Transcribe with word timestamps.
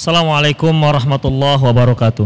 Assalamualaikum 0.00 0.72
warahmatullahi 0.72 1.60
wabarakatuh. 1.60 2.24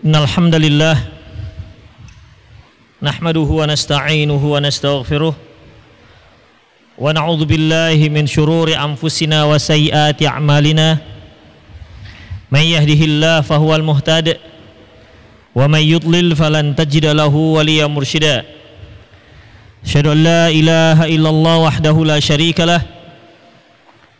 Innal 0.00 0.24
hamdalillah 0.24 0.96
nahmaduhu 3.04 3.60
wa 3.60 3.68
nasta'inuhu 3.68 4.56
wa 4.56 4.64
nastaghfiruh 4.64 5.36
wa 5.36 7.04
na'udzu 7.12 7.44
billahi 7.44 8.08
min 8.08 8.24
shururi 8.24 8.72
anfusina 8.72 9.44
wa 9.44 9.60
sayyiati 9.60 10.24
a'malina. 10.24 10.96
May 12.48 12.72
yahdihillahu 12.72 13.44
fahuwal 13.44 13.84
muhtadi 13.84 14.40
wa 15.52 15.68
may 15.68 15.84
yudlil 15.84 16.32
falan 16.32 16.72
tajida 16.72 17.12
lahu 17.12 17.60
waliya 17.60 17.92
mursyida. 17.92 18.40
Asyhadu 19.84 20.16
ilaha 20.16 21.04
illallah 21.12 21.68
wahdahu 21.68 22.08
la 22.08 22.16
syarika 22.24 22.64
lah 22.64 23.01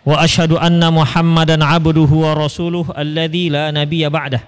wa 0.02 0.18
asyhadu 0.18 0.58
anna 0.58 0.90
Muhammadan 0.90 1.62
abduhu 1.62 2.26
wa 2.26 2.34
rasuluh 2.34 2.86
alladzi 2.94 3.50
la 3.50 3.70
nabiyya 3.70 4.10
ba'dah. 4.10 4.42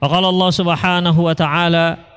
Faqala 0.00 0.32
Allah 0.32 0.50
Subhanahu 0.52 1.20
wa 1.28 1.34
ta'ala 1.36 2.10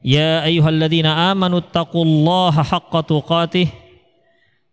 Ya 0.00 0.40
ayyuhalladzina 0.48 1.28
amanu 1.28 1.60
taqullaha 1.60 2.64
haqqa 2.64 3.04
tuqatih 3.04 3.68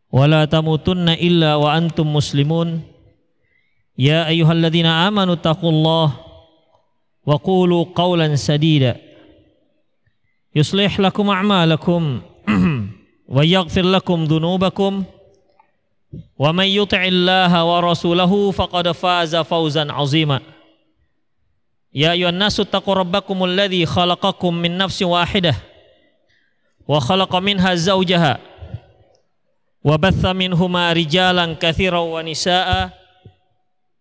wa 0.07 0.23
la 0.23 0.47
tamutunna 0.47 1.19
illa 1.19 1.59
wa 1.59 1.75
antum 1.75 2.07
muslimun. 2.07 2.79
Ya 3.99 4.23
ayyuhalladzina 4.23 5.03
amanu 5.03 5.35
taqullaha 5.35 6.15
wa 7.27 7.35
qulu 7.43 7.91
qawlan 7.91 8.39
sadida. 8.39 8.95
Yuslih 10.55 10.95
lakum 10.95 11.27
a'malakum 11.27 12.23
wa 13.27 13.41
yaghfir 13.43 13.83
lakum 13.83 14.23
dhunubakum. 14.31 15.03
Wa 16.39 16.55
man 16.55 16.71
yuti'illaha 16.71 17.59
wa 17.67 17.83
rasulahu 17.83 18.55
faqad 18.55 18.95
faza 18.95 19.43
fawzan 19.43 19.91
'azima. 19.91 20.39
Ya 21.91 22.15
ayuhan 22.15 22.35
nasu 22.35 22.63
taqu 22.63 22.93
rabbakumul 22.93 23.51
ladzi 23.51 23.83
khalaqakum 23.83 24.53
min 24.53 24.77
nafsin 24.79 25.11
wahidah 25.11 25.55
wa 26.87 27.01
khalaqa 27.03 27.41
minha 27.43 27.73
zawjaha 27.75 28.39
wa 29.83 29.95
batha 29.99 30.31
minhuma 30.31 30.93
rijalan 30.95 31.57
katsiran 31.59 32.07
wa 32.07 32.23
nisaa. 32.23 32.93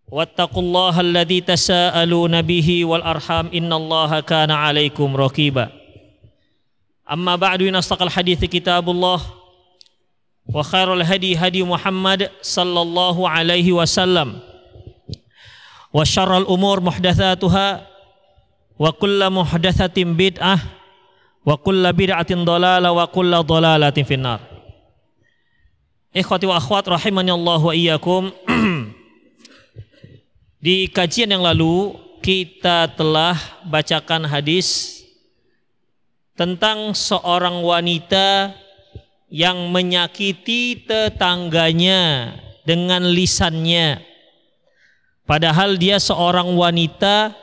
Wattaqullaha 0.07 1.03
alladzi 1.03 1.43
tasaaluna 1.43 2.39
bihi 2.39 2.87
wal 2.87 3.03
arham. 3.03 3.51
Innallaha 3.51 4.23
kana 4.23 4.55
'alaikum 4.55 5.11
raqiba. 5.11 5.67
Amma 7.03 7.35
ba'du 7.35 7.67
inastaqal 7.67 8.07
hadithi 8.07 8.47
kitabullah 8.47 9.19
hadi 11.35 11.59
Muhammad 11.63 12.31
sallallahu 12.39 13.27
alaihi 13.27 13.75
wasallam. 13.75 14.39
Wa 15.91 16.03
syarrul 16.07 16.47
umur 16.47 16.79
muhdatsatuha. 16.79 17.83
Wa 18.77 18.91
kullu 18.95 19.27
muhdatsatin 19.43 20.15
bid'ah. 20.15 20.61
Wa 21.43 21.59
kullu 21.59 21.89
bid'atin 21.91 22.47
dhalalah 22.47 22.93
wa 22.95 23.05
kullu 23.11 23.43
dhalalatin 23.43 24.07
finnar. 24.07 24.39
Ikhwati 26.15 26.47
wa 26.47 26.55
akhwat 26.55 26.87
rahimani 26.87 27.35
Allah 27.35 27.61
Di 30.65 30.89
kajian 30.89 31.29
yang 31.29 31.43
lalu 31.43 31.93
kita 32.23 32.89
telah 32.97 33.37
bacakan 33.67 34.25
hadis 34.25 34.97
tentang 36.33 36.93
seorang 36.97 37.61
wanita 37.61 38.53
yang 39.27 39.69
menyakiti 39.71 40.87
tetangganya 40.87 42.31
dengan 42.63 43.03
lisannya 43.03 44.07
Padahal 45.27 45.75
dia 45.75 45.99
seorang 45.99 46.55
wanita 46.55 47.35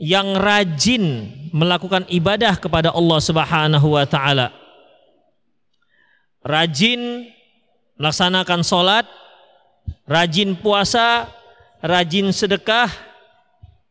yang 0.00 0.32
rajin 0.32 1.28
melakukan 1.52 2.08
ibadah 2.08 2.56
kepada 2.56 2.88
Allah 2.88 3.20
Subhanahu 3.20 3.92
wa 3.92 4.08
taala. 4.08 4.48
Rajin 6.40 7.28
melaksanakan 8.00 8.64
salat, 8.64 9.04
rajin 10.08 10.56
puasa, 10.56 11.28
rajin 11.84 12.32
sedekah. 12.32 12.88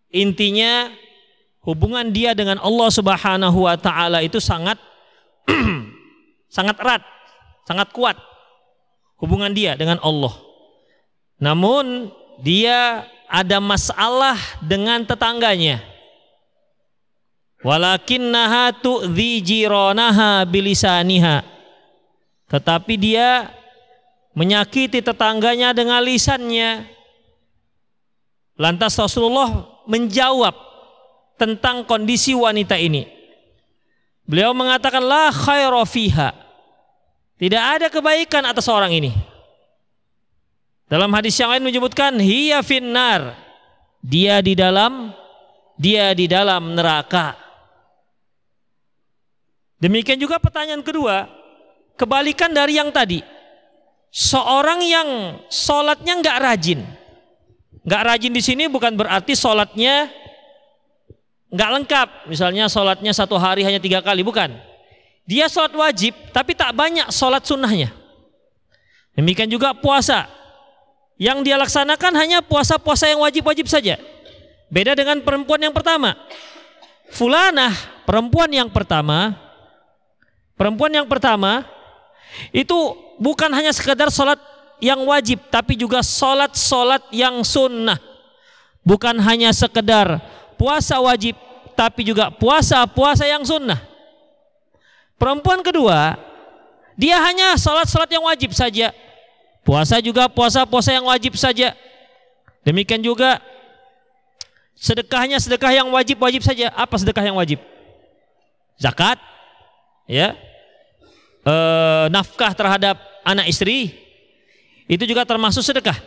Intinya 0.10 0.90
hubungan 1.62 2.10
dia 2.10 2.34
dengan 2.34 2.58
Allah 2.58 2.90
Subhanahu 2.90 3.70
wa 3.70 3.78
taala 3.78 4.26
itu 4.26 4.42
sangat 4.42 4.82
sangat 6.52 6.76
erat, 6.84 7.02
sangat 7.64 7.88
kuat 7.96 8.20
hubungan 9.24 9.56
dia 9.56 9.80
dengan 9.80 9.98
Allah. 10.04 10.36
Namun 11.40 12.12
dia 12.44 13.08
ada 13.32 13.64
masalah 13.64 14.36
dengan 14.60 15.08
tetangganya. 15.08 15.80
Walakinnaha 17.64 18.76
tu'dhi 18.84 19.40
jiranaha 19.40 20.44
bilisaniha. 20.44 21.48
Tetapi 22.52 22.94
dia 23.00 23.48
menyakiti 24.36 25.00
tetangganya 25.00 25.72
dengan 25.72 26.04
lisannya. 26.04 26.90
Lantas 28.60 28.98
Rasulullah 29.00 29.70
menjawab 29.88 30.54
tentang 31.40 31.86
kondisi 31.88 32.36
wanita 32.36 32.76
ini. 32.76 33.21
Beliau 34.32 34.56
mengatakan 34.56 35.04
la 35.04 35.28
khaira 35.28 35.84
fiha. 35.84 36.32
Tidak 37.36 37.60
ada 37.60 37.92
kebaikan 37.92 38.48
atas 38.48 38.72
orang 38.72 38.96
ini. 38.96 39.12
Dalam 40.88 41.12
hadis 41.12 41.36
yang 41.36 41.52
lain 41.52 41.68
menyebutkan 41.68 42.16
hiya 42.16 42.64
finnar. 42.64 43.36
Dia 44.00 44.40
di 44.40 44.56
dalam 44.56 45.12
dia 45.76 46.16
di 46.16 46.32
dalam 46.32 46.80
neraka. 46.80 47.36
Demikian 49.84 50.16
juga 50.16 50.40
pertanyaan 50.40 50.86
kedua, 50.86 51.28
kebalikan 52.00 52.56
dari 52.56 52.80
yang 52.80 52.88
tadi. 52.88 53.20
Seorang 54.16 54.80
yang 54.80 55.10
sholatnya 55.52 56.24
nggak 56.24 56.38
rajin, 56.40 56.80
nggak 57.84 58.04
rajin 58.08 58.32
di 58.32 58.40
sini 58.40 58.70
bukan 58.72 58.96
berarti 58.96 59.36
sholatnya 59.36 60.21
nggak 61.52 61.70
lengkap. 61.78 62.08
Misalnya 62.32 62.72
sholatnya 62.72 63.12
satu 63.12 63.36
hari 63.36 63.62
hanya 63.68 63.78
tiga 63.78 64.00
kali, 64.00 64.24
bukan. 64.24 64.56
Dia 65.28 65.46
sholat 65.52 65.76
wajib, 65.76 66.18
tapi 66.34 66.58
tak 66.58 66.74
banyak 66.74 67.12
sholat 67.14 67.46
sunnahnya. 67.46 67.94
Demikian 69.14 69.52
juga 69.52 69.76
puasa, 69.76 70.26
yang 71.22 71.46
dia 71.46 71.60
laksanakan 71.60 72.18
hanya 72.18 72.42
puasa-puasa 72.42 73.06
yang 73.06 73.22
wajib-wajib 73.22 73.70
saja. 73.70 74.00
Beda 74.72 74.96
dengan 74.98 75.20
perempuan 75.22 75.62
yang 75.62 75.76
pertama. 75.76 76.18
Fulanah, 77.12 77.76
perempuan 78.08 78.48
yang 78.50 78.72
pertama, 78.72 79.36
perempuan 80.56 80.96
yang 80.96 81.06
pertama 81.06 81.68
itu 82.56 82.74
bukan 83.20 83.52
hanya 83.52 83.76
sekedar 83.76 84.08
sholat 84.08 84.40
yang 84.82 85.04
wajib, 85.06 85.44
tapi 85.52 85.78
juga 85.78 86.02
sholat-sholat 86.02 87.12
yang 87.14 87.44
sunnah. 87.46 88.00
Bukan 88.82 89.20
hanya 89.22 89.54
sekedar 89.54 90.18
puasa 90.62 91.02
wajib, 91.02 91.34
tapi 91.74 92.06
juga 92.06 92.30
puasa-puasa 92.30 93.26
yang 93.26 93.42
sunnah. 93.42 93.82
Perempuan 95.18 95.66
kedua, 95.66 96.22
dia 96.94 97.18
hanya 97.18 97.58
sholat-sholat 97.58 98.14
yang 98.14 98.30
wajib 98.30 98.54
saja, 98.54 98.94
Puasa 99.62 100.02
juga 100.02 100.26
puasa-puasa 100.26 100.90
yang 100.90 101.06
wajib 101.06 101.38
saja. 101.38 101.78
Demikian 102.66 103.02
juga 103.02 103.38
sedekahnya 104.74 105.38
sedekah 105.38 105.70
yang 105.70 105.88
wajib-wajib 105.94 106.42
saja. 106.42 106.74
Apa 106.74 106.98
sedekah 106.98 107.22
yang 107.22 107.38
wajib? 107.38 107.62
Zakat, 108.82 109.22
ya, 110.10 110.34
e, 111.46 111.56
nafkah 112.10 112.58
terhadap 112.58 112.98
anak 113.22 113.46
istri, 113.54 113.94
itu 114.90 115.06
juga 115.06 115.22
termasuk 115.30 115.62
sedekah. 115.62 115.98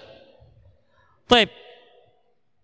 Taib. 1.31 1.51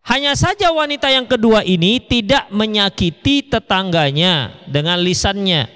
Hanya 0.01 0.33
saja 0.33 0.73
wanita 0.73 1.13
yang 1.13 1.29
kedua 1.29 1.61
ini 1.61 2.01
tidak 2.01 2.49
menyakiti 2.49 3.45
tetangganya 3.47 4.57
dengan 4.65 4.97
lisannya. 4.99 5.69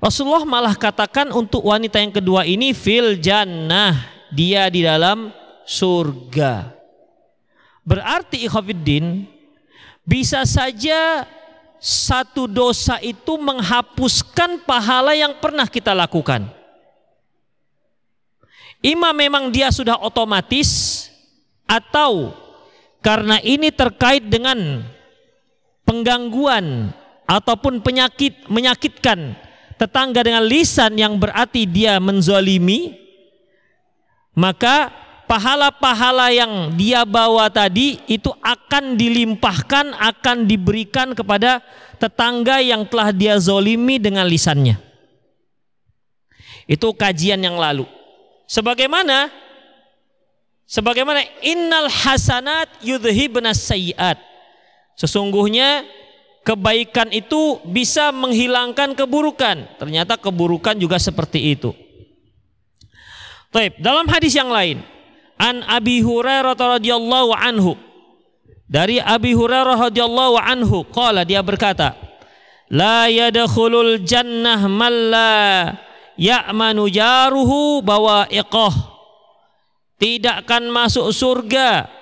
Rasulullah 0.00 0.48
malah 0.48 0.76
katakan 0.76 1.28
untuk 1.32 1.64
wanita 1.64 2.00
yang 2.00 2.12
kedua 2.12 2.48
ini 2.48 2.72
fil 2.72 3.20
jannah 3.20 3.96
dia 4.32 4.68
di 4.68 4.84
dalam 4.84 5.32
surga. 5.64 6.72
Berarti 7.84 8.44
ikhwafiddin 8.44 9.24
bisa 10.04 10.44
saja 10.48 11.24
satu 11.80 12.44
dosa 12.44 13.00
itu 13.00 13.40
menghapuskan 13.40 14.62
pahala 14.68 15.16
yang 15.16 15.36
pernah 15.40 15.64
kita 15.64 15.96
lakukan. 15.96 16.44
Ima 18.80 19.12
memang 19.12 19.52
dia 19.52 19.68
sudah 19.68 20.00
otomatis 20.00 21.08
atau 21.68 22.32
karena 23.00 23.40
ini 23.40 23.72
terkait 23.72 24.28
dengan 24.28 24.84
penggangguan 25.88 26.92
ataupun 27.24 27.80
penyakit 27.80 28.46
menyakitkan 28.46 29.34
tetangga 29.80 30.20
dengan 30.20 30.44
lisan 30.44 30.96
yang 31.00 31.16
berarti 31.16 31.64
dia 31.64 31.96
menzolimi 31.96 33.00
maka 34.36 34.92
pahala-pahala 35.30 36.34
yang 36.34 36.74
dia 36.74 37.06
bawa 37.06 37.46
tadi 37.46 38.02
itu 38.10 38.34
akan 38.42 38.98
dilimpahkan, 38.98 39.94
akan 39.94 40.36
diberikan 40.42 41.14
kepada 41.14 41.62
tetangga 42.02 42.58
yang 42.58 42.82
telah 42.90 43.14
dia 43.14 43.38
zolimi 43.38 44.02
dengan 44.02 44.26
lisannya. 44.26 44.74
Itu 46.66 46.90
kajian 46.94 47.42
yang 47.46 47.58
lalu. 47.58 47.86
Sebagaimana 48.50 49.30
sebagaimana 50.70 51.26
innal 51.42 51.90
hasanat 51.90 52.70
yudhibnas 52.86 53.58
sayiat. 53.58 54.22
Sesungguhnya 54.94 55.82
kebaikan 56.46 57.10
itu 57.10 57.58
bisa 57.66 58.14
menghilangkan 58.14 58.94
keburukan. 58.94 59.66
Ternyata 59.82 60.14
keburukan 60.14 60.78
juga 60.78 61.02
seperti 61.02 61.58
itu. 61.58 61.74
Taib, 63.50 63.82
dalam 63.82 64.06
hadis 64.06 64.38
yang 64.38 64.54
lain, 64.54 64.78
an 65.34 65.66
Abi 65.66 66.06
Hurairah 66.06 66.54
radhiyallahu 66.54 67.34
anhu 67.34 67.74
dari 68.70 69.02
Abi 69.02 69.34
Hurairah 69.34 69.90
radhiyallahu 69.90 70.38
anhu 70.38 70.86
qala 70.94 71.26
dia 71.26 71.42
berkata 71.42 71.98
la 72.70 73.10
yadkhulul 73.10 74.06
jannah 74.06 74.70
man 74.70 74.94
la 75.10 75.34
ya'manu 76.14 76.86
jaruhu 76.86 77.82
bawa'iqah 77.82 78.89
tidak 80.00 80.48
akan 80.48 80.72
masuk 80.72 81.12
surga 81.12 81.92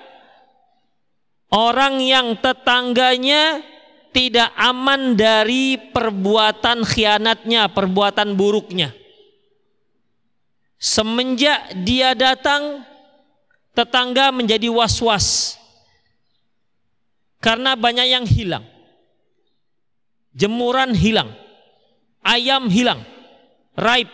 orang 1.51 1.99
yang 1.99 2.37
tetangganya 2.39 3.59
tidak 4.09 4.49
aman 4.57 5.13
dari 5.13 5.77
perbuatan 5.77 6.81
khianatnya, 6.81 7.69
perbuatan 7.69 8.33
buruknya. 8.33 8.89
Semenjak 10.79 11.75
dia 11.83 12.15
datang 12.15 12.87
tetangga 13.75 14.31
menjadi 14.31 14.71
was-was 14.71 15.59
karena 17.43 17.75
banyak 17.75 18.07
yang 18.07 18.25
hilang. 18.25 18.65
Jemuran 20.31 20.95
hilang, 20.95 21.35
ayam 22.23 22.71
hilang, 22.71 23.03
raib. 23.75 24.07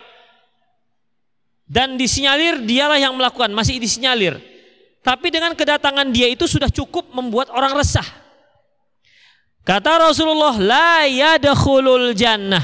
Dan 1.66 1.98
disinyalir 1.98 2.62
dialah 2.62 2.96
yang 2.96 3.18
melakukan, 3.18 3.50
masih 3.50 3.82
disinyalir. 3.82 4.38
Tapi 5.02 5.34
dengan 5.34 5.54
kedatangan 5.54 6.10
dia 6.14 6.30
itu 6.30 6.46
sudah 6.46 6.70
cukup 6.70 7.10
membuat 7.10 7.50
orang 7.50 7.74
resah. 7.74 8.06
Kata 9.66 10.10
Rasulullah, 10.10 10.54
la 10.62 11.10
yadkhulul 11.10 12.14
jannah. 12.14 12.62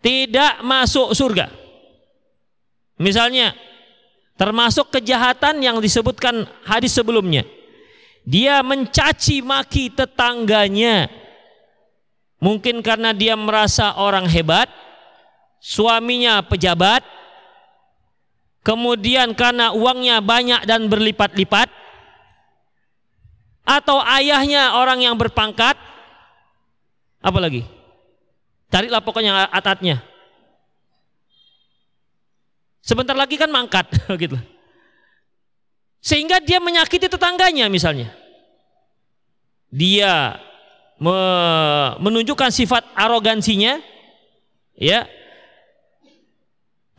Tidak 0.00 0.64
masuk 0.64 1.12
surga. 1.12 1.52
Misalnya, 2.96 3.52
Termasuk 4.40 4.88
kejahatan 4.88 5.60
yang 5.60 5.84
disebutkan 5.84 6.48
hadis 6.64 6.96
sebelumnya. 6.96 7.44
Dia 8.24 8.64
mencaci 8.64 9.44
maki 9.44 9.92
tetangganya. 9.92 11.12
Mungkin 12.40 12.80
karena 12.80 13.12
dia 13.12 13.36
merasa 13.36 14.00
orang 14.00 14.24
hebat, 14.32 14.72
suaminya 15.60 16.40
pejabat, 16.40 17.04
kemudian 18.60 19.32
karena 19.36 19.72
uangnya 19.72 20.20
banyak 20.24 20.64
dan 20.68 20.86
berlipat-lipat, 20.90 21.68
atau 23.70 24.02
ayahnya 24.02 24.74
orang 24.74 25.04
yang 25.04 25.14
berpangkat, 25.14 25.78
apa 27.22 27.38
lagi? 27.38 27.62
Carilah 28.70 28.98
pokoknya 28.98 29.46
atatnya. 29.50 30.02
Sebentar 32.80 33.14
lagi 33.14 33.36
kan 33.38 33.52
mangkat 33.52 33.86
gitu. 34.22 34.34
Sehingga 36.00 36.40
dia 36.40 36.58
menyakiti 36.58 37.06
tetangganya 37.06 37.68
misalnya. 37.68 38.10
Dia 39.70 40.40
me 40.98 41.20
menunjukkan 42.02 42.50
sifat 42.50 42.82
arogansinya 42.96 43.78
ya. 44.74 45.06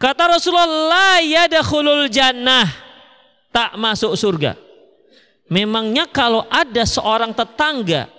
Kata 0.02 0.34
Rasulullah 0.34 1.22
ya 1.22 1.46
yadkhulul 1.46 2.10
jannah 2.10 2.66
tak 3.54 3.78
masuk 3.78 4.18
surga. 4.18 4.58
Memangnya 5.46 6.10
kalau 6.10 6.48
ada 6.50 6.82
seorang 6.90 7.38
tetangga 7.38 8.10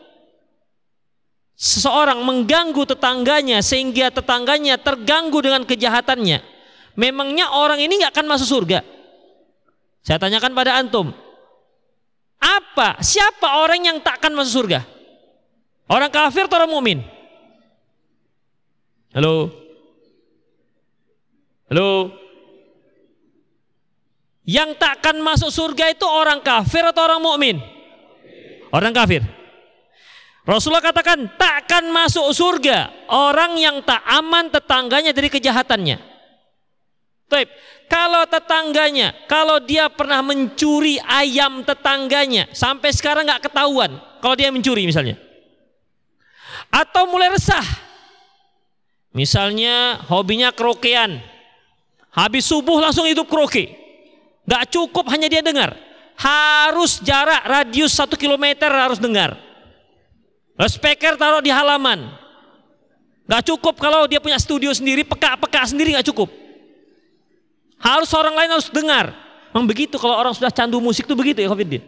seseorang 1.58 2.22
mengganggu 2.22 2.86
tetangganya 2.86 3.58
sehingga 3.66 4.14
tetangganya 4.14 4.78
terganggu 4.78 5.42
dengan 5.42 5.66
kejahatannya 5.66 6.42
memangnya 6.94 7.50
orang 7.54 7.80
ini 7.82 7.98
nggak 7.98 8.14
akan 8.14 8.26
masuk 8.30 8.48
surga? 8.48 8.84
Saya 10.02 10.18
tanyakan 10.18 10.52
pada 10.54 10.78
antum, 10.78 11.14
apa 12.42 12.98
siapa 13.02 13.62
orang 13.62 13.86
yang 13.86 13.98
tak 14.02 14.18
akan 14.18 14.38
masuk 14.38 14.66
surga? 14.66 14.82
Orang 15.86 16.10
kafir 16.10 16.46
atau 16.46 16.58
orang 16.62 16.70
mukmin? 16.70 16.98
Halo? 19.14 19.61
Halo? 21.72 22.12
Yang 24.44 24.76
tak 24.76 25.00
akan 25.00 25.24
masuk 25.24 25.48
surga 25.48 25.88
itu 25.88 26.04
orang 26.04 26.44
kafir 26.44 26.84
atau 26.84 27.00
orang 27.00 27.16
mukmin? 27.24 27.56
Orang 28.68 28.92
kafir. 28.92 29.24
Rasulullah 30.44 30.84
katakan 30.84 31.32
tak 31.40 31.64
akan 31.64 31.88
masuk 31.88 32.28
surga 32.28 33.08
orang 33.08 33.56
yang 33.56 33.80
tak 33.88 34.04
aman 34.04 34.52
tetangganya 34.52 35.16
dari 35.16 35.32
kejahatannya. 35.32 35.96
Taib. 37.32 37.48
Kalau 37.88 38.28
tetangganya, 38.28 39.16
kalau 39.24 39.56
dia 39.56 39.88
pernah 39.88 40.20
mencuri 40.20 41.00
ayam 41.00 41.64
tetangganya, 41.64 42.52
sampai 42.52 42.92
sekarang 42.92 43.24
nggak 43.24 43.48
ketahuan 43.48 43.96
kalau 44.20 44.36
dia 44.36 44.52
mencuri 44.52 44.84
misalnya. 44.84 45.16
Atau 46.68 47.08
mulai 47.08 47.32
resah. 47.32 47.64
Misalnya 49.16 50.04
hobinya 50.12 50.52
kerokean. 50.52 51.31
Habis 52.12 52.44
subuh 52.44 52.76
langsung 52.76 53.08
hidup 53.08 53.24
keroke. 53.24 53.72
Gak 54.44 54.68
cukup 54.68 55.08
hanya 55.08 55.32
dia 55.32 55.40
dengar. 55.40 55.72
Harus 56.12 57.00
jarak 57.00 57.40
radius 57.48 57.96
satu 57.96 58.20
kilometer 58.20 58.68
harus 58.68 59.00
dengar. 59.00 59.32
Speaker 60.68 61.16
taruh 61.16 61.40
di 61.40 61.48
halaman. 61.48 62.12
Gak 63.24 63.48
cukup 63.48 63.80
kalau 63.80 64.04
dia 64.04 64.20
punya 64.20 64.36
studio 64.36 64.68
sendiri, 64.76 65.08
peka-peka 65.08 65.72
sendiri 65.72 65.96
gak 65.96 66.04
cukup. 66.12 66.28
Harus 67.80 68.12
orang 68.12 68.36
lain 68.36 68.50
harus 68.60 68.68
dengar. 68.68 69.10
Memang 69.56 69.64
begitu 69.64 69.96
kalau 69.96 70.14
orang 70.20 70.36
sudah 70.36 70.52
candu 70.52 70.78
musik 70.84 71.08
itu 71.08 71.16
begitu 71.16 71.40
ya 71.40 71.48
Khofiddin. 71.48 71.82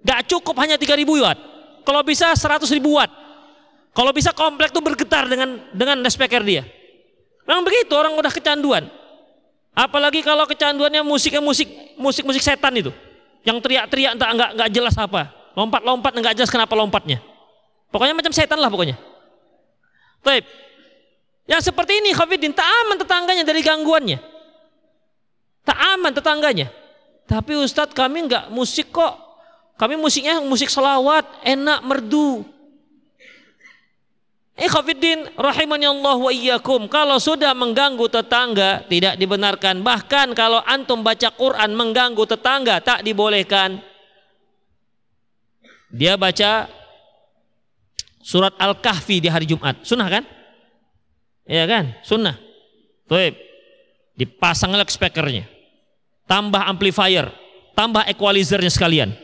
Gak 0.00 0.24
cukup 0.24 0.56
hanya 0.64 0.80
3000 0.80 1.04
watt. 1.04 1.38
Kalau 1.84 2.00
bisa 2.00 2.32
100 2.32 2.64
ribu 2.72 2.96
watt. 2.96 3.12
Kalau 3.92 4.12
bisa 4.12 4.32
komplek 4.32 4.72
itu 4.72 4.80
bergetar 4.80 5.28
dengan 5.28 5.68
dengan 5.72 6.00
speaker 6.08 6.40
dia. 6.44 6.64
Memang 7.44 7.62
begitu 7.64 7.92
orang 7.92 8.16
udah 8.16 8.32
kecanduan. 8.32 8.88
Apalagi 9.76 10.24
kalau 10.24 10.48
kecanduannya 10.48 11.04
musiknya 11.04 11.44
musik 11.44 11.68
musik 12.00 12.24
musik 12.24 12.40
setan 12.40 12.72
itu. 12.80 12.88
Yang 13.44 13.60
teriak-teriak 13.60 14.16
entah 14.16 14.32
enggak 14.32 14.50
enggak 14.56 14.70
jelas 14.72 14.96
apa. 14.96 15.28
Lompat-lompat 15.52 16.16
enggak 16.16 16.32
jelas 16.32 16.48
kenapa 16.48 16.72
lompatnya. 16.72 17.20
Pokoknya 17.92 18.16
macam 18.16 18.32
setan 18.32 18.56
lah 18.56 18.72
pokoknya. 18.72 18.96
Taib. 20.24 20.48
Yang 21.44 21.70
seperti 21.70 22.00
ini 22.00 22.16
Khofiddin 22.16 22.56
tak 22.56 22.64
aman 22.64 22.96
tetangganya 22.96 23.44
dari 23.44 23.60
gangguannya. 23.60 24.18
Tak 25.62 25.78
aman 25.94 26.12
tetangganya. 26.16 26.72
Tapi 27.28 27.52
Ustadz 27.60 27.92
kami 27.92 28.32
nggak 28.32 28.48
musik 28.48 28.90
kok. 28.90 29.14
Kami 29.76 30.00
musiknya 30.00 30.40
musik 30.40 30.72
selawat, 30.72 31.44
enak, 31.44 31.84
merdu. 31.84 32.48
Ikhwafiddin 34.56 35.36
rahimani 35.36 35.84
Allah 35.84 36.16
wa 36.16 36.32
iyyakum. 36.32 36.88
Kalau 36.88 37.20
sudah 37.20 37.52
mengganggu 37.52 38.08
tetangga 38.08 38.88
tidak 38.88 39.20
dibenarkan. 39.20 39.84
Bahkan 39.84 40.32
kalau 40.32 40.64
antum 40.64 41.04
baca 41.04 41.28
Quran 41.36 41.76
mengganggu 41.76 42.24
tetangga 42.24 42.80
tak 42.80 43.04
dibolehkan. 43.04 43.84
Dia 45.92 46.16
baca 46.16 46.72
surat 48.24 48.56
Al-Kahfi 48.56 49.20
di 49.20 49.28
hari 49.28 49.44
Jumat. 49.44 49.84
Sunnah 49.84 50.08
kan? 50.08 50.24
Iya 51.44 51.68
kan? 51.68 51.84
Sunnah. 52.00 52.40
Tuh, 53.06 53.30
dipasang 54.16 54.72
speakernya 54.88 55.56
tambah 56.26 56.58
amplifier, 56.66 57.30
tambah 57.72 58.02
equalizernya 58.10 58.68
sekalian. 58.68 59.14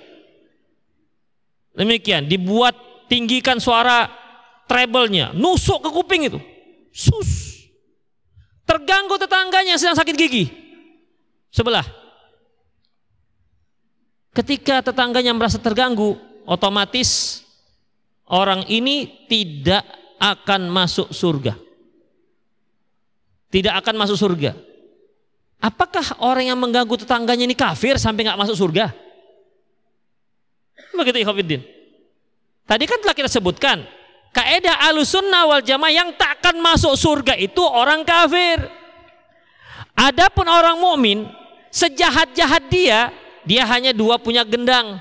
Demikian, 1.74 2.30
dibuat 2.30 2.78
tinggikan 3.10 3.58
suara 3.58 4.21
treble-nya, 4.66 5.34
nusuk 5.34 5.82
ke 5.82 5.90
kuping 5.90 6.28
itu. 6.28 6.38
Sus. 6.92 7.62
Terganggu 8.66 9.18
tetangganya 9.18 9.76
sedang 9.76 9.98
sakit 9.98 10.14
gigi. 10.16 10.44
Sebelah. 11.52 11.84
Ketika 14.32 14.80
tetangganya 14.80 15.36
merasa 15.36 15.60
terganggu, 15.60 16.16
otomatis 16.48 17.42
orang 18.28 18.64
ini 18.68 19.28
tidak 19.28 19.84
akan 20.16 20.72
masuk 20.72 21.12
surga. 21.12 21.52
Tidak 23.52 23.74
akan 23.76 24.00
masuk 24.00 24.16
surga 24.16 24.56
Apakah 25.62 26.18
orang 26.18 26.50
yang 26.50 26.58
mengganggu 26.58 26.90
tetangganya 27.06 27.46
ini 27.46 27.54
kafir 27.54 27.94
sampai 27.94 28.26
nggak 28.26 28.34
masuk 28.34 28.58
surga? 28.58 28.90
Begitu 30.90 31.22
Ikhwanuddin. 31.22 31.62
Tadi 32.66 32.84
kan 32.90 32.98
telah 32.98 33.14
kita 33.14 33.30
sebutkan 33.30 33.86
kaidah 34.32 34.88
alusunnah 34.88 35.44
wal 35.46 35.62
jamaah 35.62 35.92
yang 35.92 36.10
takkan 36.16 36.56
masuk 36.58 36.96
surga 36.96 37.36
itu 37.36 37.60
orang 37.62 38.02
kafir. 38.02 38.64
Adapun 39.92 40.48
orang 40.48 40.80
mukmin 40.80 41.28
sejahat-jahat 41.68 42.66
dia, 42.72 43.12
dia 43.44 43.62
hanya 43.68 43.92
dua 43.92 44.16
punya 44.16 44.42
gendang. 44.42 45.00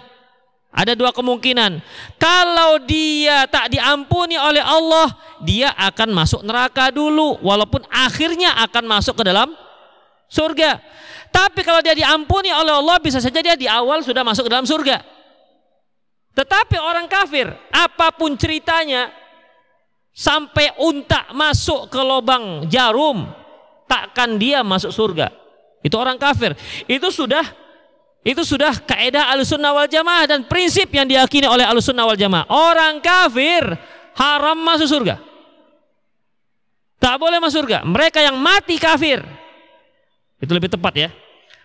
Ada 0.71 0.95
dua 0.95 1.11
kemungkinan. 1.11 1.83
Kalau 2.15 2.79
dia 2.87 3.43
tak 3.51 3.75
diampuni 3.75 4.39
oleh 4.39 4.63
Allah, 4.63 5.11
dia 5.43 5.75
akan 5.75 6.15
masuk 6.15 6.47
neraka 6.47 6.87
dulu 6.95 7.35
walaupun 7.43 7.83
akhirnya 7.91 8.55
akan 8.67 8.87
masuk 8.87 9.19
ke 9.19 9.23
dalam 9.27 9.51
surga. 10.31 10.79
Tapi 11.27 11.59
kalau 11.63 11.83
dia 11.83 11.91
diampuni 11.91 12.55
oleh 12.55 12.71
Allah 12.71 12.99
bisa 13.03 13.19
saja 13.19 13.43
dia 13.43 13.59
di 13.59 13.67
awal 13.67 13.99
sudah 13.99 14.23
masuk 14.23 14.47
ke 14.47 14.51
dalam 14.51 14.63
surga. 14.63 15.03
Tetapi 16.31 16.79
orang 16.79 17.11
kafir, 17.11 17.51
apa 17.75 18.15
pun 18.15 18.39
ceritanya, 18.39 19.11
sampai 20.11 20.75
unta 20.79 21.31
masuk 21.31 21.87
ke 21.87 21.99
lubang 21.99 22.67
jarum, 22.67 23.27
takkan 23.87 24.35
dia 24.35 24.61
masuk 24.61 24.91
surga. 24.91 25.31
Itu 25.81 25.97
orang 25.97 26.19
kafir. 26.21 26.53
Itu 26.85 27.09
sudah 27.09 27.43
itu 28.21 28.45
sudah 28.45 28.77
kaidah 28.85 29.33
alusunnah 29.33 29.73
wal 29.73 29.89
jamaah 29.89 30.29
dan 30.29 30.45
prinsip 30.45 30.93
yang 30.93 31.09
diyakini 31.09 31.49
oleh 31.49 31.65
alusunnah 31.65 32.05
wal 32.05 32.19
jamaah. 32.19 32.45
Orang 32.53 33.01
kafir 33.01 33.65
haram 34.13 34.57
masuk 34.61 34.85
surga. 34.85 35.17
Tak 37.01 37.17
boleh 37.17 37.41
masuk 37.41 37.65
surga. 37.65 37.81
Mereka 37.81 38.21
yang 38.21 38.37
mati 38.37 38.77
kafir 38.77 39.25
itu 40.41 40.51
lebih 40.53 40.69
tepat 40.69 40.93
ya. 40.93 41.09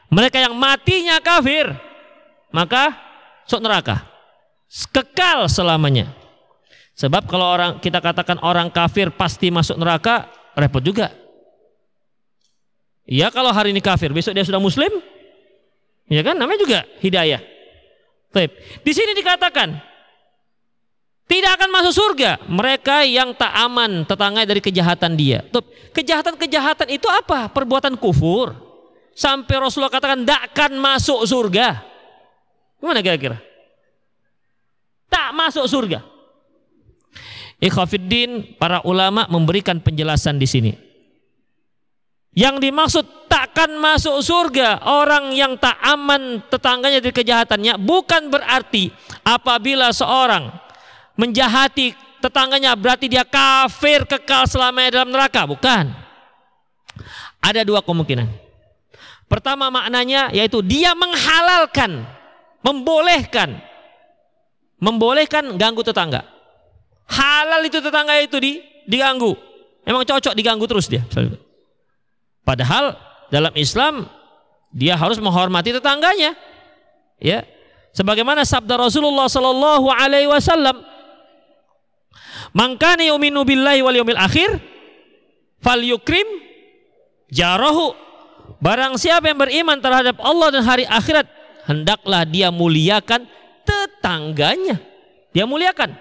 Mereka 0.09 0.38
yang 0.38 0.55
matinya 0.55 1.19
kafir, 1.19 1.76
maka 2.55 2.95
sok 3.49 3.61
neraka. 3.65 4.07
Kekal 4.93 5.49
selamanya. 5.50 6.12
Sebab 6.97 7.29
kalau 7.29 7.45
orang 7.45 7.76
kita 7.76 8.00
katakan 8.00 8.41
orang 8.41 8.73
kafir 8.73 9.12
pasti 9.12 9.53
masuk 9.53 9.76
neraka, 9.76 10.33
repot 10.57 10.81
juga. 10.81 11.12
Ya 13.05 13.29
kalau 13.29 13.53
hari 13.53 13.76
ini 13.76 13.85
kafir, 13.85 14.11
besok 14.17 14.33
dia 14.33 14.43
sudah 14.43 14.59
muslim, 14.59 14.88
ya 16.09 16.25
kan? 16.25 16.35
Namanya 16.35 16.59
juga 16.65 16.81
hidayah. 17.05 17.38
Taip. 18.33 18.50
Di 18.81 18.93
sini 18.97 19.12
dikatakan 19.12 19.76
tidak 21.29 21.61
akan 21.61 21.69
masuk 21.69 21.95
surga 21.95 22.41
mereka 22.49 23.05
yang 23.05 23.37
tak 23.37 23.53
aman 23.53 24.09
tetangga 24.09 24.49
dari 24.49 24.65
kejahatan 24.65 25.12
dia. 25.21 25.45
Kejahatan-kejahatan 25.93 26.88
itu 26.97 27.07
apa? 27.12 27.53
Perbuatan 27.53 28.00
kufur 28.00 28.57
sampai 29.12 29.61
Rasulullah 29.61 29.93
katakan 29.93 30.25
tidak 30.25 30.49
akan 30.53 30.73
masuk 30.81 31.21
surga. 31.29 31.85
Gimana 32.81 33.05
kira-kira? 33.05 33.37
Tak 35.12 35.37
masuk 35.37 35.69
surga. 35.69 36.15
Ikhafiddin 37.57 38.61
para 38.61 38.85
ulama 38.85 39.25
memberikan 39.33 39.81
penjelasan 39.81 40.37
di 40.37 40.45
sini. 40.45 40.73
Yang 42.37 42.69
dimaksud 42.69 43.05
takkan 43.33 43.73
masuk 43.81 44.21
surga 44.21 44.85
orang 44.85 45.33
yang 45.33 45.57
tak 45.57 45.81
aman 45.81 46.45
tetangganya 46.53 47.01
dari 47.01 47.17
kejahatannya 47.17 47.81
bukan 47.81 48.29
berarti 48.29 48.93
apabila 49.25 49.89
seorang 49.89 50.53
menjahati 51.17 51.97
tetangganya 52.21 52.77
berarti 52.77 53.09
dia 53.09 53.25
kafir 53.25 54.05
kekal 54.05 54.45
selamanya 54.45 55.01
dalam 55.01 55.17
neraka, 55.17 55.49
bukan. 55.49 55.97
Ada 57.41 57.65
dua 57.65 57.81
kemungkinan. 57.81 58.29
Pertama 59.33 59.73
maknanya 59.73 60.29
yaitu 60.37 60.61
dia 60.61 60.93
menghalalkan, 60.93 62.05
membolehkan, 62.61 63.65
membolehkan 64.77 65.57
ganggu 65.57 65.81
tetangga. 65.81 66.36
Halal 67.07 67.63
itu 67.67 67.79
tetangga 67.79 68.19
itu 68.19 68.37
di, 68.43 68.59
diganggu. 68.87 69.35
Emang 69.87 70.03
cocok 70.03 70.35
diganggu 70.35 70.67
terus 70.67 70.91
dia. 70.91 71.07
Padahal 72.43 72.99
dalam 73.31 73.55
Islam 73.55 74.11
dia 74.75 74.99
harus 74.99 75.23
menghormati 75.23 75.71
tetangganya. 75.71 76.35
Ya. 77.23 77.47
Sebagaimana 77.95 78.45
sabda 78.45 78.77
Rasulullah 78.77 79.31
sallallahu 79.31 79.89
alaihi 79.89 80.29
wasallam, 80.29 80.85
"Man 82.53 82.77
kana 82.77 83.09
yu'minu 83.09 83.47
billahi 83.47 83.81
wal 83.81 83.97
yawmil 83.97 84.21
akhir 84.21 84.61
falyukrim 85.65 86.27
jarahu 87.33 87.97
Barang 88.57 88.97
siapa 88.97 89.29
yang 89.29 89.39
beriman 89.41 89.79
terhadap 89.85 90.17
Allah 90.23 90.49
dan 90.49 90.63
hari 90.65 90.89
akhirat, 90.89 91.29
hendaklah 91.69 92.25
dia 92.25 92.49
muliakan 92.49 93.29
tetangganya. 93.69 94.81
Dia 95.37 95.45
muliakan. 95.45 95.93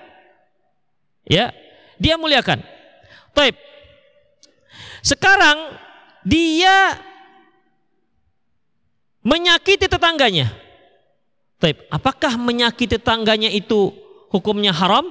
Ya, 1.26 1.52
dia 1.98 2.16
muliakan. 2.16 2.62
Taib. 3.34 3.58
Sekarang 5.02 5.78
dia 6.26 6.98
menyakiti 9.26 9.90
tetangganya. 9.90 10.54
Taib. 11.58 11.82
Apakah 11.90 12.38
menyakiti 12.38 12.98
tetangganya 12.98 13.50
itu 13.50 13.94
hukumnya 14.30 14.72
haram? 14.74 15.10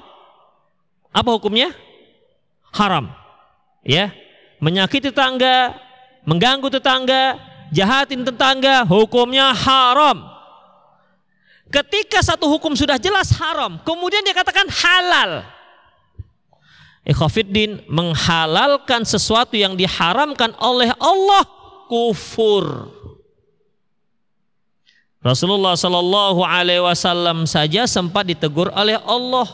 Apa 1.11 1.31
hukumnya? 1.35 1.75
Haram. 2.75 3.11
Ya. 3.83 4.15
Menyakiti 4.63 5.11
tetangga 5.11 5.85
mengganggu 6.25 6.69
tetangga, 6.73 7.39
jahatin 7.71 8.25
tetangga, 8.25 8.83
hukumnya 8.89 9.53
haram. 9.53 10.25
Ketika 11.69 12.21
satu 12.25 12.49
hukum 12.49 12.73
sudah 12.77 13.01
jelas 13.01 13.33
haram, 13.37 13.81
kemudian 13.85 14.25
dia 14.25 14.37
katakan 14.37 14.69
halal. 14.69 15.45
Ikhafiddin 17.05 17.85
menghalalkan 17.85 19.05
sesuatu 19.05 19.61
yang 19.61 19.77
diharamkan 19.77 20.57
oleh 20.57 20.89
Allah 20.97 21.45
kufur. 21.89 22.89
Rasulullah 25.21 25.77
Shallallahu 25.77 26.45
Alaihi 26.45 26.85
Wasallam 26.85 27.49
saja 27.49 27.89
sempat 27.89 28.29
ditegur 28.29 28.69
oleh 28.73 28.97
Allah 29.05 29.49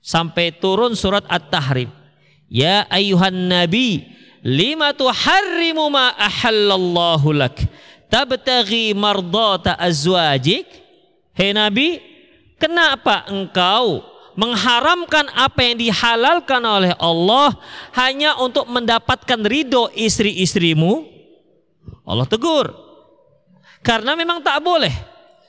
sampai 0.00 0.52
turun 0.52 0.92
surat 0.96 1.24
At-Tahrim. 1.28 1.88
Ya 2.48 2.88
ayuhan 2.88 3.48
nabi 3.48 4.08
lima 4.40 4.96
tuharrimu 4.96 5.92
ma 5.92 6.16
ahallallahu 6.16 7.36
lak 7.36 7.60
tabtaghi 8.08 8.96
mardata 8.96 9.76
azwajik 9.76 10.64
hei 11.36 11.52
nabi 11.52 12.00
kenapa 12.56 13.28
engkau 13.28 14.00
mengharamkan 14.38 15.26
apa 15.34 15.58
yang 15.66 15.74
dihalalkan 15.82 16.62
oleh 16.62 16.94
Allah 17.02 17.58
hanya 17.98 18.38
untuk 18.38 18.70
mendapatkan 18.70 19.42
ridho 19.42 19.90
istri-istrimu? 19.98 21.02
Allah 22.06 22.24
tegur. 22.30 22.70
Karena 23.82 24.14
memang 24.14 24.38
tak 24.38 24.62
boleh. 24.62 24.94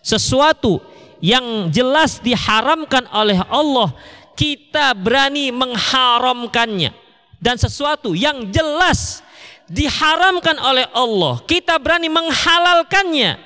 Sesuatu 0.01 0.81
yang 1.22 1.69
jelas 1.69 2.17
diharamkan 2.24 3.05
oleh 3.13 3.38
Allah 3.46 3.93
kita 4.39 4.96
berani 4.96 5.51
mengharamkannya. 5.51 6.96
Dan 7.43 7.55
sesuatu 7.60 8.15
yang 8.15 8.48
jelas 8.51 9.24
diharamkan 9.67 10.55
oleh 10.60 10.88
Allah, 10.91 11.39
kita 11.43 11.79
berani 11.79 12.12
menghalalkannya, 12.12 13.39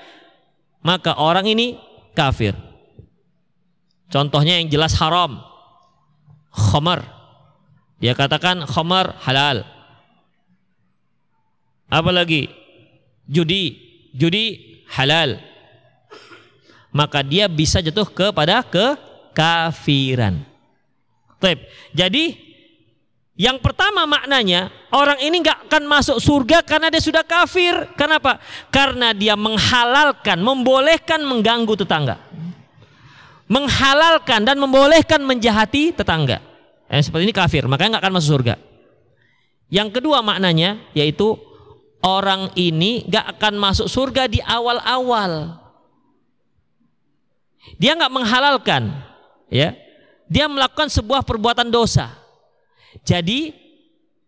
maka 0.82 1.14
orang 1.18 1.46
ini 1.46 1.78
kafir. 2.18 2.58
Contohnya 4.13 4.62
yang 4.62 4.70
jelas 4.70 4.93
haram. 5.01 5.41
Khamar. 6.53 7.01
Dia 7.98 8.13
katakan 8.13 8.62
khamar 8.70 9.17
halal. 9.25 9.65
Apalagi 11.89 12.46
judi, 13.25 13.74
judi 14.13 14.62
halal. 14.93 15.41
Maka 16.93 17.25
dia 17.25 17.50
bisa 17.50 17.82
jatuh 17.82 18.05
kepada 18.05 18.62
kekafiran. 18.62 20.46
Jadi 21.98 22.38
yang 23.34 23.58
pertama 23.58 24.05
maknanya 24.05 24.70
orang 24.93 25.17
ini 25.25 25.41
nggak 25.41 25.65
akan 25.65 25.84
masuk 25.89 26.22
surga 26.22 26.62
karena 26.62 26.93
dia 26.93 27.01
sudah 27.01 27.25
kafir. 27.25 27.89
Kenapa? 27.98 28.38
Karena 28.70 29.10
dia 29.10 29.34
menghalalkan, 29.34 30.38
membolehkan 30.38 31.25
mengganggu 31.25 31.74
tetangga. 31.82 32.22
Menghalalkan 33.53 34.41
dan 34.41 34.57
membolehkan 34.57 35.22
menjahati 35.22 35.93
tetangga. 35.93 36.41
Eh, 36.89 37.05
seperti 37.05 37.29
ini 37.29 37.36
kafir, 37.36 37.69
makanya 37.69 37.98
nggak 37.98 38.03
akan 38.10 38.15
masuk 38.17 38.29
surga. 38.41 38.55
Yang 39.69 40.01
kedua 40.01 40.25
maknanya 40.25 40.81
yaitu 40.98 41.38
orang 42.01 42.50
ini 42.57 43.05
nggak 43.05 43.38
akan 43.38 43.53
masuk 43.62 43.86
surga 43.86 44.25
di 44.25 44.41
awal-awal. 44.41 45.62
Dia 47.77 47.93
nggak 47.93 48.13
menghalalkan, 48.13 48.89
ya. 49.53 49.77
Dia 50.25 50.50
melakukan 50.50 50.89
sebuah 50.89 51.22
perbuatan 51.22 51.69
dosa 51.69 52.24
jadi 53.01 53.50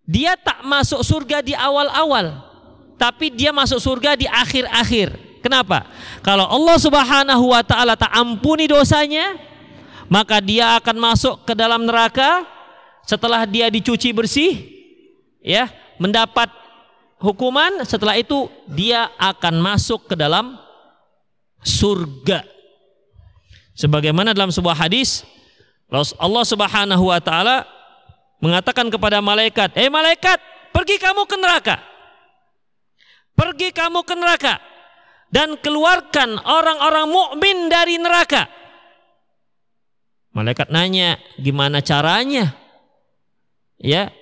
dia 0.09 0.33
tak 0.33 0.65
masuk 0.65 1.05
surga 1.05 1.45
di 1.45 1.53
awal-awal. 1.53 2.57
tapi 2.95 3.27
dia 3.27 3.51
masuk 3.51 3.75
surga 3.75 4.15
di 4.15 4.23
akhir-akhir. 4.23 5.19
Kenapa? 5.45 5.85
Kalau 6.25 6.49
Allah 6.49 6.77
Subhanahu 6.81 7.53
wa 7.53 7.61
taala 7.61 7.93
tak 7.93 8.09
ampuni 8.09 8.65
dosanya, 8.65 9.37
maka 10.09 10.41
dia 10.41 10.73
akan 10.81 10.97
masuk 10.97 11.45
ke 11.45 11.53
dalam 11.53 11.85
neraka 11.85 12.49
setelah 13.05 13.45
dia 13.45 13.69
dicuci 13.69 14.09
bersih, 14.09 14.65
ya, 15.45 15.69
mendapat 16.01 16.49
hukuman, 17.21 17.85
setelah 17.85 18.17
itu 18.17 18.49
dia 18.65 19.13
akan 19.21 19.61
masuk 19.61 20.09
ke 20.09 20.17
dalam 20.17 20.57
surga. 21.61 22.41
Sebagaimana 23.77 24.33
dalam 24.33 24.49
sebuah 24.49 24.73
hadis 24.73 25.21
Allah 26.17 26.41
Subhanahu 26.41 27.13
wa 27.13 27.21
taala 27.21 27.69
mengatakan 28.41 28.89
kepada 28.89 29.21
malaikat, 29.21 29.77
"Eh 29.77 29.93
malaikat, 29.93 30.41
pergi 30.73 30.97
kamu 30.97 31.29
ke 31.29 31.37
neraka. 31.37 31.77
Pergi 33.37 33.69
kamu 33.69 34.01
ke 34.01 34.17
neraka 34.17 34.57
dan 35.35 35.59
keluarkan 35.59 36.39
orang-orang 36.39 37.11
mukmin 37.11 37.67
dari 37.67 37.99
neraka." 37.99 38.47
Malaikat 40.31 40.71
nanya, 40.71 41.19
"Gimana 41.35 41.83
caranya?" 41.83 42.55
Ya. 43.75 44.15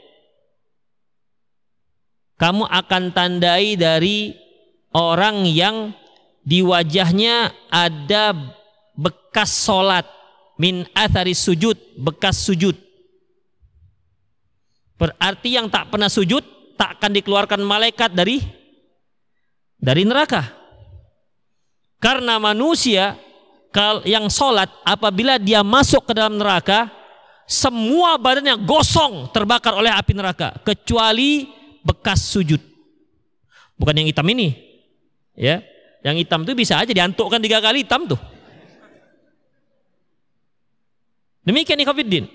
Kamu 2.42 2.66
akan 2.66 3.14
tandai 3.14 3.78
dari 3.78 4.34
orang 4.98 5.46
yang 5.46 5.94
di 6.44 6.60
wajahnya 6.60 7.54
ada 7.72 8.36
bekas 8.98 9.54
solat 9.54 10.04
min 10.60 10.86
athari 10.92 11.34
sujud, 11.34 11.78
bekas 11.98 12.44
sujud. 12.44 12.76
Berarti 15.00 15.56
yang 15.56 15.68
tak 15.68 15.90
pernah 15.90 16.12
sujud 16.12 16.44
tak 16.78 17.00
akan 17.00 17.12
dikeluarkan 17.16 17.62
malaikat 17.64 18.12
dari 18.12 18.44
dari 19.80 20.04
neraka. 20.04 20.63
Karena 22.04 22.36
manusia 22.36 23.16
yang 24.04 24.28
sholat 24.28 24.68
apabila 24.84 25.40
dia 25.40 25.64
masuk 25.64 26.04
ke 26.04 26.14
dalam 26.14 26.36
neraka 26.36 26.92
semua 27.48 28.20
badannya 28.20 28.60
gosong 28.68 29.32
terbakar 29.32 29.72
oleh 29.72 29.88
api 29.88 30.12
neraka 30.12 30.52
kecuali 30.68 31.48
bekas 31.80 32.28
sujud. 32.28 32.60
Bukan 33.80 33.96
yang 33.96 34.08
hitam 34.12 34.28
ini. 34.28 34.52
Ya. 35.32 35.64
Yang 36.04 36.28
hitam 36.28 36.44
itu 36.44 36.52
bisa 36.52 36.76
aja 36.76 36.92
diantukkan 36.92 37.40
tiga 37.40 37.64
kali 37.64 37.88
hitam 37.88 38.04
tuh. 38.04 38.20
Demikian 41.48 41.80
ikhwafiddin. 41.80 42.28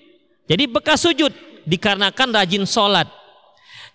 Jadi 0.49 0.65
bekas 0.65 1.05
sujud 1.05 1.33
dikarenakan 1.69 2.29
rajin 2.33 2.65
sholat. 2.65 3.09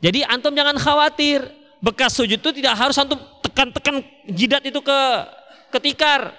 Jadi 0.05 0.21
antum 0.21 0.53
jangan 0.53 0.77
khawatir. 0.77 1.41
Bekas 1.81 2.15
sujud 2.15 2.39
itu 2.39 2.49
tidak 2.61 2.77
harus 2.77 2.95
antum 2.95 3.17
tekan-tekan 3.43 4.05
jidat 4.29 4.63
itu 4.63 4.79
ke 4.79 4.99
ke 5.73 5.81
tikar. 5.81 6.37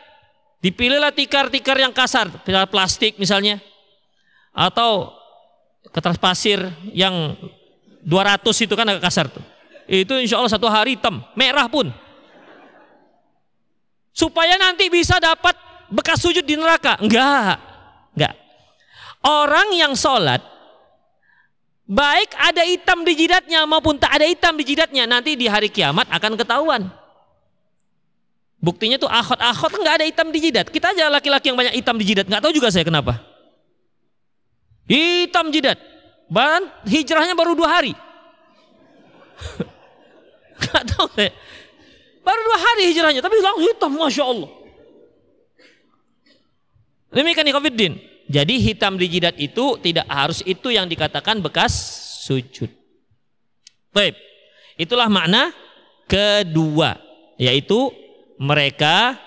Dipilihlah 0.62 1.12
tikar-tikar 1.12 1.76
yang 1.76 1.92
kasar, 1.92 2.30
plastik 2.70 3.20
misalnya. 3.20 3.60
Atau 4.54 5.12
kertas 5.92 6.16
pasir 6.16 6.62
yang 6.94 7.36
200 8.06 8.64
itu 8.64 8.72
kan 8.72 8.88
agak 8.88 9.04
kasar 9.04 9.26
tuh. 9.28 9.44
Itu 9.84 10.16
insya 10.16 10.40
Allah 10.40 10.54
satu 10.54 10.64
hari 10.64 10.96
hitam, 10.96 11.20
merah 11.36 11.68
pun. 11.68 11.92
Supaya 14.14 14.56
nanti 14.56 14.88
bisa 14.88 15.20
dapat 15.20 15.52
bekas 15.92 16.23
sujud 16.23 16.47
di 16.47 16.56
neraka. 16.56 16.97
Enggak. 17.02 17.60
Enggak. 18.16 18.34
Orang 19.20 19.75
yang 19.76 19.92
sholat 19.92 20.40
baik 21.84 22.32
ada 22.40 22.64
hitam 22.64 23.04
di 23.04 23.12
jidatnya 23.12 23.68
maupun 23.68 24.00
tak 24.00 24.16
ada 24.16 24.25
hitam 24.25 24.56
di 24.56 24.64
jidatnya 24.64 25.04
nanti 25.04 25.36
di 25.36 25.44
hari 25.44 25.68
kiamat 25.68 26.08
akan 26.08 26.40
ketahuan. 26.40 26.88
Buktinya 28.64 28.96
tuh 28.96 29.12
akhot-akhot 29.12 29.76
nggak 29.76 29.94
ada 30.00 30.04
hitam 30.08 30.32
di 30.32 30.40
jidat. 30.40 30.72
Kita 30.72 30.96
aja 30.96 31.12
laki-laki 31.12 31.52
yang 31.52 31.58
banyak 31.60 31.76
hitam 31.76 32.00
di 32.00 32.04
jidat 32.08 32.24
nggak 32.24 32.40
tahu 32.40 32.56
juga 32.56 32.72
saya 32.72 32.88
kenapa. 32.88 33.20
Hitam 34.88 35.52
jidat. 35.52 35.76
Bahan 36.32 36.88
hijrahnya 36.88 37.36
baru 37.36 37.52
dua 37.52 37.68
hari. 37.68 37.92
Gak 40.64 40.84
tahu 40.96 41.04
saya. 41.12 41.28
Baru 42.24 42.40
dua 42.40 42.58
hari 42.58 42.88
hijrahnya 42.88 43.20
tapi 43.20 43.36
langsung 43.44 43.64
hitam 43.68 43.92
masya 43.92 44.24
Allah. 44.24 44.50
Demikian 47.12 47.52
covid 47.52 47.74
din. 47.76 48.00
Jadi 48.24 48.56
hitam 48.56 48.96
di 48.96 49.06
jidat 49.12 49.36
itu 49.36 49.76
tidak 49.84 50.08
harus 50.08 50.40
itu 50.48 50.72
yang 50.72 50.88
dikatakan 50.88 51.44
bekas 51.44 51.76
sujud. 52.24 52.72
Baik. 53.92 54.16
Itulah 54.80 55.12
makna 55.12 55.52
kedua, 56.08 56.96
yaitu 57.36 57.92
mereka 58.38 59.18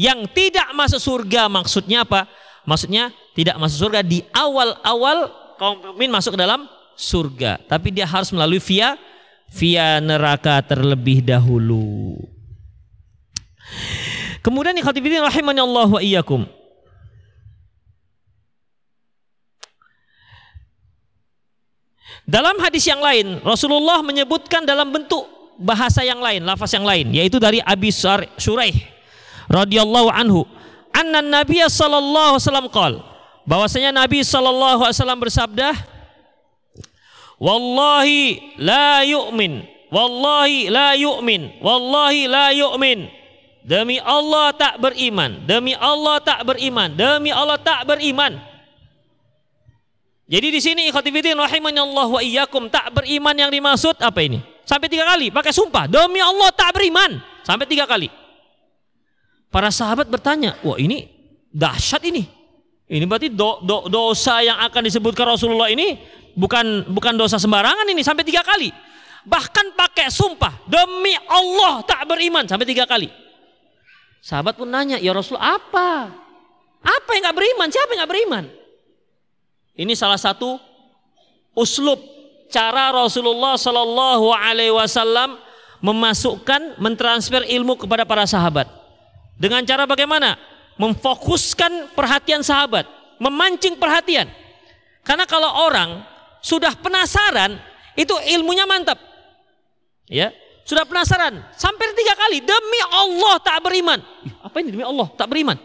yang 0.00 0.24
tidak 0.32 0.72
masuk 0.72 1.00
surga 1.00 1.48
maksudnya 1.52 2.08
apa? 2.08 2.24
Maksudnya 2.64 3.12
tidak 3.36 3.56
masuk 3.60 3.88
surga 3.88 4.00
di 4.04 4.24
awal-awal 4.32 5.32
kaum 5.60 5.76
mukmin 5.92 6.08
masuk 6.08 6.36
ke 6.36 6.40
dalam 6.40 6.64
surga, 6.96 7.60
tapi 7.68 7.92
dia 7.92 8.04
harus 8.08 8.32
melalui 8.32 8.60
via 8.60 8.96
via 9.50 9.98
neraka 9.98 10.60
terlebih 10.64 11.24
dahulu. 11.24 12.16
Kemudian 14.40 14.76
ikhwatifiddin 14.80 15.20
rahimani 15.20 15.60
Allah 15.60 15.88
wa 15.88 16.00
iyyakum. 16.00 16.48
Dalam 22.30 22.62
hadis 22.62 22.86
yang 22.86 23.02
lain, 23.02 23.42
Rasulullah 23.42 24.06
menyebutkan 24.06 24.62
dalam 24.62 24.94
bentuk 24.94 25.26
bahasa 25.60 26.00
yang 26.00 26.18
lain, 26.18 26.40
lafaz 26.42 26.72
yang 26.72 26.88
lain, 26.88 27.12
yaitu 27.12 27.36
dari 27.36 27.60
Abi 27.60 27.92
Suraih 27.92 28.74
radhiyallahu 29.46 30.08
anhu, 30.08 30.48
anna 30.90 31.20
Nabi 31.20 31.60
sallallahu 31.60 32.40
alaihi 32.40 32.42
wasallam 32.48 32.68
qol, 32.72 32.92
bahwasanya 33.44 33.92
Nabi 33.92 34.24
sallallahu 34.24 34.80
alaihi 34.80 34.96
wasallam 34.96 35.20
bersabda, 35.20 35.68
"Wallahi 37.36 38.56
la 38.56 39.04
yu'min, 39.04 39.68
wallahi 39.92 40.72
la 40.72 40.96
yu'min, 40.96 41.60
wallahi 41.60 42.20
la 42.24 42.46
yu'min." 42.56 43.20
Demi 43.60 44.00
Allah 44.00 44.56
tak 44.56 44.80
beriman, 44.80 45.44
demi 45.44 45.76
Allah 45.76 46.16
tak 46.24 46.48
beriman, 46.48 46.96
demi 46.96 47.28
Allah 47.28 47.60
tak 47.60 47.84
beriman. 47.84 48.40
Jadi 50.30 50.48
di 50.48 50.60
sini 50.64 50.88
ikhwatifidin 50.88 51.36
Allah 51.36 52.08
wa 52.08 52.22
iyyakum 52.24 52.72
tak 52.72 52.88
beriman 52.94 53.36
yang 53.36 53.52
dimaksud 53.52 54.00
apa 54.00 54.16
ini? 54.24 54.40
Sampai 54.70 54.86
tiga 54.86 55.02
kali 55.02 55.34
pakai 55.34 55.50
sumpah 55.50 55.90
demi 55.90 56.22
Allah 56.22 56.54
tak 56.54 56.78
beriman 56.78 57.18
sampai 57.42 57.66
tiga 57.66 57.90
kali. 57.90 58.06
Para 59.50 59.66
sahabat 59.74 60.06
bertanya, 60.06 60.54
wah 60.62 60.78
ini 60.78 61.10
dahsyat 61.50 62.06
ini. 62.06 62.22
Ini 62.86 63.02
berarti 63.02 63.34
do, 63.34 63.58
do, 63.66 63.90
dosa 63.90 64.38
yang 64.46 64.62
akan 64.62 64.86
disebutkan 64.86 65.26
Rasulullah 65.26 65.66
ini 65.74 65.98
bukan 66.38 66.86
bukan 66.86 67.18
dosa 67.18 67.42
sembarangan 67.42 67.82
ini 67.90 68.06
sampai 68.06 68.22
tiga 68.22 68.46
kali. 68.46 68.70
Bahkan 69.26 69.74
pakai 69.74 70.06
sumpah 70.06 70.62
demi 70.70 71.18
Allah 71.26 71.82
tak 71.82 72.06
beriman 72.06 72.46
sampai 72.46 72.62
tiga 72.62 72.86
kali. 72.86 73.10
Sahabat 74.22 74.54
pun 74.54 74.70
nanya, 74.70 75.02
ya 75.02 75.10
Rasul 75.10 75.34
apa? 75.34 76.14
Apa 76.78 77.10
yang 77.18 77.26
nggak 77.26 77.38
beriman? 77.42 77.68
Siapa 77.74 77.90
yang 77.90 77.98
nggak 78.06 78.12
beriman? 78.14 78.44
Ini 79.74 79.98
salah 79.98 80.20
satu 80.20 80.62
uslub 81.58 82.19
cara 82.50 82.92
Rasulullah 82.92 83.54
Shallallahu 83.54 84.34
Alaihi 84.34 84.74
Wasallam 84.74 85.38
memasukkan, 85.80 86.76
mentransfer 86.82 87.46
ilmu 87.48 87.78
kepada 87.78 88.04
para 88.04 88.28
sahabat. 88.28 88.68
Dengan 89.40 89.64
cara 89.64 89.88
bagaimana? 89.88 90.36
Memfokuskan 90.76 91.96
perhatian 91.96 92.44
sahabat, 92.44 92.84
memancing 93.16 93.80
perhatian. 93.80 94.28
Karena 95.06 95.24
kalau 95.24 95.48
orang 95.70 96.04
sudah 96.44 96.76
penasaran, 96.76 97.56
itu 97.96 98.12
ilmunya 98.36 98.68
mantap. 98.68 99.00
Ya, 100.10 100.34
sudah 100.66 100.84
penasaran 100.84 101.40
sampai 101.56 101.94
tiga 101.96 102.18
kali 102.18 102.42
demi 102.44 102.80
Allah 102.92 103.38
tak 103.40 103.62
beriman. 103.64 104.00
Apa 104.44 104.60
ini 104.60 104.74
demi 104.74 104.84
Allah 104.84 105.08
tak 105.16 105.30
beriman? 105.30 105.56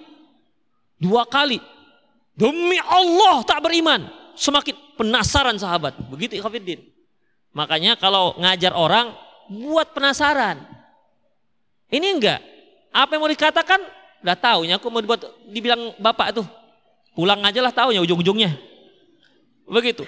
Dua 0.95 1.27
kali 1.27 1.59
Demi 2.35 2.75
Allah 2.83 3.47
tak 3.47 3.63
beriman. 3.63 4.11
Semakin 4.35 4.75
penasaran 4.99 5.55
sahabat. 5.55 5.95
Begitu 6.11 6.39
ikhafidin. 6.39 6.83
Makanya 7.55 7.95
kalau 7.95 8.35
ngajar 8.35 8.75
orang, 8.75 9.15
buat 9.47 9.95
penasaran. 9.95 10.59
Ini 11.87 12.07
enggak. 12.19 12.41
Apa 12.91 13.15
yang 13.15 13.21
mau 13.23 13.31
dikatakan, 13.31 13.79
udah 14.23 14.37
tahu. 14.37 14.67
Aku 14.67 14.87
mau 14.91 14.99
dibuat, 14.99 15.23
dibilang 15.47 15.95
bapak 15.99 16.35
tuh. 16.35 16.47
Pulang 17.15 17.39
aja 17.47 17.63
lah 17.63 17.71
tahunya 17.71 18.03
ujung-ujungnya. 18.03 18.51
Begitu. 19.71 20.03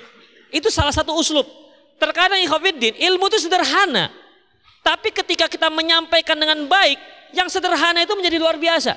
Itu 0.51 0.67
salah 0.67 0.91
satu 0.91 1.15
uslub. 1.15 1.47
Terkadang 1.97 2.37
ikhafidin, 2.43 2.99
ilmu 2.99 3.31
itu 3.31 3.47
sederhana. 3.47 4.11
Tapi 4.83 5.11
ketika 5.11 5.47
kita 5.47 5.71
menyampaikan 5.71 6.37
dengan 6.37 6.67
baik, 6.67 6.99
yang 7.35 7.47
sederhana 7.51 8.03
itu 8.03 8.13
menjadi 8.15 8.37
luar 8.39 8.55
biasa. 8.55 8.95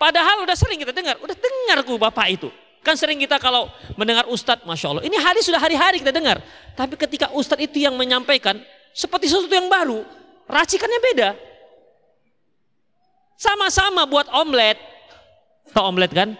Padahal 0.00 0.42
udah 0.48 0.56
sering 0.56 0.80
kita 0.80 0.96
dengar, 0.96 1.20
udah 1.20 1.36
dengar 1.36 1.78
ku 1.84 2.00
bapak 2.00 2.26
itu. 2.32 2.48
Kan 2.80 2.96
sering 2.96 3.20
kita 3.20 3.36
kalau 3.36 3.68
mendengar 3.92 4.24
ustadz, 4.32 4.64
masya 4.64 4.96
Allah. 4.96 5.04
Ini 5.04 5.16
hari 5.20 5.40
sudah 5.44 5.60
hari-hari 5.60 6.00
kita 6.00 6.12
dengar. 6.12 6.40
Tapi 6.72 6.96
ketika 6.96 7.28
ustadz 7.36 7.60
itu 7.60 7.84
yang 7.84 7.92
menyampaikan 7.92 8.56
seperti 8.96 9.28
sesuatu 9.28 9.52
yang 9.52 9.68
baru, 9.68 10.00
racikannya 10.48 11.00
beda. 11.12 11.30
Sama-sama 13.36 14.08
buat 14.08 14.28
omlet. 14.32 14.80
Tahu 15.72 15.84
omlet 15.92 16.12
kan? 16.12 16.36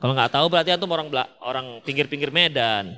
Kalau 0.00 0.12
nggak 0.12 0.32
tahu 0.32 0.46
berarti 0.52 0.70
antum 0.74 0.92
orang 0.92 1.08
orang 1.40 1.66
pinggir-pinggir 1.84 2.28
Medan. 2.28 2.96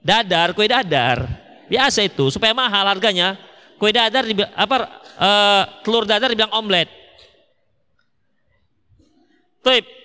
Dadar, 0.00 0.56
kue 0.56 0.64
dadar. 0.68 1.24
Biasa 1.68 2.04
itu, 2.04 2.32
supaya 2.32 2.56
mahal 2.56 2.88
harganya. 2.88 3.36
Kue 3.76 3.92
dadar 3.92 4.28
apa 4.56 4.76
uh, 5.16 5.62
telur 5.84 6.04
dadar 6.04 6.32
dibilang 6.32 6.52
omlet. 6.52 6.88
Taip. 9.60 9.99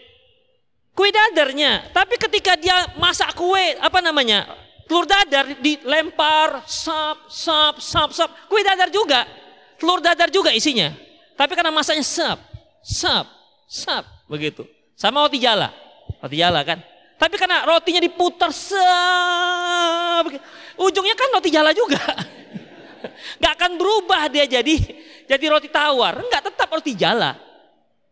Kue 0.96 1.12
dadarnya, 1.12 1.92
tapi 1.92 2.16
ketika 2.16 2.56
dia 2.56 2.96
masak 2.96 3.36
kue, 3.36 3.76
apa 3.84 4.00
namanya? 4.00 4.48
Telur 4.88 5.04
dadar 5.04 5.60
dilempar, 5.60 6.64
sap, 6.64 7.28
sap, 7.28 7.84
sap, 7.84 8.16
sap. 8.16 8.32
Kue 8.48 8.64
dadar 8.64 8.88
juga. 8.88 9.28
Telur 9.76 10.00
dadar 10.00 10.32
juga 10.32 10.56
isinya. 10.56 10.96
Tapi 11.36 11.52
karena 11.52 11.76
masaknya 11.76 12.00
sap, 12.00 12.40
sap, 12.80 13.28
sap, 13.68 14.08
begitu. 14.32 14.64
Sama 14.96 15.28
roti 15.28 15.36
jala. 15.36 15.68
Roti 16.24 16.40
jala 16.40 16.64
kan. 16.64 16.80
Tapi 17.20 17.36
karena 17.36 17.68
rotinya 17.68 18.00
diputar 18.00 18.56
sap, 18.56 20.32
ujungnya 20.80 21.16
kan 21.20 21.28
roti 21.36 21.52
jala 21.52 21.76
juga. 21.76 22.00
Gak 23.44 23.54
akan 23.60 23.76
berubah 23.76 24.32
dia 24.32 24.48
jadi 24.48 24.80
jadi 25.28 25.46
roti 25.52 25.68
tawar. 25.68 26.24
Enggak, 26.24 26.56
tetap 26.56 26.72
roti 26.72 26.96
jala. 26.96 27.36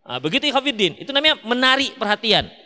Nah, 0.03 0.19
begitu 0.19 0.51
Ikhwafiddin, 0.51 0.99
itu 0.99 1.15
namanya 1.15 1.39
menarik 1.47 1.95
perhatian. 1.95 2.62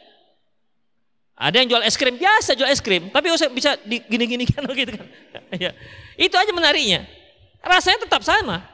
Ada 1.37 1.61
yang 1.61 1.69
jual 1.69 1.83
es 1.85 1.93
krim, 1.93 2.17
biasa 2.17 2.57
jual 2.57 2.65
es 2.65 2.81
krim, 2.81 3.13
tapi 3.13 3.29
usah 3.29 3.45
bisa 3.53 3.77
gini-gini 3.85 4.49
kan 4.49 4.65
gitu 4.73 4.97
kan. 4.97 5.05
ya. 5.53 5.69
Itu 6.17 6.33
aja 6.33 6.49
menariknya. 6.49 7.05
Rasanya 7.61 8.09
tetap 8.09 8.25
sama. 8.25 8.65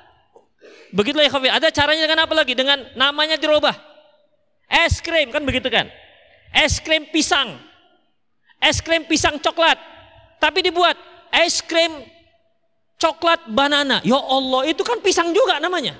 Begitulah 0.96 1.28
Ikhwafiddin. 1.28 1.60
Ada 1.60 1.76
caranya 1.76 2.08
dengan 2.08 2.24
apa 2.24 2.34
lagi? 2.38 2.56
Dengan 2.56 2.80
namanya 2.96 3.36
dirubah. 3.36 3.76
Es 4.72 5.04
krim 5.04 5.28
kan 5.34 5.44
begitu 5.44 5.68
kan. 5.68 5.92
Es 6.56 6.80
krim 6.80 7.04
pisang. 7.12 7.60
Es 8.64 8.80
krim 8.80 9.04
pisang 9.04 9.36
coklat. 9.44 9.76
Tapi 10.40 10.64
dibuat 10.64 10.96
es 11.36 11.60
krim 11.60 11.92
coklat 12.96 13.44
banana. 13.52 14.00
Ya 14.08 14.16
Allah, 14.16 14.72
itu 14.72 14.86
kan 14.88 15.04
pisang 15.04 15.36
juga 15.36 15.60
namanya. 15.60 16.00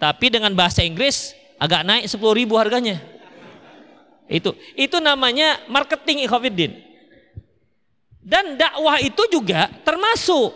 Tapi 0.00 0.32
dengan 0.32 0.56
bahasa 0.56 0.80
Inggris 0.80 1.36
agak 1.60 1.84
naik 1.84 2.08
10 2.08 2.16
ribu 2.32 2.56
harganya. 2.56 3.00
Itu 4.26 4.58
itu 4.74 4.98
namanya 4.98 5.62
marketing 5.70 6.26
ikhwafiddin. 6.26 6.72
Dan 8.26 8.58
dakwah 8.58 8.98
itu 8.98 9.22
juga 9.30 9.70
termasuk 9.86 10.50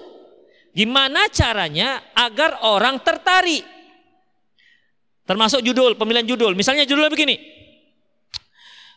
gimana 0.74 1.30
caranya 1.30 2.02
agar 2.18 2.58
orang 2.66 2.98
tertarik. 2.98 3.62
Termasuk 5.22 5.62
judul, 5.62 5.94
pemilihan 5.94 6.26
judul. 6.26 6.58
Misalnya 6.58 6.82
judulnya 6.82 7.14
begini. 7.14 7.38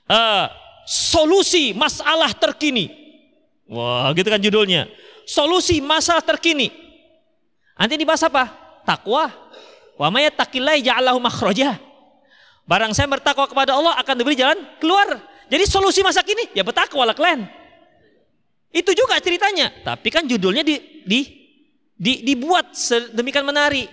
Uh, 0.10 0.50
solusi 0.90 1.78
masalah 1.78 2.34
terkini. 2.34 2.90
Wah, 3.70 4.10
gitu 4.18 4.26
kan 4.26 4.42
judulnya. 4.42 4.90
Solusi 5.30 5.78
masalah 5.78 6.26
terkini. 6.26 6.74
Nanti 7.78 7.94
dibahas 7.94 8.26
apa? 8.26 8.50
Takwa. 8.82 9.30
Wa 9.94 10.10
may 10.10 10.26
yattaqillahi 10.26 10.82
ja'alahu 10.82 11.22
makhraja. 11.22 11.78
Barang 12.64 12.96
saya 12.96 13.12
bertakwa 13.12 13.44
kepada 13.44 13.76
Allah 13.76 14.00
akan 14.00 14.16
diberi 14.16 14.40
jalan 14.40 14.56
keluar. 14.80 15.20
Jadi 15.52 15.64
solusi 15.68 16.00
masa 16.00 16.24
kini 16.24 16.48
ya 16.56 16.64
bertakwa 16.64 17.04
lah 17.04 17.16
kalian. 17.16 17.44
Itu 18.72 18.96
juga 18.96 19.20
ceritanya. 19.20 19.70
Tapi 19.84 20.08
kan 20.10 20.24
judulnya 20.24 20.64
di, 20.64 21.04
di, 21.04 21.20
di 21.94 22.24
dibuat 22.24 22.74
sedemikian 22.74 23.44
menarik. 23.44 23.92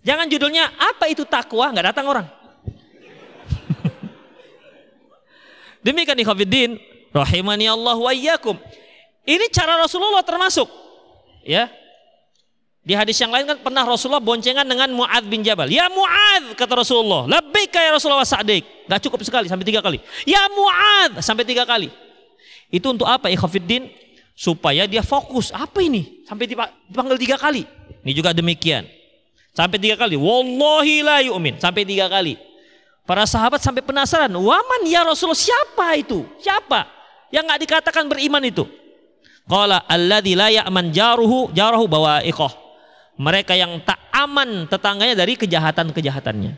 Jangan 0.00 0.30
judulnya 0.30 0.70
apa 0.78 1.10
itu 1.10 1.26
takwa 1.26 1.74
nggak 1.74 1.92
datang 1.92 2.06
orang. 2.08 2.24
Demikian 5.84 6.16
ikhwatiddin 6.16 6.80
rahimani 7.12 7.68
Allah 7.68 7.98
wa. 7.98 8.12
Ini 9.26 9.46
cara 9.52 9.76
Rasulullah 9.76 10.24
termasuk 10.24 10.70
ya. 11.44 11.68
Di 12.80 12.96
hadis 12.96 13.20
yang 13.20 13.28
lain 13.28 13.44
kan 13.44 13.60
pernah 13.60 13.84
Rasulullah 13.84 14.24
boncengan 14.24 14.64
dengan 14.64 14.88
Muad 14.96 15.28
bin 15.28 15.44
Jabal. 15.44 15.68
Ya 15.68 15.92
Muad 15.92 16.56
kata 16.56 16.80
Rasulullah. 16.80 17.28
Lebih 17.28 17.68
kaya 17.68 17.92
Rasulullah 17.92 18.24
sa'dik. 18.24 18.88
Gak 18.88 19.04
cukup 19.04 19.20
sekali 19.20 19.52
sampai 19.52 19.68
tiga 19.68 19.84
kali. 19.84 20.00
Ya 20.24 20.40
Muad 20.48 21.20
sampai 21.20 21.44
tiga 21.44 21.68
kali. 21.68 21.92
Itu 22.72 22.96
untuk 22.96 23.04
apa? 23.04 23.28
Ikhafiddin 23.28 23.92
supaya 24.32 24.88
dia 24.88 25.04
fokus. 25.04 25.52
Apa 25.52 25.84
ini? 25.84 26.24
Sampai 26.24 26.48
dipanggil 26.48 27.20
tiga 27.20 27.36
kali. 27.36 27.68
Ini 28.00 28.12
juga 28.16 28.32
demikian. 28.32 28.88
Sampai 29.52 29.76
tiga 29.76 30.00
kali. 30.00 30.16
Wallahi 30.16 31.04
la 31.04 31.20
yu'min. 31.20 31.60
Sampai 31.60 31.84
tiga 31.84 32.08
kali. 32.08 32.40
Para 33.04 33.28
sahabat 33.28 33.60
sampai 33.60 33.84
penasaran. 33.84 34.32
Waman 34.32 34.88
ya 34.88 35.04
Rasulullah 35.04 35.36
siapa 35.36 36.00
itu? 36.00 36.24
Siapa? 36.40 36.88
Yang 37.28 37.44
nggak 37.44 37.60
dikatakan 37.60 38.08
beriman 38.08 38.40
itu. 38.40 38.64
Qala 39.44 39.84
alladzi 39.84 40.32
la 40.32 40.48
ya'man 40.48 40.94
jaruhu 40.94 41.52
jaruhu 41.52 41.84
bawa'iqah 41.90 42.69
mereka 43.20 43.52
yang 43.52 43.76
tak 43.84 44.00
aman 44.16 44.64
tetangganya 44.64 45.12
dari 45.12 45.36
kejahatan-kejahatannya. 45.36 46.56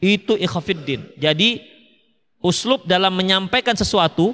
Itu 0.00 0.32
ikhafiddin. 0.40 1.12
Jadi 1.20 1.60
uslub 2.40 2.88
dalam 2.88 3.12
menyampaikan 3.12 3.76
sesuatu 3.76 4.32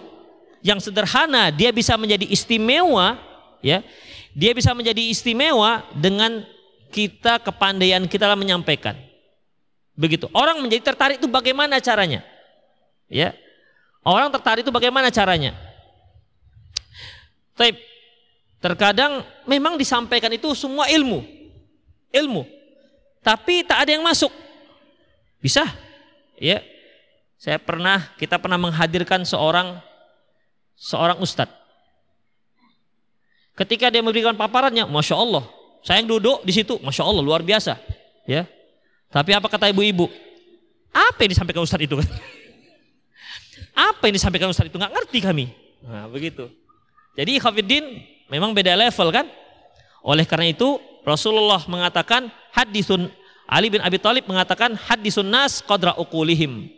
yang 0.62 0.78
sederhana 0.78 1.50
dia 1.50 1.74
bisa 1.74 1.98
menjadi 1.98 2.22
istimewa 2.30 3.18
ya. 3.66 3.82
Dia 4.30 4.54
bisa 4.54 4.70
menjadi 4.78 5.10
istimewa 5.10 5.82
dengan 5.98 6.46
kita 6.94 7.42
kepandaian 7.42 8.06
kita 8.06 8.30
dalam 8.30 8.38
menyampaikan. 8.38 8.94
Begitu. 9.98 10.30
Orang 10.30 10.62
menjadi 10.62 10.94
tertarik 10.94 11.18
itu 11.18 11.26
bagaimana 11.26 11.82
caranya? 11.82 12.22
Ya. 13.10 13.34
Orang 14.06 14.30
tertarik 14.30 14.62
itu 14.62 14.70
bagaimana 14.70 15.10
caranya? 15.10 15.58
Tapi 17.58 17.74
terkadang 18.62 19.26
memang 19.50 19.74
disampaikan 19.74 20.30
itu 20.30 20.54
semua 20.54 20.86
ilmu 20.86 21.39
ilmu. 22.14 22.46
Tapi 23.20 23.66
tak 23.66 23.86
ada 23.86 23.90
yang 23.94 24.04
masuk. 24.04 24.32
Bisa? 25.40 25.66
Ya. 26.36 26.64
Saya 27.40 27.56
pernah 27.56 28.12
kita 28.20 28.36
pernah 28.36 28.60
menghadirkan 28.60 29.24
seorang 29.24 29.80
seorang 30.76 31.20
ustadz. 31.20 31.56
Ketika 33.56 33.92
dia 33.92 34.00
memberikan 34.00 34.32
paparannya, 34.32 34.88
masya 34.88 35.20
Allah, 35.20 35.44
saya 35.84 36.00
yang 36.00 36.08
duduk 36.08 36.40
di 36.48 36.52
situ, 36.52 36.80
masya 36.80 37.04
Allah 37.04 37.20
luar 37.20 37.44
biasa, 37.44 37.76
ya. 38.24 38.48
Tapi 39.12 39.36
apa 39.36 39.52
kata 39.52 39.68
ibu-ibu? 39.68 40.08
Apa 40.88 41.28
yang 41.28 41.36
disampaikan 41.36 41.60
ustadz 41.60 41.84
itu? 41.84 41.96
apa 43.92 44.02
yang 44.08 44.14
disampaikan 44.16 44.48
ustadz 44.48 44.72
itu? 44.72 44.80
Nggak 44.80 44.96
ngerti 44.96 45.18
kami. 45.20 45.44
Nah, 45.84 46.08
begitu. 46.08 46.48
Jadi 47.20 47.36
Khafiddin 47.36 47.84
memang 48.32 48.56
beda 48.56 48.72
level 48.76 49.08
kan? 49.12 49.28
Oleh 50.00 50.24
karena 50.24 50.56
itu 50.56 50.80
Rasulullah 51.04 51.62
mengatakan 51.66 52.28
hadisun 52.52 53.08
Ali 53.50 53.66
bin 53.66 53.82
Abi 53.82 53.98
Thalib 53.98 54.30
mengatakan 54.30 54.78
hadisun 54.78 55.26
nas 55.26 55.58
qadra 55.58 55.98
uqulihim. 55.98 56.70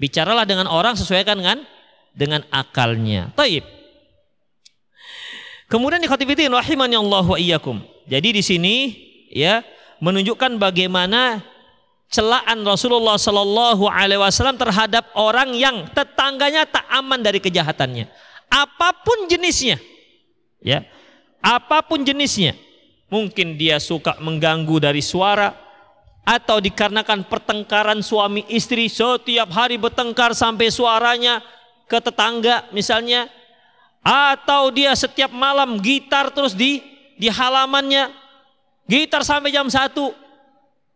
Bicaralah 0.00 0.48
dengan 0.48 0.66
orang 0.66 0.96
sesuaikan 0.96 1.36
dengan 1.36 1.62
dengan 2.16 2.40
akalnya. 2.48 3.30
Taib. 3.36 3.62
Kemudian 5.68 6.00
di 6.00 6.08
khatibitin 6.08 6.50
rahimani 6.50 6.96
Allah 6.96 7.24
wa 7.24 7.38
iyyakum. 7.38 7.82
Jadi 8.08 8.40
di 8.40 8.42
sini 8.44 8.76
ya 9.32 9.64
menunjukkan 10.00 10.56
bagaimana 10.60 11.44
celaan 12.12 12.62
Rasulullah 12.62 13.18
Shallallahu 13.18 13.90
Alaihi 13.90 14.20
Wasallam 14.22 14.54
terhadap 14.54 15.10
orang 15.18 15.50
yang 15.56 15.88
tetangganya 15.90 16.68
tak 16.68 16.86
aman 16.92 17.18
dari 17.18 17.42
kejahatannya, 17.42 18.06
apa 18.46 18.88
pun 19.02 19.26
jenisnya, 19.26 19.82
ya, 20.62 20.86
apa 21.42 21.82
pun 21.82 22.06
jenisnya, 22.06 22.54
Mungkin 23.12 23.60
dia 23.60 23.76
suka 23.76 24.16
mengganggu 24.16 24.80
dari 24.80 25.04
suara 25.04 25.52
atau 26.24 26.56
dikarenakan 26.56 27.28
pertengkaran 27.28 28.00
suami 28.00 28.48
istri 28.48 28.88
setiap 28.88 29.52
hari 29.52 29.76
bertengkar 29.76 30.32
sampai 30.32 30.72
suaranya 30.72 31.44
ke 31.84 32.00
tetangga 32.00 32.64
misalnya. 32.72 33.28
Atau 34.04 34.68
dia 34.72 34.92
setiap 34.92 35.32
malam 35.32 35.80
gitar 35.80 36.32
terus 36.32 36.52
di 36.56 36.80
di 37.16 37.28
halamannya. 37.28 38.12
Gitar 38.88 39.24
sampai 39.24 39.52
jam 39.52 39.68
satu. 39.68 40.12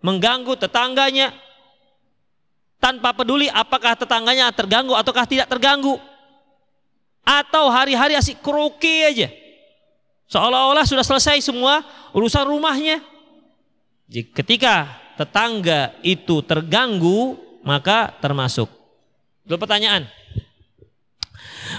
Mengganggu 0.00 0.56
tetangganya. 0.56 1.32
Tanpa 2.78 3.12
peduli 3.16 3.48
apakah 3.52 3.96
tetangganya 3.96 4.52
terganggu 4.52 4.92
ataukah 4.96 5.24
tidak 5.24 5.48
terganggu. 5.48 5.96
Atau 7.24 7.68
hari-hari 7.68 8.16
asik 8.16 8.40
kroki 8.40 9.04
aja 9.04 9.28
Seolah-olah 10.28 10.84
sudah 10.84 11.04
selesai 11.04 11.40
semua 11.40 11.80
urusan 12.12 12.44
rumahnya. 12.44 13.00
Ketika 14.08 14.92
tetangga 15.16 15.96
itu 16.04 16.44
terganggu, 16.44 17.40
maka 17.64 18.12
termasuk. 18.20 18.68
Dua 19.48 19.56
pertanyaan. 19.56 20.04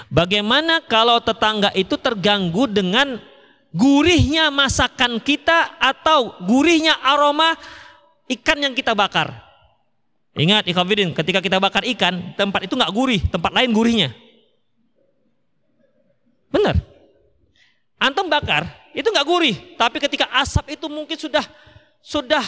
Bagaimana 0.10 0.82
kalau 0.82 1.22
tetangga 1.22 1.70
itu 1.78 1.94
terganggu 1.98 2.66
dengan 2.66 3.22
gurihnya 3.70 4.50
masakan 4.50 5.22
kita 5.22 5.78
atau 5.78 6.42
gurihnya 6.42 6.98
aroma 7.06 7.54
ikan 8.34 8.58
yang 8.58 8.74
kita 8.74 8.98
bakar. 8.98 9.46
Ingat 10.34 10.66
ikhwafidin, 10.70 11.14
ketika 11.14 11.42
kita 11.42 11.58
bakar 11.62 11.86
ikan, 11.86 12.34
tempat 12.34 12.66
itu 12.66 12.74
nggak 12.74 12.94
gurih, 12.94 13.22
tempat 13.30 13.52
lain 13.54 13.70
gurihnya. 13.74 14.10
Benar. 16.50 16.82
Antum 18.00 18.32
bakar, 18.32 18.64
itu 18.96 19.12
nggak 19.12 19.28
gurih, 19.28 19.76
tapi 19.76 20.00
ketika 20.00 20.32
asap 20.40 20.80
itu 20.80 20.88
mungkin 20.88 21.20
sudah 21.20 21.44
sudah 22.00 22.40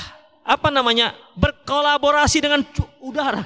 apa 0.48 0.72
namanya 0.72 1.12
berkolaborasi 1.36 2.40
dengan 2.40 2.64
udara, 3.04 3.44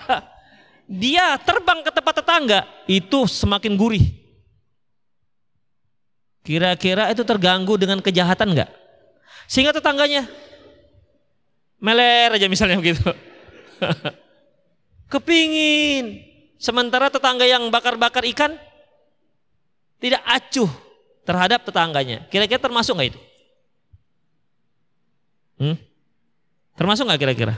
dia 1.01 1.33
terbang 1.41 1.81
ke 1.81 1.89
tempat 1.89 2.21
tetangga, 2.21 2.61
itu 2.85 3.25
semakin 3.25 3.73
gurih. 3.73 4.05
Kira-kira 6.45 7.09
itu 7.09 7.25
terganggu 7.25 7.73
dengan 7.73 7.97
kejahatan 8.05 8.53
nggak? 8.53 8.69
Sehingga 9.49 9.73
tetangganya 9.73 10.29
meler 11.81 12.37
aja 12.37 12.45
misalnya 12.45 12.77
begitu. 12.77 13.01
Kepingin. 15.11 16.21
Sementara 16.61 17.09
tetangga 17.09 17.49
yang 17.49 17.65
bakar-bakar 17.73 18.21
ikan 18.29 18.53
tidak 19.97 20.21
acuh 20.21 20.84
terhadap 21.25 21.65
tetangganya. 21.65 22.23
Kira-kira 22.29 22.61
termasuk 22.61 22.95
nggak 22.95 23.09
itu? 23.11 23.21
Hmm? 25.59 25.77
Termasuk 26.77 27.03
nggak 27.09 27.21
kira-kira? 27.21 27.55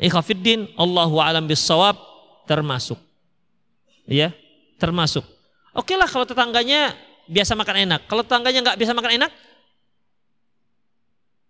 Ikhafiddin 0.00 0.74
Allahu 0.74 1.22
alam 1.22 1.46
bisawab 1.46 1.94
termasuk. 2.48 2.98
Ya, 4.08 4.34
termasuk. 4.80 5.22
Oke 5.76 5.94
lah 5.94 6.08
kalau 6.08 6.26
tetangganya 6.26 6.96
biasa 7.30 7.54
makan 7.54 7.88
enak. 7.88 8.00
Kalau 8.10 8.22
tetangganya 8.26 8.60
nggak 8.64 8.78
biasa 8.80 8.92
makan 8.96 9.12
enak, 9.22 9.30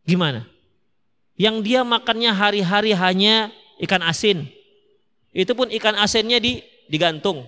gimana? 0.07 0.47
Yang 1.35 1.57
dia 1.67 1.81
makannya 1.83 2.31
hari-hari 2.31 2.95
hanya 2.95 3.51
ikan 3.83 4.03
asin. 4.07 4.47
Itu 5.35 5.59
pun 5.59 5.67
ikan 5.67 5.99
asinnya 5.99 6.39
di 6.39 6.63
digantung. 6.87 7.43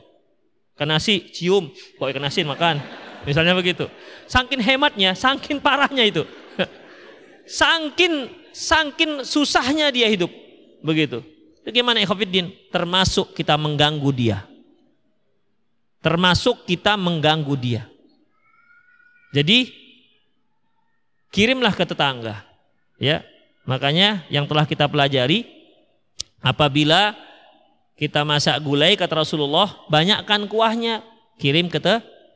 Ikan 0.75 0.91
nasi 0.91 1.31
cium, 1.31 1.71
kok 1.71 2.09
ikan 2.11 2.27
asin 2.27 2.51
makan. 2.51 3.06
Misalnya 3.27 3.59
begitu. 3.59 3.91
Sangkin 4.31 4.63
hematnya, 4.63 5.19
sangkin 5.19 5.59
parahnya 5.59 6.07
itu. 6.07 6.23
Sangkin 7.47 8.31
sangkin 8.55 9.27
susahnya 9.27 9.91
dia 9.91 10.07
hidup. 10.07 10.31
Begitu. 10.81 11.21
Bagaimana 11.67 11.99
ikhwafiddin? 12.01 12.55
Termasuk 12.71 13.35
kita 13.35 13.59
mengganggu 13.59 14.11
dia. 14.15 14.47
Termasuk 15.99 16.63
kita 16.65 16.95
mengganggu 16.95 17.55
dia. 17.59 17.83
Jadi 19.35 19.75
kirimlah 21.35 21.75
ke 21.75 21.83
tetangga. 21.83 22.47
Ya. 23.03 23.27
Makanya 23.67 24.23
yang 24.31 24.47
telah 24.47 24.63
kita 24.63 24.87
pelajari 24.87 25.43
apabila 26.39 27.19
kita 27.99 28.23
masak 28.23 28.63
gulai 28.63 28.95
kata 28.95 29.27
Rasulullah, 29.27 29.83
banyakkan 29.91 30.47
kuahnya, 30.47 31.03
kirim 31.43 31.67
ke 31.67 31.83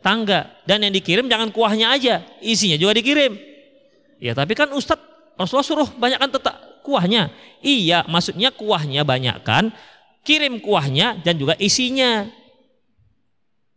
tetangga. 0.01 0.57
Dan 0.65 0.89
yang 0.89 0.97
dikirim 0.97 1.29
jangan 1.29 1.53
kuahnya 1.53 1.93
aja, 1.93 2.25
isinya 2.41 2.81
juga 2.81 2.97
dikirim. 2.97 3.37
Ya, 4.17 4.33
tapi 4.33 4.57
kan 4.57 4.73
Ustadz 4.73 5.37
Rasulullah 5.37 5.69
suruh 5.69 5.89
banyakkan 5.97 6.33
tetap 6.33 6.57
kuahnya. 6.85 7.29
Iya, 7.61 8.09
maksudnya 8.09 8.53
kuahnya 8.53 9.05
banyakkan, 9.05 9.73
kirim 10.25 10.61
kuahnya 10.61 11.21
dan 11.21 11.37
juga 11.37 11.57
isinya. 11.61 12.29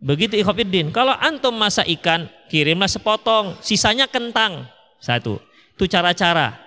Begitu 0.03 0.39
ikhwafiddin. 0.43 0.91
Kalau 0.91 1.15
antum 1.15 1.55
masak 1.55 1.87
ikan, 1.99 2.27
kirimlah 2.51 2.91
sepotong, 2.91 3.55
sisanya 3.63 4.07
kentang. 4.11 4.67
Satu. 4.99 5.39
Itu 5.79 5.87
cara-cara. 5.87 6.59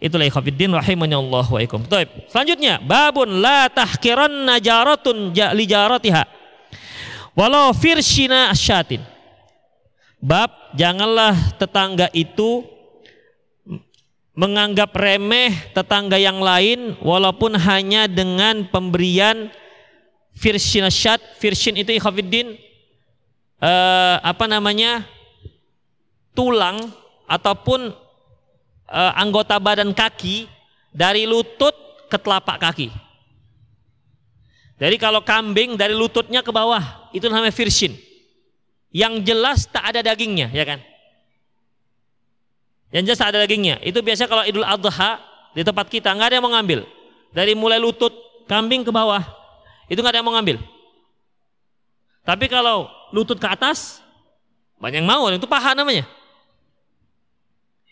Itulah 0.00 0.24
ikhwafiddin 0.24 0.72
rahimani 0.72 1.12
Allah 1.12 1.44
wa 1.44 1.60
ikum. 1.60 1.84
Selanjutnya, 2.32 2.80
babun 2.80 3.44
la 3.44 3.68
tahkiran 3.68 4.32
najaratun 4.48 5.36
li 5.36 5.64
jaratiha. 5.68 6.39
Walau 7.40 7.72
firshina 7.72 8.52
asyatin. 8.52 9.00
Bab 10.20 10.76
janganlah 10.76 11.32
tetangga 11.56 12.12
itu 12.12 12.68
menganggap 14.36 14.92
remeh 14.92 15.72
tetangga 15.72 16.20
yang 16.20 16.44
lain 16.44 17.00
walaupun 17.00 17.56
hanya 17.56 18.04
dengan 18.04 18.68
pemberian 18.68 19.48
firsin 20.36 20.84
asyad, 20.84 21.16
firsin 21.40 21.80
itu 21.80 21.96
ikhwafiddin 21.96 22.60
uh, 23.64 24.20
apa 24.20 24.44
namanya 24.44 25.08
tulang 26.36 26.92
ataupun 27.24 27.96
uh, 28.84 29.12
anggota 29.16 29.56
badan 29.56 29.96
kaki 29.96 30.44
dari 30.92 31.24
lutut 31.24 31.72
ke 32.12 32.20
telapak 32.20 32.60
kaki. 32.60 32.92
Jadi 34.80 34.96
kalau 34.96 35.20
kambing 35.20 35.76
dari 35.76 35.92
lututnya 35.92 36.40
ke 36.40 36.48
bawah 36.48 37.12
itu 37.12 37.28
namanya 37.28 37.52
firsin. 37.52 37.92
Yang 38.90 39.28
jelas 39.28 39.68
tak 39.68 39.92
ada 39.92 40.00
dagingnya, 40.00 40.48
ya 40.50 40.64
kan? 40.64 40.80
Yang 42.90 43.12
jelas 43.12 43.18
tak 43.20 43.28
ada 43.36 43.38
dagingnya. 43.44 43.76
Itu 43.84 44.00
biasa 44.00 44.24
kalau 44.24 44.42
Idul 44.42 44.64
Adha 44.64 45.20
di 45.52 45.62
tempat 45.62 45.86
kita 45.86 46.10
nggak 46.16 46.32
ada 46.32 46.34
yang 46.40 46.44
mau 46.48 46.52
ngambil. 46.56 46.88
Dari 47.30 47.52
mulai 47.54 47.78
lutut 47.78 48.10
kambing 48.48 48.82
ke 48.82 48.90
bawah 48.90 49.22
itu 49.86 50.00
nggak 50.00 50.16
ada 50.16 50.18
yang 50.24 50.26
mau 50.26 50.34
ngambil. 50.34 50.58
Tapi 52.24 52.46
kalau 52.48 52.88
lutut 53.12 53.36
ke 53.36 53.46
atas, 53.46 54.00
banyak 54.80 55.04
yang 55.04 55.08
mau, 55.08 55.28
itu 55.28 55.50
paha 55.50 55.76
namanya. 55.76 56.08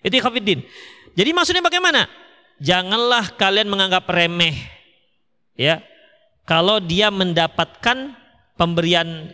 Itu 0.01 0.15
khafiddin. 0.23 0.65
Jadi 1.19 1.31
maksudnya 1.35 1.61
bagaimana? 1.61 2.07
Janganlah 2.63 3.35
kalian 3.35 3.67
menganggap 3.67 4.07
remeh. 4.07 4.57
Ya. 5.59 5.83
Kalau 6.49 6.81
dia 6.81 7.13
mendapatkan 7.13 8.17
pemberian 8.57 9.29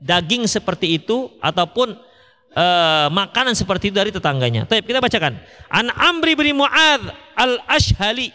daging 0.00 0.48
seperti 0.48 0.96
itu 0.96 1.28
ataupun 1.44 1.92
uh, 2.56 3.06
makanan 3.12 3.52
seperti 3.52 3.92
itu 3.92 3.96
dari 4.00 4.08
tetangganya. 4.08 4.64
Tapi 4.64 4.80
kita 4.80 5.04
bacakan. 5.04 5.36
An 5.68 5.92
Amri 5.92 6.32
bin 6.32 6.56
Muad 6.56 7.12
al-Ashhali. 7.36 8.32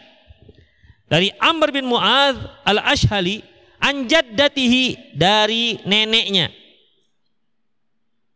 Dari 1.09 1.33
Amr 1.41 1.73
bin 1.73 1.89
Muad 1.89 2.37
al-Ashhali 2.61 3.41
anjaddatihi 3.81 5.17
dari 5.17 5.81
neneknya. 5.83 6.53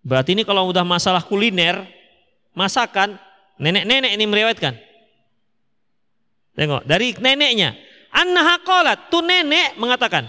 Berarti 0.01 0.33
ini 0.33 0.43
kalau 0.43 0.69
udah 0.69 0.81
masalah 0.81 1.21
kuliner, 1.21 1.85
masakan, 2.57 3.21
nenek-nenek 3.61 4.17
ini 4.17 4.25
meriwayatkan. 4.25 4.73
Tengok, 6.57 6.83
dari 6.89 7.13
neneknya. 7.21 7.84
Annaha 8.15 8.55
qalat, 8.63 9.11
tu 9.11 9.19
nenek 9.19 9.75
mengatakan. 9.75 10.23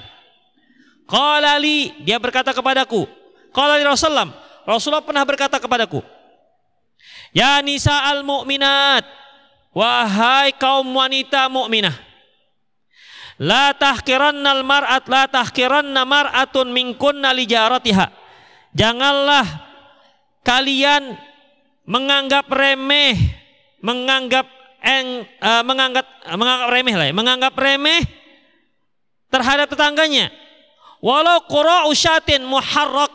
Qala 1.06 1.54
li, 1.62 1.94
dia 2.02 2.18
berkata 2.18 2.50
kepadaku. 2.50 3.06
Qala 3.54 3.78
li 3.78 3.86
Rasulullah, 3.86 4.34
Rasulullah 4.66 5.06
pernah 5.06 5.22
berkata 5.22 5.62
kepadaku. 5.62 6.02
Ya 7.30 7.62
nisa 7.62 7.94
al 8.10 8.26
mu'minat, 8.26 9.06
wahai 9.70 10.50
kaum 10.58 10.88
wanita 10.98 11.46
mukminah 11.46 12.06
La 13.36 13.76
tahkirannal 13.76 14.64
mar'at 14.64 15.04
la 15.12 15.28
tahkiranna 15.28 16.08
mar'atun 16.08 16.72
minkunna 16.72 17.36
li 17.36 17.44
jaratiha. 17.44 18.08
Janganlah 18.72 19.44
kalian 20.40 21.20
menganggap 21.84 22.48
remeh, 22.48 23.16
menganggap 23.84 24.48
eng, 24.86 25.26
uh, 25.42 25.62
menganggap 25.66 26.06
uh, 26.30 26.38
menganggap 26.38 26.68
remeh 26.70 26.94
lah, 26.94 27.06
ya, 27.10 27.14
menganggap 27.14 27.54
remeh 27.58 28.02
terhadap 29.26 29.66
tetangganya. 29.66 30.30
Walau 31.02 31.42
qura'u 31.50 31.90
syatin 31.90 32.46
muharrak 32.46 33.10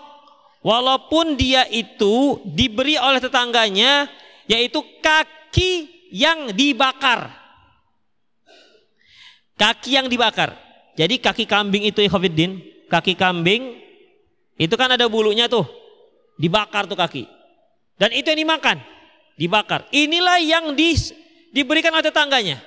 walaupun 0.59 1.39
dia 1.39 1.65
itu 1.71 2.43
diberi 2.43 2.99
oleh 2.99 3.17
tetangganya 3.23 4.05
yaitu 4.45 4.83
kaki 4.99 5.89
yang 6.11 6.51
dibakar 6.51 7.41
Kaki 9.61 9.93
yang 9.93 10.09
dibakar. 10.09 10.57
Jadi 10.97 11.21
kaki 11.21 11.45
kambing 11.45 11.85
itu 11.85 12.01
Ikhafiddin, 12.01 12.65
kaki 12.89 13.13
kambing 13.13 13.77
itu 14.57 14.73
kan 14.73 14.89
ada 14.89 15.05
bulunya 15.05 15.45
tuh. 15.45 15.69
Dibakar 16.41 16.89
tuh 16.89 16.97
kaki. 16.97 17.29
Dan 18.01 18.09
itu 18.17 18.33
yang 18.33 18.41
dimakan, 18.41 18.81
dibakar. 19.37 19.85
Inilah 19.93 20.41
yang 20.41 20.73
di, 20.73 20.97
diberikan 21.51 21.91
oleh 21.93 22.07
tetangganya. 22.07 22.57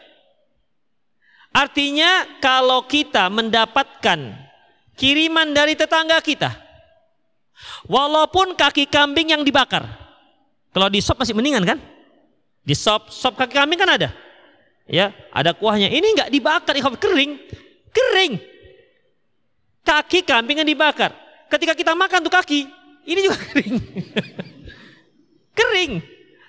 Artinya 1.55 2.41
kalau 2.43 2.85
kita 2.85 3.27
mendapatkan 3.33 4.19
kiriman 4.95 5.51
dari 5.57 5.75
tetangga 5.75 6.19
kita, 6.21 6.51
walaupun 7.89 8.55
kaki 8.55 8.87
kambing 8.87 9.33
yang 9.33 9.43
dibakar, 9.43 9.87
kalau 10.71 10.87
di 10.93 11.01
sop 11.01 11.19
masih 11.19 11.35
mendingan 11.35 11.65
kan? 11.65 11.79
Di 12.65 12.75
sop, 12.77 13.11
sop 13.11 13.37
kaki 13.37 13.55
kambing 13.55 13.79
kan 13.81 13.91
ada 13.91 14.25
ya 14.89 15.13
ada 15.33 15.57
kuahnya. 15.57 15.89
Ini 15.89 16.07
nggak 16.17 16.31
dibakar, 16.33 16.75
ikhwan 16.77 16.97
kering, 16.97 17.33
kering. 17.93 18.33
Kaki 19.85 20.25
kambing 20.25 20.65
yang 20.65 20.69
dibakar. 20.69 21.13
Ketika 21.53 21.77
kita 21.77 21.93
makan 21.93 22.25
tuh 22.25 22.33
kaki, 22.33 22.65
ini 23.05 23.21
juga 23.21 23.37
kering. 23.53 23.75
Kering. 25.53 25.93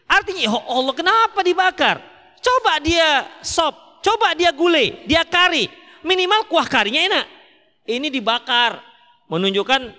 Artinya, 0.05 0.41
ya 0.47 0.51
Allah 0.55 0.93
kenapa 0.95 1.39
dibakar? 1.43 2.14
Coba 2.45 2.77
dia 2.77 3.25
sop, 3.41 3.73
coba 4.05 4.37
dia 4.37 4.53
gulai, 4.53 5.01
dia 5.09 5.25
kari. 5.25 5.65
Minimal 6.05 6.45
kuah 6.45 6.69
karinya 6.69 7.01
enak. 7.01 7.25
Ini 7.89 8.13
dibakar. 8.13 8.77
Menunjukkan 9.25 9.89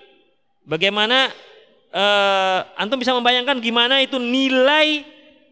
bagaimana 0.63 1.27
uh, 1.91 2.79
antum 2.79 2.95
bisa 2.95 3.11
membayangkan 3.11 3.59
gimana 3.59 3.99
itu 3.99 4.15
nilai 4.15 5.03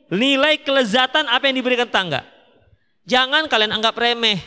nilai 0.07 0.63
kelezatan 0.63 1.27
apa 1.27 1.51
yang 1.51 1.59
diberikan 1.59 1.91
tangga. 1.91 2.23
Jangan 3.03 3.51
kalian 3.51 3.75
anggap 3.75 3.99
remeh. 3.99 4.39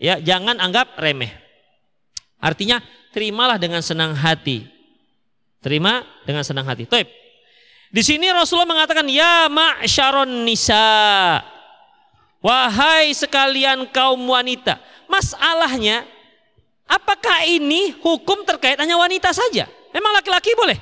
Ya, 0.00 0.16
jangan 0.16 0.56
anggap 0.56 0.96
remeh. 0.96 1.30
Artinya 2.40 2.80
terimalah 3.12 3.60
dengan 3.60 3.84
senang 3.84 4.16
hati. 4.16 4.64
Terima 5.60 6.02
dengan 6.24 6.42
senang 6.42 6.66
hati. 6.66 6.88
Di 7.92 8.00
sini 8.00 8.24
Rasulullah 8.32 8.72
mengatakan, 8.72 9.04
"Ya 9.12 9.52
ma'syaron 9.52 10.48
nisa." 10.48 11.44
Wahai 12.42 13.14
sekalian 13.14 13.86
kaum 13.92 14.18
wanita. 14.18 14.80
Masalahnya, 15.06 16.02
apakah 16.90 17.46
ini 17.46 17.94
hukum 18.02 18.42
terkait 18.42 18.74
hanya 18.82 18.98
wanita 18.98 19.30
saja? 19.30 19.70
Memang 19.94 20.10
laki-laki 20.10 20.50
boleh? 20.58 20.74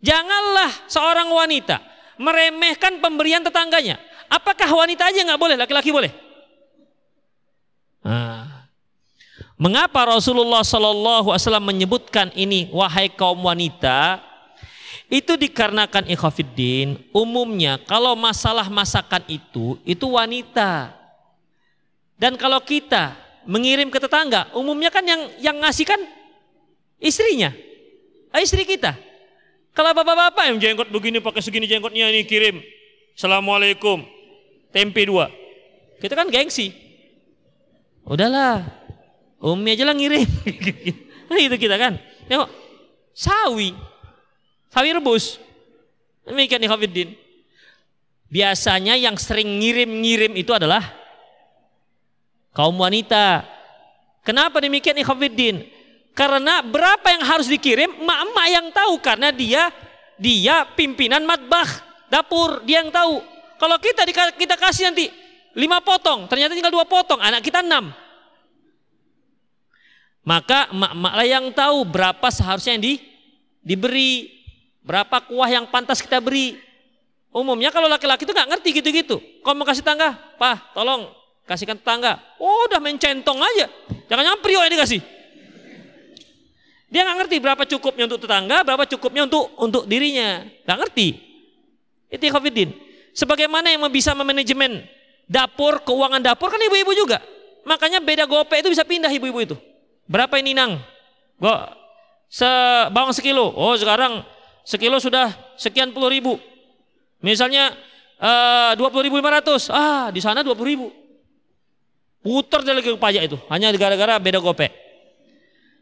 Janganlah 0.00 0.70
seorang 0.88 1.28
wanita 1.28 1.82
meremehkan 2.16 3.02
pemberian 3.02 3.44
tetangganya. 3.44 4.00
Apakah 4.32 4.66
wanita 4.72 5.12
aja 5.12 5.20
nggak 5.20 5.40
boleh, 5.40 5.56
laki-laki 5.60 5.92
boleh? 5.92 6.14
Nah, 8.06 8.70
mengapa 9.60 10.06
Rasulullah 10.16 10.64
Shallallahu 10.64 11.28
Alaihi 11.28 11.42
Wasallam 11.44 11.66
menyebutkan 11.66 12.30
ini 12.32 12.70
wahai 12.72 13.10
kaum 13.12 13.44
wanita? 13.44 14.25
Itu 15.06 15.38
dikarenakan 15.38 16.10
ikhafiddin, 16.10 16.98
umumnya 17.14 17.78
kalau 17.86 18.18
masalah 18.18 18.66
masakan 18.66 19.22
itu, 19.30 19.78
itu 19.86 20.02
wanita. 20.02 20.90
Dan 22.18 22.34
kalau 22.34 22.58
kita 22.58 23.14
mengirim 23.46 23.86
ke 23.86 24.02
tetangga, 24.02 24.50
umumnya 24.50 24.90
kan 24.90 25.06
yang 25.06 25.22
yang 25.38 25.56
ngasih 25.62 25.86
kan 25.86 26.00
istrinya, 26.98 27.54
eh, 28.34 28.42
istri 28.42 28.66
kita. 28.66 28.98
Kalau 29.70 29.94
bapak-bapak 29.94 30.50
yang 30.50 30.58
jenggot 30.58 30.90
begini 30.90 31.22
pakai 31.22 31.38
segini 31.38 31.70
jenggotnya 31.70 32.10
ini 32.10 32.26
kirim, 32.26 32.58
assalamualaikum, 33.14 34.02
tempe 34.74 35.06
dua. 35.06 35.30
Kita 36.02 36.18
kan 36.18 36.26
gengsi. 36.34 36.74
Udahlah, 38.02 38.64
umi 39.38 39.70
aja 39.70 39.86
lah 39.86 39.94
ngirim. 39.94 40.26
itu 41.46 41.56
kita 41.60 41.76
kan. 41.78 41.94
Tengok, 42.26 42.50
sawi, 43.14 43.70
sawi 44.76 44.92
rebus. 44.92 45.40
Demikian 46.28 46.60
nih 46.60 46.68
Hafiddin. 46.68 47.08
Biasanya 48.28 48.92
yang 49.00 49.16
sering 49.16 49.56
ngirim-ngirim 49.56 50.36
itu 50.36 50.52
adalah 50.52 50.84
kaum 52.52 52.76
wanita. 52.76 53.48
Kenapa 54.20 54.60
demikian 54.60 54.98
Ikhwafiddin? 55.00 55.64
Karena 56.12 56.60
berapa 56.60 57.06
yang 57.14 57.24
harus 57.24 57.46
dikirim, 57.48 58.02
emak-emak 58.02 58.46
yang 58.50 58.66
tahu 58.74 58.94
karena 59.00 59.30
dia 59.30 59.70
dia 60.18 60.66
pimpinan 60.74 61.22
matbah, 61.22 61.68
dapur, 62.10 62.60
dia 62.66 62.82
yang 62.82 62.90
tahu. 62.90 63.22
Kalau 63.56 63.76
kita 63.80 64.02
kita 64.34 64.58
kasih 64.58 64.90
nanti 64.90 65.06
lima 65.54 65.80
potong, 65.80 66.26
ternyata 66.26 66.52
tinggal 66.52 66.74
dua 66.74 66.84
potong, 66.84 67.22
anak 67.22 67.40
kita 67.40 67.62
enam. 67.62 67.94
Maka 70.26 70.68
emak-emak 70.74 71.12
lah 71.14 71.26
yang 71.30 71.46
tahu 71.54 71.86
berapa 71.86 72.28
seharusnya 72.34 72.76
yang 72.76 72.84
di, 72.84 72.94
diberi. 73.62 74.35
Berapa 74.86 75.18
kuah 75.26 75.50
yang 75.50 75.66
pantas 75.66 75.98
kita 75.98 76.22
beri. 76.22 76.62
Umumnya 77.34 77.74
kalau 77.74 77.90
laki-laki 77.90 78.22
itu 78.22 78.32
nggak 78.32 78.48
ngerti 78.54 78.68
gitu-gitu. 78.80 79.18
Kau 79.42 79.52
mau 79.52 79.66
kasih 79.66 79.82
tangga, 79.82 80.14
Pak, 80.38 80.72
tolong 80.72 81.10
kasihkan 81.44 81.76
tangga. 81.82 82.22
Oh, 82.38 82.70
udah 82.70 82.78
mencentong 82.78 83.36
aja. 83.42 83.66
Jangan-jangan 84.06 84.40
prio 84.40 84.62
yang 84.62 84.72
dikasih. 84.72 85.02
Dia 86.86 87.02
nggak 87.02 87.16
ngerti 87.26 87.36
berapa 87.42 87.62
cukupnya 87.66 88.06
untuk 88.06 88.22
tetangga, 88.22 88.62
berapa 88.62 88.86
cukupnya 88.86 89.26
untuk 89.26 89.50
untuk 89.58 89.82
dirinya. 89.90 90.46
Nggak 90.64 90.78
ngerti. 90.86 91.08
Itu 92.06 92.30
Khafidin. 92.30 92.70
Sebagaimana 93.10 93.74
yang 93.74 93.82
bisa 93.90 94.14
memanajemen 94.14 94.86
dapur, 95.26 95.82
keuangan 95.82 96.22
dapur 96.22 96.54
kan 96.54 96.62
ibu-ibu 96.62 96.94
juga. 96.94 97.18
Makanya 97.66 97.98
beda 97.98 98.30
gope 98.30 98.54
itu 98.62 98.70
bisa 98.70 98.86
pindah 98.86 99.10
ibu-ibu 99.10 99.42
itu. 99.42 99.56
Berapa 100.06 100.38
ini 100.38 100.54
nang? 100.54 100.78
Go, 101.42 101.50
se 102.30 102.46
bawang 102.94 103.10
sekilo. 103.10 103.50
Oh 103.50 103.74
sekarang 103.74 104.22
sekilo 104.66 104.98
sudah 104.98 105.30
sekian 105.54 105.94
puluh 105.94 106.10
ribu. 106.10 106.34
Misalnya 107.22 107.70
eh, 108.18 108.72
dua 108.74 108.90
puluh 108.90 109.06
ribu 109.06 109.16
lima 109.22 109.38
ratus, 109.38 109.70
ah 109.70 110.10
di 110.10 110.18
sana 110.18 110.42
dua 110.42 110.58
puluh 110.58 110.70
ribu. 110.74 110.86
Putar 112.26 112.66
lagi 112.66 112.90
ke 112.90 112.98
pajak 112.98 113.22
itu, 113.30 113.38
hanya 113.46 113.70
gara-gara 113.78 114.18
beda 114.18 114.42
gope. 114.42 114.66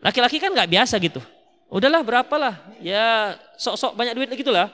Laki-laki 0.05 0.37
kan 0.37 0.53
nggak 0.53 0.68
biasa 0.68 1.01
gitu. 1.01 1.25
Udahlah 1.73 2.05
berapalah, 2.05 2.61
ya 2.85 3.33
sok-sok 3.57 3.97
banyak 3.97 4.12
duit 4.12 4.29
gitu 4.37 4.53
lah. 4.53 4.68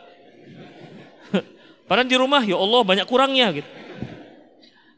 Padahal 1.87 2.11
di 2.11 2.18
rumah 2.18 2.42
ya 2.42 2.59
Allah 2.59 2.83
banyak 2.83 3.07
kurangnya 3.07 3.55
gitu. 3.55 3.70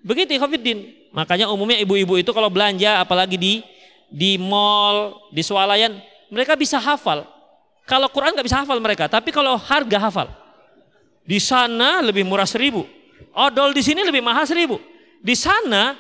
Begitu 0.01 0.41
Khofiddin. 0.41 1.05
Makanya 1.13 1.53
umumnya 1.53 1.77
ibu-ibu 1.85 2.17
itu 2.17 2.33
kalau 2.33 2.49
belanja 2.49 3.05
apalagi 3.05 3.37
di 3.37 3.61
di 4.09 4.41
mall, 4.41 5.29
di 5.29 5.45
swalayan, 5.45 6.01
mereka 6.33 6.57
bisa 6.57 6.81
hafal. 6.81 7.29
Kalau 7.93 8.09
Quran 8.09 8.33
nggak 8.33 8.47
bisa 8.49 8.65
hafal 8.65 8.81
mereka, 8.81 9.05
tapi 9.05 9.29
kalau 9.29 9.53
harga 9.61 10.09
hafal. 10.09 10.33
Di 11.29 11.37
sana 11.37 12.01
lebih 12.01 12.25
murah 12.25 12.49
seribu. 12.49 12.89
Odol 13.37 13.77
di 13.77 13.85
sini 13.85 14.01
lebih 14.01 14.25
mahal 14.25 14.49
seribu. 14.49 14.81
Di 15.21 15.37
sana, 15.37 15.93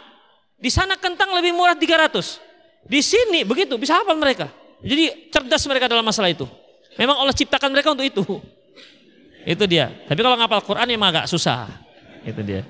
di 0.56 0.72
sana 0.72 0.96
kentang 0.96 1.36
lebih 1.36 1.52
murah 1.52 1.76
tiga 1.76 2.00
ratus. 2.00 2.40
Di 2.88 3.04
sini 3.04 3.44
begitu 3.44 3.76
bisa 3.76 4.00
hafal 4.00 4.16
mereka. 4.16 4.48
Jadi 4.80 5.28
cerdas 5.28 5.60
mereka 5.68 5.84
dalam 5.84 6.00
masalah 6.00 6.32
itu. 6.32 6.48
Memang 6.96 7.20
Allah 7.20 7.36
ciptakan 7.36 7.68
mereka 7.68 7.92
untuk 7.92 8.08
itu. 8.08 8.24
Itu 9.52 9.66
dia. 9.66 9.92
Tapi 10.06 10.20
kalau 10.22 10.38
ngapal 10.38 10.62
Quran 10.64 10.86
memang 10.86 11.12
agak 11.12 11.26
susah. 11.26 11.66
Itu 12.22 12.40
dia. 12.40 12.62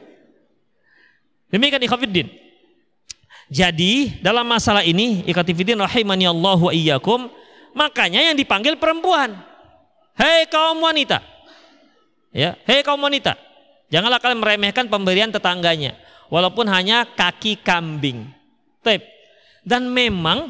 Demikian 1.53 1.85
ikhafidin. 1.85 2.33
Jadi 3.53 4.19
dalam 4.25 4.49
masalah 4.49 4.81
ini 4.81 5.21
ikhatifidin 5.29 5.77
rahimani 5.77 6.25
Allah 6.25 6.57
wa 6.57 6.73
iyyakum 6.73 7.29
Makanya 7.73 8.33
yang 8.33 8.37
dipanggil 8.37 8.77
perempuan. 8.77 9.33
Hei 10.17 10.45
kaum 10.49 10.81
wanita. 10.85 11.25
Ya, 12.33 12.57
hei 12.69 12.85
kaum 12.85 13.01
wanita. 13.01 13.37
Janganlah 13.93 14.21
kalian 14.21 14.41
meremehkan 14.41 14.89
pemberian 14.89 15.29
tetangganya 15.29 15.97
walaupun 16.33 16.65
hanya 16.69 17.05
kaki 17.05 17.61
kambing. 17.61 18.29
Tep. 18.81 19.05
Dan 19.63 19.93
memang 19.93 20.49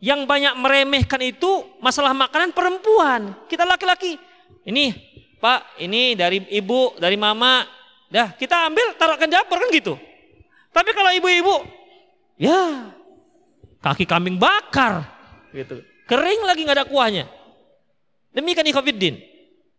yang 0.00 0.24
banyak 0.24 0.56
meremehkan 0.56 1.20
itu 1.20 1.68
masalah 1.84 2.16
makanan 2.16 2.56
perempuan. 2.56 3.36
Kita 3.44 3.68
laki-laki. 3.68 4.16
Ini, 4.64 4.92
Pak, 5.36 5.80
ini 5.84 6.16
dari 6.16 6.42
ibu, 6.52 6.96
dari 6.96 7.16
mama. 7.20 7.64
Dah, 8.08 8.32
kita 8.32 8.68
ambil 8.72 8.96
taruh 8.96 9.20
ke 9.20 9.28
dapur 9.28 9.60
kan 9.60 9.68
gitu. 9.68 9.94
Tapi 10.72 10.90
kalau 10.96 11.12
ibu-ibu, 11.12 11.56
ya 12.40 12.88
kaki 13.84 14.08
kambing 14.08 14.40
bakar 14.40 15.04
gitu. 15.52 15.80
Kering 16.08 16.40
lagi 16.48 16.64
nggak 16.64 16.78
ada 16.80 16.88
kuahnya. 16.88 17.28
Demikian 18.32 18.64
ikhwafiddin. 18.64 19.20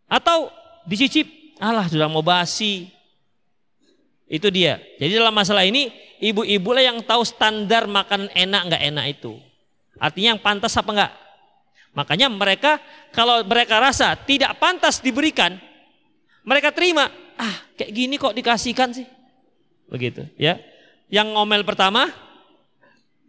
Atau 0.06 0.54
dicicip, 0.86 1.26
alah 1.58 1.90
sudah 1.90 2.06
mau 2.06 2.22
basi. 2.22 2.94
Itu 4.30 4.54
dia. 4.54 4.78
Jadi 5.02 5.18
dalam 5.18 5.34
masalah 5.34 5.66
ini 5.66 5.90
ibu-ibu 6.22 6.70
lah 6.70 6.86
yang 6.86 7.02
tahu 7.02 7.26
standar 7.26 7.90
makan 7.90 8.30
enak 8.38 8.62
nggak 8.70 8.84
enak 8.94 9.06
itu. 9.18 9.42
Artinya 9.98 10.38
yang 10.38 10.42
pantas 10.42 10.78
apa 10.78 10.90
enggak. 10.94 11.14
Makanya 11.98 12.30
mereka 12.30 12.78
kalau 13.10 13.42
mereka 13.42 13.82
rasa 13.82 14.14
tidak 14.14 14.62
pantas 14.62 15.02
diberikan, 15.02 15.58
mereka 16.46 16.70
terima. 16.70 17.10
Ah, 17.42 17.58
kayak 17.74 17.90
gini 17.90 18.16
kok 18.22 18.38
dikasihkan 18.38 18.94
sih. 18.94 19.08
Begitu, 19.90 20.30
ya. 20.38 20.62
Yang 21.10 21.34
ngomel 21.34 21.66
pertama 21.66 22.14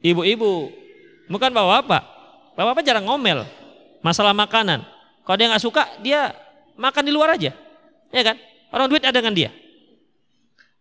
ibu-ibu, 0.05 0.69
bukan 1.33 1.49
bapak-bapak. 1.49 2.20
Bapak-bapak 2.61 2.85
jarang 2.85 3.09
ngomel 3.09 3.49
masalah 4.05 4.37
makanan. 4.37 4.85
Kalau 5.25 5.37
dia 5.41 5.49
nggak 5.49 5.65
suka, 5.65 5.89
dia 6.05 6.37
makan 6.77 7.09
di 7.09 7.13
luar 7.17 7.33
aja. 7.33 7.57
Ya 8.13 8.21
kan? 8.21 8.37
Orang 8.69 8.93
duit 8.93 9.01
ada 9.01 9.17
dengan 9.17 9.33
dia. 9.33 9.49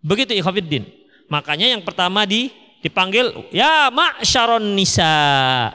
Begitu 0.03 0.35
ikhwafiddin. 0.35 0.83
Makanya 1.31 1.71
yang 1.71 1.79
pertama 1.79 2.27
di 2.27 2.51
dipanggil 2.83 3.31
ya 3.55 3.87
ma'syaron 3.95 4.75
nisa. 4.75 5.71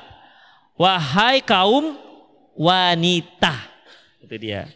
Wahai 0.77 1.41
kaum 1.41 1.97
wanita. 2.53 3.65
Itu 4.21 4.37
dia. 4.37 4.69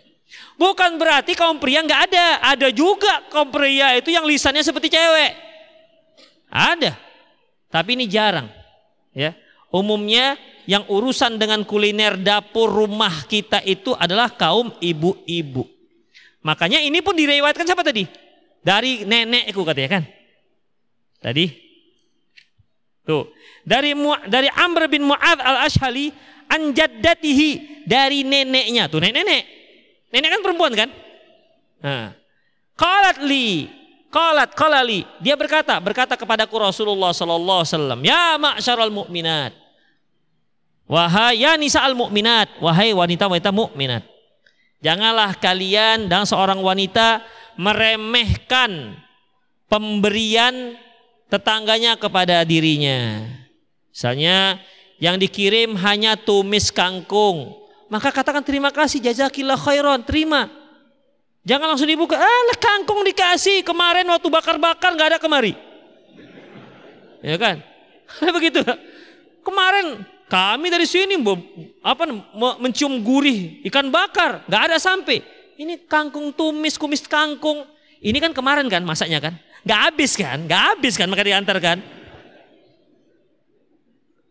Bukan 0.57 0.97
berarti 0.97 1.37
kaum 1.37 1.61
pria 1.61 1.85
nggak 1.85 2.09
ada. 2.09 2.57
Ada 2.57 2.73
juga 2.73 3.21
kaum 3.29 3.53
pria 3.53 4.01
itu 4.01 4.09
yang 4.09 4.25
lisannya 4.25 4.65
seperti 4.65 4.97
cewek. 4.97 5.37
Ada. 6.49 6.97
Tapi 7.69 8.01
ini 8.01 8.09
jarang. 8.09 8.49
Ya. 9.13 9.37
Umumnya 9.69 10.41
yang 10.69 10.85
urusan 10.85 11.41
dengan 11.41 11.65
kuliner 11.65 12.21
dapur 12.21 12.69
rumah 12.69 13.25
kita 13.25 13.65
itu 13.65 13.97
adalah 13.97 14.29
kaum 14.37 14.69
ibu-ibu. 14.85 15.65
Makanya 16.45 16.85
ini 16.85 17.01
pun 17.01 17.17
direwatkan 17.17 17.65
siapa 17.65 17.81
tadi? 17.81 18.05
Dari 18.61 19.09
nenekku 19.09 19.65
katanya 19.65 19.97
kan. 19.97 20.05
Tadi. 21.25 21.49
Tuh. 23.09 23.33
Dari 23.65 23.97
dari 24.29 24.49
Amr 24.53 24.93
bin 24.93 25.09
Mu'ad 25.09 25.41
al-Ashhali 25.41 26.13
anjaddatihi 26.53 27.83
dari 27.89 28.29
neneknya. 28.29 28.93
Tuh 28.93 29.01
nenek-nenek. 29.01 29.45
Nenek 30.13 30.29
kan 30.37 30.41
perempuan 30.45 30.73
kan? 30.77 30.89
Nah. 31.81 32.13
Qalat 32.77 33.25
li 33.25 33.79
Qalat 34.09 34.57
qalali. 34.57 35.05
Dia 35.21 35.37
berkata, 35.37 35.77
berkata 35.85 36.17
kepadaku 36.17 36.57
Rasulullah 36.57 37.13
sallallahu 37.13 37.61
alaihi 37.61 37.73
wasallam, 37.77 38.01
"Ya 38.01 38.41
ma'syaral 38.41 38.89
mu'minat." 38.89 39.68
Wahai 40.89 41.45
ya 41.45 41.53
nisa 41.61 41.85
al 41.85 41.93
mu'minat, 41.93 42.65
wahai 42.65 42.97
wanita-wanita 42.97 43.53
mukminat. 43.53 44.09
Janganlah 44.81 45.37
kalian 45.37 46.09
dan 46.09 46.25
seorang 46.25 46.65
wanita 46.65 47.21
meremehkan 47.61 48.97
pemberian 49.69 50.81
tetangganya 51.29 52.01
kepada 52.01 52.41
dirinya. 52.41 53.21
Misalnya 53.93 54.57
yang 54.97 55.21
dikirim 55.21 55.77
hanya 55.77 56.17
tumis 56.17 56.73
kangkung, 56.73 57.53
maka 57.93 58.09
katakan 58.09 58.41
terima 58.41 58.73
kasih 58.73 59.05
jazakillah 59.05 59.61
khairan, 59.61 60.01
terima. 60.09 60.49
Jangan 61.45 61.77
langsung 61.77 61.91
dibuka, 61.91 62.17
ah 62.17 62.57
kangkung 62.57 63.05
dikasih 63.05 63.61
kemarin 63.61 64.09
waktu 64.09 64.29
bakar-bakar 64.33 64.97
nggak 64.97 65.09
ada 65.17 65.19
kemari. 65.21 65.53
Ya 67.21 67.37
kan? 67.37 67.61
Begitu. 68.37 68.65
Kemarin 69.45 70.07
kami 70.29 70.69
dari 70.69 70.85
sini 70.85 71.17
apa 71.81 72.05
mencium 72.61 73.01
gurih 73.01 73.65
ikan 73.73 73.89
bakar, 73.89 74.45
nggak 74.45 74.63
ada 74.69 74.77
sampai. 74.77 75.25
Ini 75.59 75.89
kangkung 75.89 76.31
tumis, 76.37 76.79
kumis 76.79 77.03
kangkung. 77.09 77.67
Ini 77.99 78.15
kan 78.23 78.31
kemarin 78.31 78.71
kan 78.71 78.85
masaknya 78.87 79.19
kan, 79.19 79.35
nggak 79.67 79.81
habis 79.91 80.15
kan, 80.15 80.39
nggak 80.47 80.63
habis 80.77 80.95
kan 80.95 81.09
maka 81.11 81.27
diantar 81.27 81.59
kan. 81.59 81.83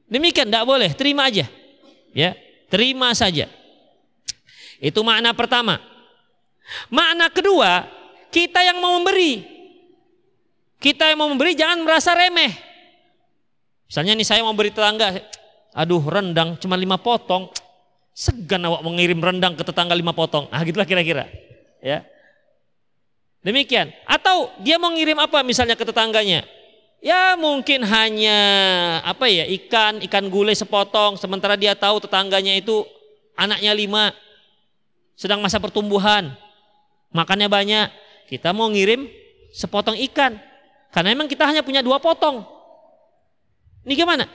Demikian 0.07 0.47
tidak 0.47 0.63
boleh, 0.63 0.95
terima 0.95 1.27
aja. 1.27 1.43
Ya, 2.15 2.31
terima 2.71 3.11
saja. 3.11 3.51
Itu 4.79 5.03
makna 5.03 5.35
pertama. 5.35 5.83
Makna 6.87 7.27
kedua, 7.27 7.83
kita 8.31 8.63
yang 8.63 8.79
mau 8.79 8.95
memberi. 8.95 9.43
Kita 10.79 11.09
yang 11.11 11.19
mau 11.19 11.27
memberi 11.27 11.57
jangan 11.57 11.83
merasa 11.83 12.15
remeh. 12.15 12.53
Misalnya 13.87 14.13
nih 14.15 14.27
saya 14.27 14.41
mau 14.43 14.55
beri 14.55 14.71
tetangga, 14.71 15.15
aduh 15.77 16.01
rendang 16.01 16.57
cuma 16.57 16.73
lima 16.73 16.97
potong. 16.97 17.53
Segan 18.17 18.65
awak 18.65 18.81
mengirim 18.81 19.21
rendang 19.21 19.53
ke 19.53 19.61
tetangga 19.61 19.93
lima 19.93 20.09
potong. 20.09 20.49
Ah 20.49 20.65
gitulah 20.65 20.89
kira-kira. 20.89 21.29
Ya. 21.85 22.01
Demikian. 23.45 23.93
Atau 24.09 24.49
dia 24.65 24.81
mau 24.81 24.89
ngirim 24.89 25.21
apa 25.21 25.45
misalnya 25.45 25.77
ke 25.77 25.85
tetangganya? 25.85 26.41
Ya 26.97 27.37
mungkin 27.37 27.85
hanya 27.85 28.39
apa 29.05 29.29
ya 29.29 29.45
ikan 29.45 30.01
ikan 30.09 30.33
gulai 30.33 30.57
sepotong. 30.57 31.21
Sementara 31.21 31.53
dia 31.53 31.77
tahu 31.77 32.01
tetangganya 32.01 32.57
itu 32.57 32.81
anaknya 33.37 33.77
lima 33.77 34.17
sedang 35.13 35.37
masa 35.37 35.61
pertumbuhan. 35.61 36.33
Makannya 37.13 37.45
banyak. 37.45 37.87
Kita 38.33 38.49
mau 38.49 38.65
ngirim 38.73 39.05
sepotong 39.53 39.93
ikan. 40.09 40.41
Karena 40.89 41.13
memang 41.13 41.29
kita 41.29 41.45
hanya 41.45 41.61
punya 41.61 41.85
dua 41.85 42.01
potong. 42.01 42.41
Ini 43.85 43.93
gimana 43.93 44.25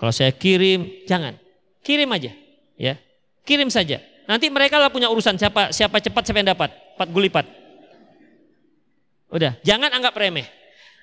kalau 0.00 0.16
saya 0.16 0.32
kirim, 0.32 1.04
jangan. 1.04 1.36
Kirim 1.84 2.08
aja, 2.08 2.32
ya. 2.80 2.96
Kirim 3.44 3.68
saja. 3.68 4.00
Nanti 4.24 4.48
mereka 4.48 4.80
lah 4.80 4.88
punya 4.88 5.12
urusan 5.12 5.36
siapa 5.36 5.76
siapa 5.76 6.00
cepat 6.00 6.22
siapa 6.24 6.40
yang 6.40 6.56
dapat. 6.56 6.72
Empat 6.96 7.08
gulipat. 7.12 7.44
Udah, 9.28 9.60
jangan 9.60 9.92
anggap 9.92 10.16
remeh. 10.16 10.48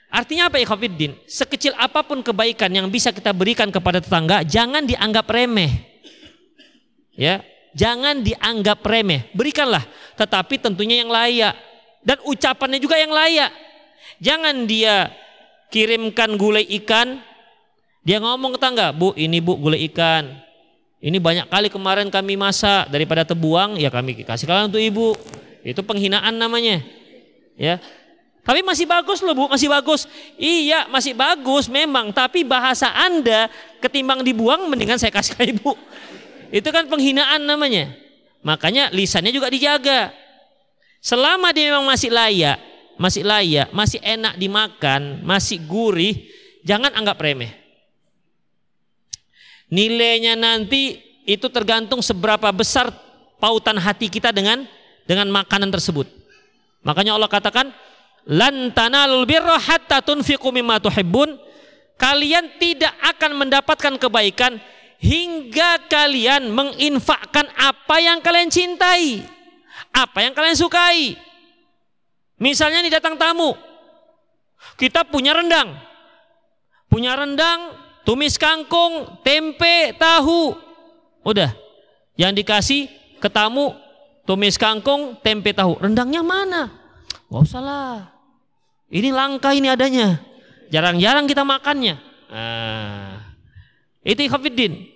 Artinya 0.10 0.50
apa 0.50 0.58
ya 0.58 0.66
Khofiddin? 0.66 1.14
Sekecil 1.30 1.78
apa 1.78 2.02
pun 2.02 2.26
kebaikan 2.26 2.74
yang 2.74 2.90
bisa 2.90 3.14
kita 3.14 3.36
berikan 3.38 3.70
kepada 3.70 4.02
tetangga, 4.02 4.42
jangan 4.42 4.82
dianggap 4.88 5.30
remeh. 5.30 5.72
Ya, 7.14 7.46
jangan 7.78 8.26
dianggap 8.26 8.82
remeh. 8.82 9.30
Berikanlah, 9.38 9.86
tetapi 10.18 10.58
tentunya 10.58 11.06
yang 11.06 11.12
layak 11.14 11.54
dan 12.02 12.18
ucapannya 12.26 12.82
juga 12.82 12.98
yang 12.98 13.14
layak. 13.14 13.54
Jangan 14.18 14.66
dia 14.66 15.14
kirimkan 15.70 16.40
gulai 16.40 16.66
ikan 16.82 17.22
dia 18.08 18.24
ngomong 18.24 18.56
ke 18.56 18.60
tangga, 18.64 18.96
bu 18.96 19.12
ini 19.20 19.44
bu 19.44 19.60
gulai 19.60 19.84
ikan. 19.92 20.32
Ini 21.04 21.20
banyak 21.20 21.52
kali 21.52 21.68
kemarin 21.68 22.08
kami 22.08 22.40
masak 22.40 22.88
daripada 22.88 23.28
terbuang, 23.28 23.76
ya 23.76 23.92
kami 23.92 24.24
kasih 24.24 24.48
kalian 24.48 24.72
untuk 24.72 24.80
ibu. 24.80 25.12
Itu 25.60 25.84
penghinaan 25.84 26.32
namanya. 26.40 26.88
Ya, 27.60 27.84
tapi 28.48 28.64
masih 28.64 28.88
bagus 28.88 29.20
loh 29.20 29.36
bu, 29.36 29.52
masih 29.52 29.68
bagus. 29.68 30.08
Iya 30.40 30.88
masih 30.88 31.12
bagus 31.12 31.68
memang, 31.68 32.16
tapi 32.16 32.48
bahasa 32.48 32.88
anda 32.96 33.52
ketimbang 33.84 34.24
dibuang 34.24 34.72
mendingan 34.72 34.96
saya 34.96 35.12
kasih 35.12 35.36
ke 35.36 35.44
ibu. 35.52 35.76
Itu 36.48 36.72
kan 36.72 36.88
penghinaan 36.88 37.44
namanya. 37.44 37.92
Makanya 38.48 38.88
lisannya 38.96 39.36
juga 39.36 39.52
dijaga. 39.52 40.16
Selama 41.04 41.52
dia 41.52 41.76
memang 41.76 41.92
masih 41.92 42.08
layak, 42.08 42.56
masih 42.96 43.28
layak, 43.28 43.68
masih 43.76 44.00
enak 44.00 44.40
dimakan, 44.40 45.28
masih 45.28 45.60
gurih, 45.68 46.16
jangan 46.64 46.96
anggap 46.96 47.20
remeh. 47.20 47.67
Nilainya 49.68 50.40
nanti 50.40 51.04
itu 51.28 51.52
tergantung 51.52 52.00
seberapa 52.00 52.48
besar 52.56 52.88
pautan 53.36 53.76
hati 53.76 54.08
kita 54.08 54.32
dengan 54.32 54.64
dengan 55.04 55.28
makanan 55.28 55.68
tersebut. 55.72 56.08
Makanya 56.88 57.20
Allah 57.20 57.28
katakan, 57.28 57.76
"Lan 58.28 58.72
tanalul 58.72 59.28
birra 59.28 59.60
hatta 59.60 60.00
tunfiqu 60.00 60.48
mimma 60.56 60.80
tuhibbun." 60.80 61.36
Kalian 61.98 62.62
tidak 62.62 62.94
akan 63.02 63.42
mendapatkan 63.42 63.98
kebaikan 63.98 64.62
hingga 65.02 65.90
kalian 65.90 66.54
menginfakkan 66.54 67.50
apa 67.58 67.96
yang 67.98 68.22
kalian 68.22 68.54
cintai, 68.54 69.26
apa 69.90 70.22
yang 70.22 70.38
kalian 70.38 70.54
sukai. 70.54 71.18
Misalnya 72.38 72.86
nih 72.86 73.02
datang 73.02 73.18
tamu, 73.18 73.58
kita 74.78 75.10
punya 75.10 75.34
rendang, 75.34 75.74
punya 76.86 77.18
rendang 77.18 77.87
tumis 78.08 78.40
kangkung, 78.40 79.20
tempe, 79.20 79.92
tahu. 80.00 80.56
Udah. 81.28 81.52
Yang 82.16 82.32
dikasih 82.40 82.82
ke 83.20 83.28
tamu 83.28 83.76
tumis 84.24 84.56
kangkung, 84.56 85.20
tempe, 85.20 85.52
tahu. 85.52 85.76
Rendangnya 85.84 86.24
mana? 86.24 86.72
Gak 87.28 87.44
usah 87.44 87.60
lah. 87.60 87.98
Ini 88.88 89.12
langka 89.12 89.52
ini 89.52 89.68
adanya. 89.68 90.24
Jarang-jarang 90.72 91.28
kita 91.28 91.44
makannya. 91.44 92.00
Nah, 92.32 93.36
itu 94.08 94.24
Khafiddin. 94.32 94.88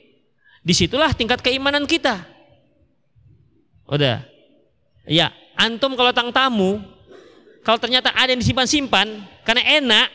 Di 0.64 0.72
situlah 0.72 1.12
tingkat 1.12 1.44
keimanan 1.44 1.84
kita. 1.84 2.24
Udah. 3.92 4.24
Ya, 5.04 5.36
antum 5.60 6.00
kalau 6.00 6.16
tang 6.16 6.32
tamu, 6.32 6.80
kalau 7.68 7.76
ternyata 7.76 8.16
ada 8.16 8.32
yang 8.32 8.40
disimpan-simpan 8.40 9.28
karena 9.44 9.64
enak, 9.82 10.08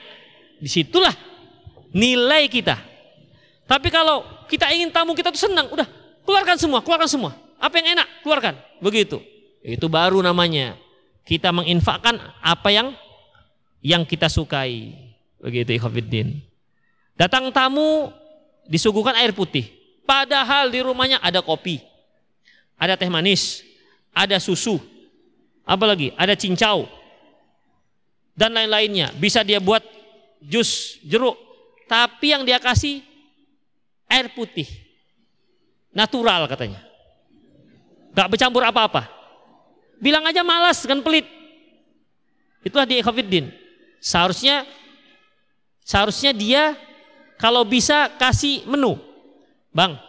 di 0.62 0.70
situlah 0.70 1.12
nilai 1.96 2.44
kita. 2.52 2.76
Tapi 3.64 3.88
kalau 3.88 4.20
kita 4.52 4.68
ingin 4.76 4.92
tamu 4.92 5.16
kita 5.16 5.32
tuh 5.32 5.40
senang, 5.48 5.72
udah 5.72 5.88
keluarkan 6.28 6.60
semua, 6.60 6.84
keluarkan 6.84 7.08
semua. 7.08 7.32
Apa 7.56 7.80
yang 7.80 7.96
enak, 7.96 8.08
keluarkan. 8.20 8.54
Begitu. 8.84 9.24
Itu 9.64 9.88
baru 9.88 10.20
namanya 10.20 10.76
kita 11.24 11.50
menginfakkan 11.50 12.20
apa 12.44 12.68
yang 12.68 12.92
yang 13.80 14.04
kita 14.04 14.28
sukai. 14.28 14.92
Begitu 15.40 15.80
ikhwatiddin. 15.80 16.44
Datang 17.16 17.48
tamu 17.50 18.12
disuguhkan 18.68 19.16
air 19.16 19.32
putih. 19.32 19.72
Padahal 20.06 20.70
di 20.70 20.78
rumahnya 20.78 21.18
ada 21.18 21.42
kopi, 21.42 21.82
ada 22.78 22.94
teh 22.94 23.10
manis, 23.10 23.66
ada 24.14 24.38
susu, 24.38 24.78
apalagi 25.66 26.14
ada 26.14 26.38
cincau 26.38 26.86
dan 28.38 28.54
lain-lainnya. 28.54 29.10
Bisa 29.18 29.42
dia 29.42 29.58
buat 29.58 29.82
jus 30.38 31.02
jeruk 31.02 31.45
tapi 31.86 32.34
yang 32.34 32.42
dia 32.42 32.58
kasih 32.58 33.02
air 34.10 34.30
putih. 34.34 34.66
Natural 35.94 36.44
katanya. 36.50 36.82
Gak 38.12 38.28
bercampur 38.28 38.62
apa-apa. 38.66 39.08
Bilang 39.96 40.26
aja 40.28 40.44
malas 40.44 40.84
kan 40.84 41.00
pelit. 41.00 41.24
Itulah 42.60 42.84
dia 42.84 43.00
Khofiddin. 43.00 43.48
Seharusnya 44.02 44.66
seharusnya 45.86 46.34
dia 46.36 46.76
kalau 47.40 47.64
bisa 47.64 48.10
kasih 48.18 48.66
menu. 48.66 48.98
Bang, 49.72 50.00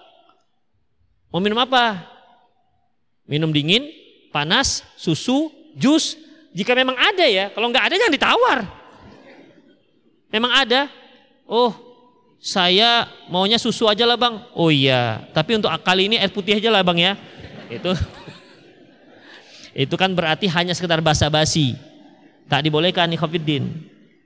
mau 1.28 1.44
minum 1.44 1.60
apa? 1.60 2.08
Minum 3.28 3.52
dingin, 3.52 3.92
panas, 4.32 4.84
susu, 4.96 5.52
jus. 5.76 6.16
Jika 6.56 6.72
memang 6.74 6.96
ada 6.96 7.28
ya, 7.28 7.52
kalau 7.52 7.68
nggak 7.68 7.86
ada 7.92 7.96
jangan 8.00 8.16
ditawar. 8.16 8.60
Memang 10.32 10.52
ada, 10.56 10.88
Oh, 11.48 11.72
saya 12.38 13.08
maunya 13.32 13.58
susu 13.58 13.88
aja 13.88 14.04
lah 14.04 14.20
bang. 14.20 14.36
Oh 14.54 14.68
iya, 14.68 15.26
tapi 15.32 15.56
untuk 15.56 15.72
kali 15.82 16.12
ini 16.12 16.16
air 16.20 16.30
putih 16.30 16.60
aja 16.60 16.70
lah 16.70 16.84
bang 16.84 17.00
ya. 17.00 17.14
Itu 17.72 17.92
itu 19.88 19.96
kan 19.96 20.12
berarti 20.12 20.46
hanya 20.52 20.76
sekedar 20.76 21.00
basa-basi. 21.00 21.80
Tak 22.48 22.68
dibolehkan 22.68 23.08
nih 23.08 23.20
Khofiddin. 23.20 23.64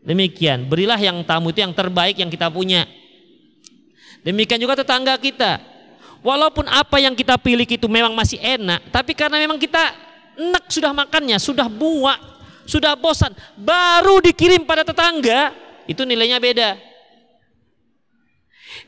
Demikian, 0.02 0.66
berilah 0.66 0.98
yang 0.98 1.22
tamu 1.22 1.54
itu 1.54 1.62
yang 1.62 1.74
terbaik 1.78 2.18
yang 2.18 2.30
kita 2.30 2.50
punya. 2.50 2.90
Demikian 4.26 4.58
juga 4.58 4.82
tetangga 4.82 5.14
kita. 5.18 5.62
Walaupun 6.22 6.70
apa 6.70 7.02
yang 7.02 7.18
kita 7.18 7.38
pilih 7.38 7.66
itu 7.66 7.90
memang 7.90 8.14
masih 8.14 8.38
enak, 8.38 8.94
tapi 8.94 9.18
karena 9.18 9.42
memang 9.42 9.58
kita 9.58 9.82
enak 10.38 10.70
sudah 10.70 10.94
makannya, 10.94 11.38
sudah 11.42 11.66
buak, 11.66 12.18
sudah 12.70 12.94
bosan, 12.94 13.34
baru 13.58 14.22
dikirim 14.22 14.62
pada 14.62 14.86
tetangga, 14.86 15.50
itu 15.90 16.06
nilainya 16.06 16.38
beda. 16.38 16.91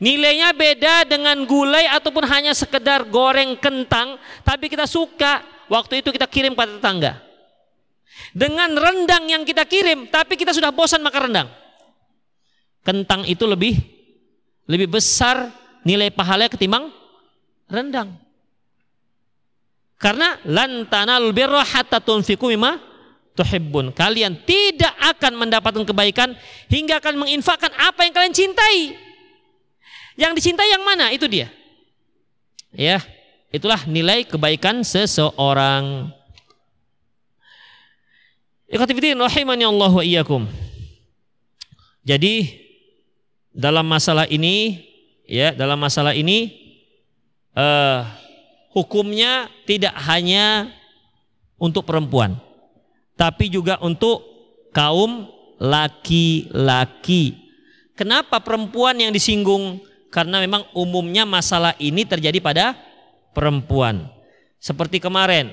Nilainya 0.02 0.50
beda 0.50 1.06
dengan 1.06 1.46
gulai 1.46 1.86
ataupun 1.86 2.26
hanya 2.26 2.50
sekedar 2.50 3.06
goreng 3.06 3.54
kentang, 3.58 4.18
tapi 4.42 4.66
kita 4.66 4.88
suka. 4.88 5.44
Waktu 5.64 6.04
itu 6.04 6.12
kita 6.12 6.28
kirim 6.28 6.52
pada 6.52 6.76
tetangga. 6.76 7.24
Dengan 8.34 8.74
rendang 8.74 9.24
yang 9.30 9.42
kita 9.46 9.64
kirim, 9.64 10.10
tapi 10.12 10.36
kita 10.36 10.52
sudah 10.52 10.74
bosan 10.74 11.00
makan 11.00 11.30
rendang. 11.30 11.48
Kentang 12.84 13.24
itu 13.24 13.48
lebih 13.48 13.80
lebih 14.68 14.92
besar 14.92 15.48
nilai 15.84 16.12
pahalanya 16.12 16.52
ketimbang 16.52 16.92
rendang. 17.68 18.16
Karena 19.96 20.36
lantanal 20.44 21.32
birra 21.32 21.64
hatta 21.64 21.96
tunfiqu 21.96 22.44
mimma 22.52 22.76
tuhibbun. 23.32 23.94
Kalian 23.94 24.42
tidak 24.44 24.92
akan 25.00 25.32
mendapatkan 25.46 25.84
kebaikan 25.84 26.36
hingga 26.68 27.00
akan 27.00 27.24
menginfakkan 27.24 27.72
apa 27.72 28.04
yang 28.04 28.12
kalian 28.12 28.34
cintai. 28.34 29.03
Yang 30.14 30.32
dicintai 30.42 30.70
yang 30.70 30.86
mana? 30.86 31.10
Itu 31.10 31.26
dia. 31.26 31.50
Ya, 32.74 33.02
itulah 33.54 33.86
nilai 33.86 34.26
kebaikan 34.26 34.82
seseorang. 34.82 36.10
Jadi 42.02 42.50
dalam 43.54 43.86
masalah 43.86 44.26
ini 44.26 44.82
ya, 45.30 45.54
dalam 45.54 45.78
masalah 45.78 46.18
ini 46.18 46.50
uh, 47.54 48.02
hukumnya 48.74 49.46
tidak 49.62 49.94
hanya 50.10 50.74
untuk 51.54 51.86
perempuan, 51.86 52.34
tapi 53.14 53.46
juga 53.46 53.78
untuk 53.78 54.26
kaum 54.74 55.30
laki-laki. 55.62 57.38
Kenapa 57.94 58.42
perempuan 58.42 58.98
yang 58.98 59.14
disinggung? 59.14 59.78
Karena 60.14 60.38
memang 60.38 60.62
umumnya 60.70 61.26
masalah 61.26 61.74
ini 61.82 62.06
terjadi 62.06 62.38
pada 62.38 62.78
perempuan. 63.34 64.06
Seperti 64.62 65.02
kemarin, 65.02 65.50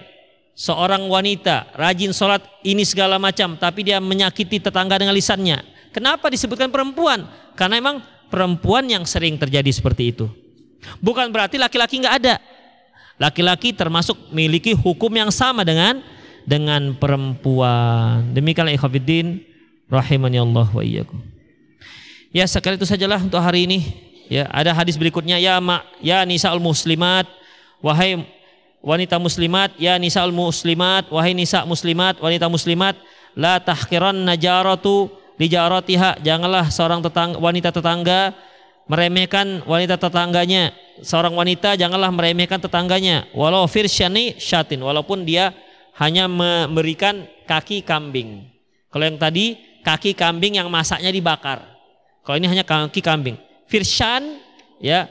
seorang 0.54 1.10
wanita 1.10 1.74
rajin 1.74 2.14
sholat 2.14 2.46
ini 2.62 2.86
segala 2.86 3.18
macam, 3.18 3.58
tapi 3.58 3.82
dia 3.82 3.98
menyakiti 3.98 4.62
tetangga 4.62 5.02
dengan 5.02 5.18
lisannya. 5.18 5.66
Kenapa 5.90 6.30
disebutkan 6.30 6.70
perempuan? 6.70 7.26
Karena 7.58 7.82
memang 7.82 8.06
perempuan 8.30 8.86
yang 8.86 9.02
sering 9.04 9.42
terjadi 9.42 9.74
seperti 9.74 10.14
itu. 10.14 10.30
Bukan 11.02 11.34
berarti 11.34 11.58
laki-laki 11.58 11.98
nggak 11.98 12.16
ada. 12.22 12.38
Laki-laki 13.18 13.74
termasuk 13.74 14.30
memiliki 14.30 14.78
hukum 14.78 15.10
yang 15.10 15.34
sama 15.34 15.66
dengan 15.66 16.06
dengan 16.46 16.94
perempuan. 17.02 18.30
Demikianlah 18.30 18.78
ikhwatiddin 18.78 19.42
rahimani 19.90 20.38
Allah 20.38 20.70
wa 20.70 20.86
iyyakum. 20.86 21.18
Ya 22.32 22.46
sekali 22.46 22.78
itu 22.78 22.86
sajalah 22.86 23.26
untuk 23.26 23.42
hari 23.42 23.66
ini. 23.66 24.11
Ya, 24.32 24.48
ada 24.48 24.72
hadis 24.72 24.96
berikutnya. 24.96 25.36
Ya 25.44 25.60
ma 25.60 25.84
ya 26.00 26.24
nisaul 26.24 26.64
muslimat. 26.64 27.28
Wahai 27.84 28.24
wanita 28.80 29.20
muslimat 29.20 29.76
ya 29.76 30.00
nisaul 30.00 30.32
muslimat. 30.32 31.12
Wahai 31.12 31.36
nisa 31.36 31.68
muslimat 31.68 32.16
wanita 32.24 32.48
muslimat 32.48 32.96
la 33.36 33.60
tahkiran 33.60 34.16
najaratu 34.16 35.12
lijaratiha 35.36 36.24
janganlah 36.24 36.72
seorang 36.72 37.04
tetangga, 37.04 37.44
wanita 37.44 37.76
tetangga 37.76 38.32
meremehkan 38.88 39.68
wanita 39.68 40.00
tetangganya. 40.00 40.72
Seorang 41.04 41.36
wanita 41.36 41.76
janganlah 41.76 42.08
meremehkan 42.16 42.64
tetangganya. 42.64 43.28
Walau 43.36 43.68
firsyani 43.68 44.40
syatin 44.40 44.80
walaupun 44.80 45.28
dia 45.28 45.52
hanya 46.00 46.32
memberikan 46.32 47.28
kaki 47.44 47.84
kambing. 47.84 48.48
Kalau 48.88 49.04
yang 49.04 49.20
tadi 49.20 49.60
kaki 49.84 50.16
kambing 50.16 50.56
yang 50.56 50.72
masaknya 50.72 51.12
dibakar. 51.12 51.68
Kalau 52.24 52.40
ini 52.40 52.48
hanya 52.48 52.64
kaki 52.64 53.04
kambing 53.04 53.51
Firshan 53.72 54.44
ya. 54.84 55.08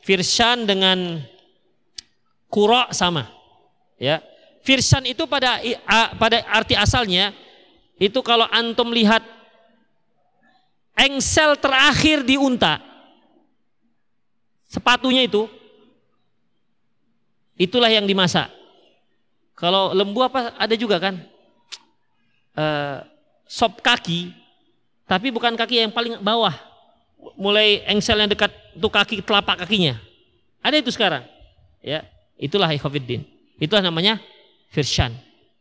Firshan 0.00 0.64
dengan 0.64 1.20
kura 2.48 2.88
sama. 2.96 3.28
Ya. 4.00 4.24
Firshan 4.64 5.04
itu 5.04 5.28
pada 5.28 5.60
pada 6.16 6.40
arti 6.48 6.72
asalnya 6.72 7.36
itu 8.00 8.16
kalau 8.24 8.48
antum 8.48 8.88
lihat 8.88 9.20
engsel 10.96 11.60
terakhir 11.60 12.24
di 12.24 12.40
unta 12.40 12.80
sepatunya 14.64 15.28
itu 15.28 15.44
itulah 17.60 17.92
yang 17.92 18.08
dimasak. 18.08 18.48
Kalau 19.52 19.92
lembu 19.92 20.24
apa 20.24 20.56
ada 20.56 20.72
juga 20.78 20.96
kan? 20.96 21.20
Uh, 22.58 23.04
sop 23.46 23.84
kaki 23.84 24.34
tapi 25.08 25.32
bukan 25.32 25.54
kaki 25.56 25.86
yang 25.86 25.92
paling 25.94 26.20
bawah 26.20 26.67
mulai 27.38 27.82
engsel 27.86 28.18
yang 28.18 28.30
dekat 28.30 28.50
untuk 28.74 28.94
kaki 28.94 29.22
telapak 29.22 29.66
kakinya. 29.66 29.98
Ada 30.62 30.82
itu 30.82 30.90
sekarang. 30.94 31.22
Ya, 31.82 32.06
itulah 32.38 32.70
ikhwatiddin. 32.70 33.26
Itulah 33.58 33.82
namanya 33.82 34.22
firshan. 34.70 35.14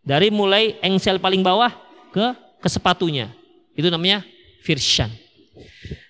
Dari 0.06 0.32
mulai 0.32 0.78
engsel 0.82 1.20
paling 1.20 1.42
bawah 1.42 1.74
ke 2.14 2.34
ke 2.62 2.70
sepatunya. 2.70 3.30
Itu 3.78 3.94
namanya 3.94 4.26
firshan. 4.66 5.14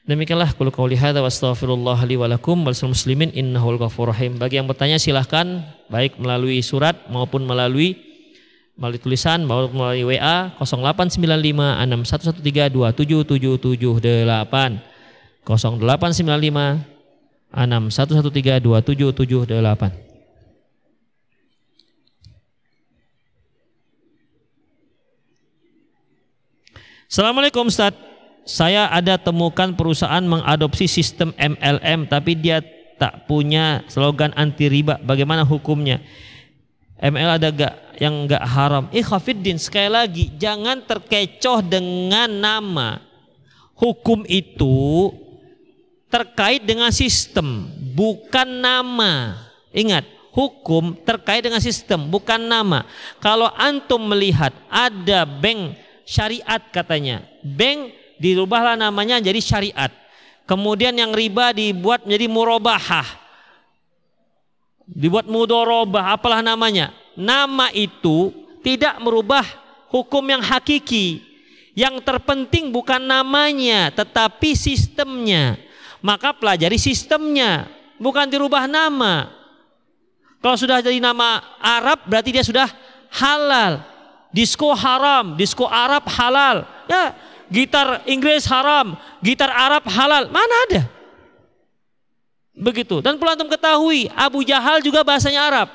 Demikianlah 0.07 0.55
qul 0.55 0.71
qouli 0.71 0.95
hadza 0.95 1.19
wa 1.19 1.27
astaghfirullah 1.27 1.99
li 2.07 2.15
wa 2.15 2.31
lakum 2.31 2.63
wal 2.63 2.71
muslimin 2.87 3.27
innahul 3.35 3.75
ghafurur 3.75 4.15
rahim. 4.15 4.39
Bagi 4.39 4.55
yang 4.55 4.63
bertanya 4.63 4.95
silahkan 4.95 5.67
baik 5.91 6.15
melalui 6.15 6.63
surat 6.63 6.95
maupun 7.11 7.43
melalui 7.43 7.99
melalui 8.79 9.03
tulisan 9.03 9.43
maupun 9.43 9.75
melalui 9.75 10.15
WA 10.15 10.55
0895 10.63 12.39
6113 12.39 12.71
277778. 12.95 14.96
0895 15.47 16.83
6113 17.55 18.59
2778. 18.59 20.07
Assalamualaikum 27.07 27.71
Ustaz. 27.71 27.95
Saya 28.47 28.91
ada 28.91 29.15
temukan 29.15 29.71
perusahaan 29.75 30.23
mengadopsi 30.23 30.87
sistem 30.87 31.31
MLM 31.39 32.07
tapi 32.07 32.35
dia 32.35 32.59
tak 32.99 33.27
punya 33.27 33.83
slogan 33.87 34.35
anti 34.35 34.67
riba. 34.67 34.99
Bagaimana 34.99 35.47
hukumnya? 35.47 36.03
ML 36.99 37.39
ada 37.39 37.47
gak 37.51 37.75
yang 37.99 38.27
gak 38.27 38.43
haram? 38.43 38.87
Ikhafiddin 38.91 39.59
sekali 39.59 39.91
lagi 39.91 40.25
jangan 40.35 40.83
terkecoh 40.83 41.63
dengan 41.63 42.27
nama. 42.27 42.99
Hukum 43.77 44.25
itu 44.25 45.11
terkait 46.07 46.63
dengan 46.63 46.91
sistem, 46.91 47.67
bukan 47.93 48.47
nama. 48.47 49.35
Ingat, 49.75 50.07
hukum 50.31 50.95
terkait 51.03 51.43
dengan 51.43 51.59
sistem, 51.59 52.07
bukan 52.07 52.39
nama. 52.39 52.87
Kalau 53.19 53.51
antum 53.55 53.99
melihat 53.99 54.55
ada 54.71 55.27
bank 55.27 55.75
syariat 56.07 56.61
katanya, 56.71 57.27
bank 57.43 57.91
dirubahlah 58.17 58.79
namanya 58.79 59.19
jadi 59.19 59.39
syariat. 59.43 59.91
Kemudian 60.47 60.95
yang 60.95 61.11
riba 61.11 61.51
dibuat 61.51 62.07
menjadi 62.07 62.27
murabahah. 62.31 63.27
Dibuat 64.87 65.27
mudorobah, 65.27 66.15
apalah 66.15 66.39
namanya. 66.39 66.95
Nama 67.19 67.67
itu 67.75 68.31
tidak 68.63 68.95
merubah 69.03 69.43
hukum 69.91 70.23
yang 70.23 70.39
hakiki. 70.39 71.19
Yang 71.75 72.07
terpenting 72.07 72.71
bukan 72.71 73.03
namanya, 73.03 73.91
tetapi 73.91 74.55
sistemnya 74.55 75.66
maka 76.01 76.33
pelajari 76.33 76.77
sistemnya, 76.77 77.67
bukan 77.97 78.29
dirubah 78.29 78.69
nama. 78.69 79.33
Kalau 80.37 80.57
sudah 80.57 80.79
jadi 80.81 81.01
nama 81.01 81.41
Arab 81.57 82.05
berarti 82.05 82.29
dia 82.29 82.45
sudah 82.45 82.69
halal. 83.13 83.81
Disko 84.29 84.69
haram, 84.75 85.33
disko 85.33 85.65
Arab 85.65 86.05
halal. 86.13 86.67
Ya, 86.85 87.15
gitar 87.49 88.05
Inggris 88.05 88.45
haram, 88.45 88.93
gitar 89.23 89.49
Arab 89.49 89.87
halal. 89.89 90.29
Mana 90.29 90.55
ada? 90.69 90.81
Begitu. 92.53 93.01
Dan 93.01 93.17
perlu 93.17 93.33
antum 93.33 93.49
ketahui, 93.49 94.09
Abu 94.13 94.41
Jahal 94.45 94.81
juga 94.81 95.01
bahasanya 95.01 95.41
Arab. 95.45 95.69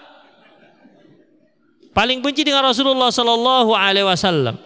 Paling 1.93 2.25
benci 2.25 2.43
dengan 2.43 2.65
Rasulullah 2.65 3.13
Sallallahu 3.13 3.77
Alaihi 3.77 4.09
Wasallam. 4.09 4.57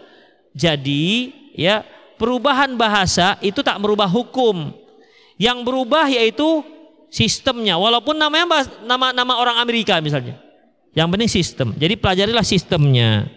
Jadi, 0.54 1.34
ya 1.58 1.82
perubahan 2.16 2.72
bahasa 2.78 3.36
itu 3.42 3.60
tak 3.60 3.76
merubah 3.82 4.08
hukum 4.08 4.72
Yang 5.36 5.58
berubah 5.68 6.08
yaitu 6.08 6.64
sistemnya. 7.12 7.76
Walaupun 7.76 8.16
namanya 8.16 8.66
nama 8.84 9.12
nama 9.12 9.34
orang 9.36 9.56
Amerika 9.60 10.00
misalnya. 10.00 10.40
Yang 10.96 11.08
penting 11.12 11.30
sistem. 11.30 11.68
Jadi 11.76 11.94
pelajarilah 12.00 12.44
sistemnya. 12.44 13.28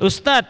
Ustadz, 0.00 0.48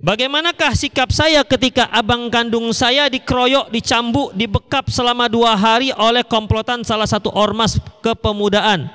bagaimanakah 0.00 0.72
sikap 0.72 1.12
saya 1.12 1.44
ketika 1.44 1.92
abang 1.92 2.32
kandung 2.32 2.72
saya 2.72 3.12
dikeroyok, 3.12 3.68
dicambuk, 3.68 4.32
dibekap 4.32 4.88
selama 4.88 5.28
dua 5.28 5.52
hari 5.52 5.92
oleh 5.92 6.24
komplotan 6.24 6.80
salah 6.88 7.04
satu 7.04 7.28
ormas 7.36 7.76
kepemudaan? 8.00 8.88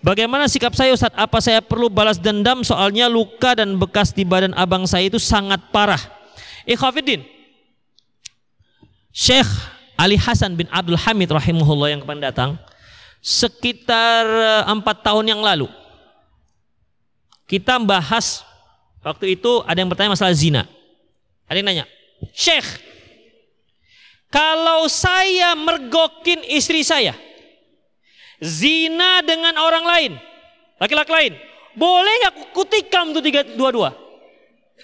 Bagaimana 0.00 0.48
sikap 0.48 0.72
saya 0.72 0.96
Ustadz? 0.96 1.16
Apa 1.16 1.44
saya 1.44 1.60
perlu 1.60 1.92
balas 1.92 2.16
dendam 2.16 2.64
soalnya 2.64 3.04
luka 3.04 3.52
dan 3.52 3.76
bekas 3.76 4.16
di 4.16 4.24
badan 4.24 4.56
abang 4.56 4.88
saya 4.88 5.12
itu 5.12 5.20
sangat 5.20 5.60
parah. 5.68 6.00
Ikhwafiddin. 6.64 7.20
Syekh 9.12 9.48
Ali 10.00 10.16
Hasan 10.16 10.56
bin 10.56 10.64
Abdul 10.72 10.96
Hamid 10.96 11.28
rahimahullah 11.28 11.92
yang 11.92 12.00
kepada 12.00 12.32
datang 12.32 12.50
sekitar 13.20 14.24
eh, 14.24 14.62
empat 14.72 15.04
tahun 15.04 15.28
yang 15.28 15.44
lalu 15.44 15.68
kita 17.50 17.76
bahas 17.82 18.46
waktu 19.02 19.34
itu 19.34 19.60
ada 19.66 19.76
yang 19.82 19.90
bertanya 19.90 20.14
masalah 20.14 20.30
zina. 20.30 20.70
Ada 21.50 21.58
yang 21.58 21.66
nanya, 21.66 21.86
Syekh, 22.30 22.62
kalau 24.30 24.86
saya 24.86 25.58
mergokin 25.58 26.46
istri 26.46 26.86
saya, 26.86 27.18
zina 28.40 29.20
dengan 29.20 29.54
orang 29.60 29.84
lain, 29.84 30.12
laki-laki 30.80 31.12
lain, 31.12 31.32
boleh 31.76 32.14
nggak 32.24 32.34
kutikam 32.56 33.12
tuh 33.12 33.22
tiga 33.22 33.44
dua-dua? 33.44 33.92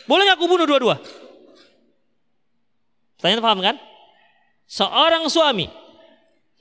Boleh 0.04 0.28
nggak 0.28 0.36
aku 0.36 0.46
bunuh 0.46 0.68
dua-dua? 0.68 1.00
Tanya 3.16 3.40
paham 3.40 3.64
kan? 3.64 3.80
Seorang 4.68 5.24
suami 5.32 5.66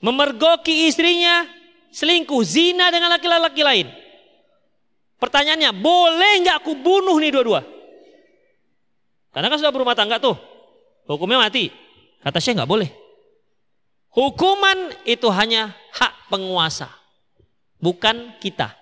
memergoki 0.00 0.88
istrinya 0.88 1.44
selingkuh, 1.92 2.42
zina 2.42 2.88
dengan 2.88 3.12
laki-laki 3.12 3.60
lain. 3.60 3.86
Pertanyaannya, 5.16 5.70
boleh 5.76 6.32
nggak 6.44 6.56
aku 6.64 6.76
bunuh 6.80 7.16
nih 7.20 7.32
dua-dua? 7.32 7.60
Karena 9.32 9.52
kan 9.52 9.60
sudah 9.60 9.72
berumah 9.72 9.92
tangga 9.92 10.16
tuh, 10.16 10.36
hukumnya 11.04 11.44
mati. 11.44 11.68
Kata 12.24 12.40
Syekh 12.40 12.56
nggak 12.56 12.68
boleh. 12.68 12.88
Hukuman 14.16 14.96
itu 15.04 15.28
hanya 15.28 15.76
hak 15.92 16.15
penguasa, 16.28 16.90
bukan 17.78 18.34
kita. 18.42 18.74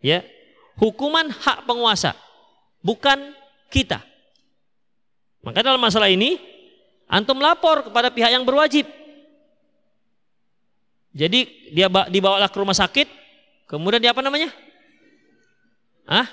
Ya, 0.00 0.22
hukuman 0.78 1.32
hak 1.32 1.64
penguasa, 1.66 2.14
bukan 2.84 3.32
kita. 3.72 4.00
Maka 5.42 5.62
dalam 5.62 5.80
masalah 5.80 6.10
ini, 6.10 6.38
antum 7.06 7.38
lapor 7.38 7.86
kepada 7.86 8.10
pihak 8.10 8.34
yang 8.34 8.44
berwajib. 8.46 8.86
Jadi 11.16 11.72
dia 11.72 11.88
dibawalah 11.88 12.50
ke 12.52 12.58
rumah 12.60 12.76
sakit, 12.76 13.08
kemudian 13.70 14.04
dia 14.04 14.12
apa 14.12 14.20
namanya? 14.20 14.52
Ah? 16.04 16.28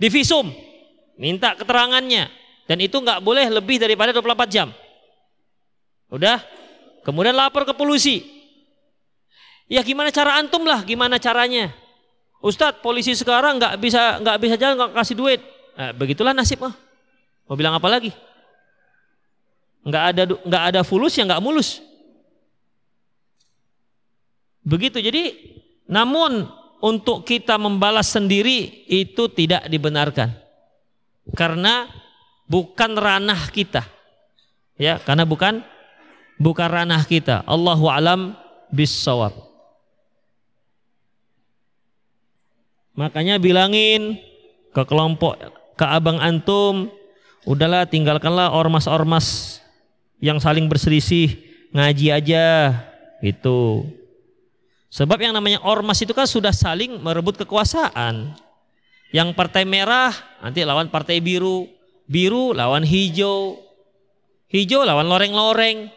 Divisum, 0.00 0.50
minta 1.20 1.52
keterangannya, 1.54 2.32
dan 2.64 2.78
itu 2.80 2.96
nggak 2.96 3.20
boleh 3.20 3.46
lebih 3.52 3.76
daripada 3.76 4.10
24 4.10 4.48
jam. 4.48 4.68
Udah? 6.08 6.40
Kemudian 7.02 7.34
lapor 7.34 7.66
ke 7.66 7.74
polisi. 7.74 8.22
Ya 9.66 9.82
gimana 9.82 10.10
cara 10.14 10.38
antum 10.38 10.62
lah, 10.66 10.82
gimana 10.86 11.18
caranya? 11.18 11.74
Ustadz, 12.42 12.82
polisi 12.82 13.14
sekarang 13.14 13.58
nggak 13.62 13.78
bisa 13.78 14.18
nggak 14.18 14.36
bisa 14.42 14.54
jalan 14.58 14.74
nggak 14.74 14.92
kasih 14.98 15.16
duit. 15.16 15.40
Nah, 15.78 15.90
begitulah 15.94 16.34
nasib 16.34 16.62
mah. 16.62 16.74
Mau 17.46 17.54
bilang 17.54 17.78
apa 17.78 17.88
lagi? 17.88 18.10
Nggak 19.86 20.04
ada 20.14 20.22
nggak 20.26 20.64
ada 20.74 20.80
fulus 20.82 21.14
yang 21.18 21.30
nggak 21.30 21.42
mulus. 21.42 21.78
Begitu. 24.62 25.02
Jadi, 25.02 25.22
namun 25.90 26.46
untuk 26.82 27.26
kita 27.26 27.58
membalas 27.58 28.10
sendiri 28.10 28.86
itu 28.90 29.26
tidak 29.30 29.66
dibenarkan. 29.66 30.34
Karena 31.34 31.86
bukan 32.50 32.98
ranah 32.98 33.50
kita. 33.50 33.86
Ya, 34.78 34.98
karena 34.98 35.22
bukan 35.22 35.62
bukan 36.42 36.66
ranah 36.66 37.06
kita. 37.06 37.46
Allahu 37.46 37.86
alam 37.86 38.34
bisawab. 38.74 39.30
Makanya 42.98 43.38
bilangin 43.38 44.18
ke 44.74 44.82
kelompok 44.84 45.38
ke 45.78 45.86
abang 45.86 46.18
antum 46.20 46.92
Udahlah 47.42 47.90
tinggalkanlah 47.90 48.54
ormas-ormas 48.54 49.58
yang 50.22 50.38
saling 50.38 50.70
berselisih, 50.70 51.42
ngaji 51.74 52.14
aja 52.14 52.70
itu. 53.18 53.82
Sebab 54.94 55.18
yang 55.18 55.34
namanya 55.34 55.58
ormas 55.66 55.98
itu 55.98 56.14
kan 56.14 56.30
sudah 56.30 56.54
saling 56.54 57.02
merebut 57.02 57.34
kekuasaan. 57.42 58.38
Yang 59.10 59.34
partai 59.34 59.66
merah 59.66 60.14
nanti 60.38 60.62
lawan 60.62 60.86
partai 60.86 61.18
biru, 61.18 61.66
biru 62.06 62.54
lawan 62.54 62.86
hijau, 62.86 63.58
hijau 64.46 64.86
lawan 64.86 65.10
loreng-loreng. 65.10 65.90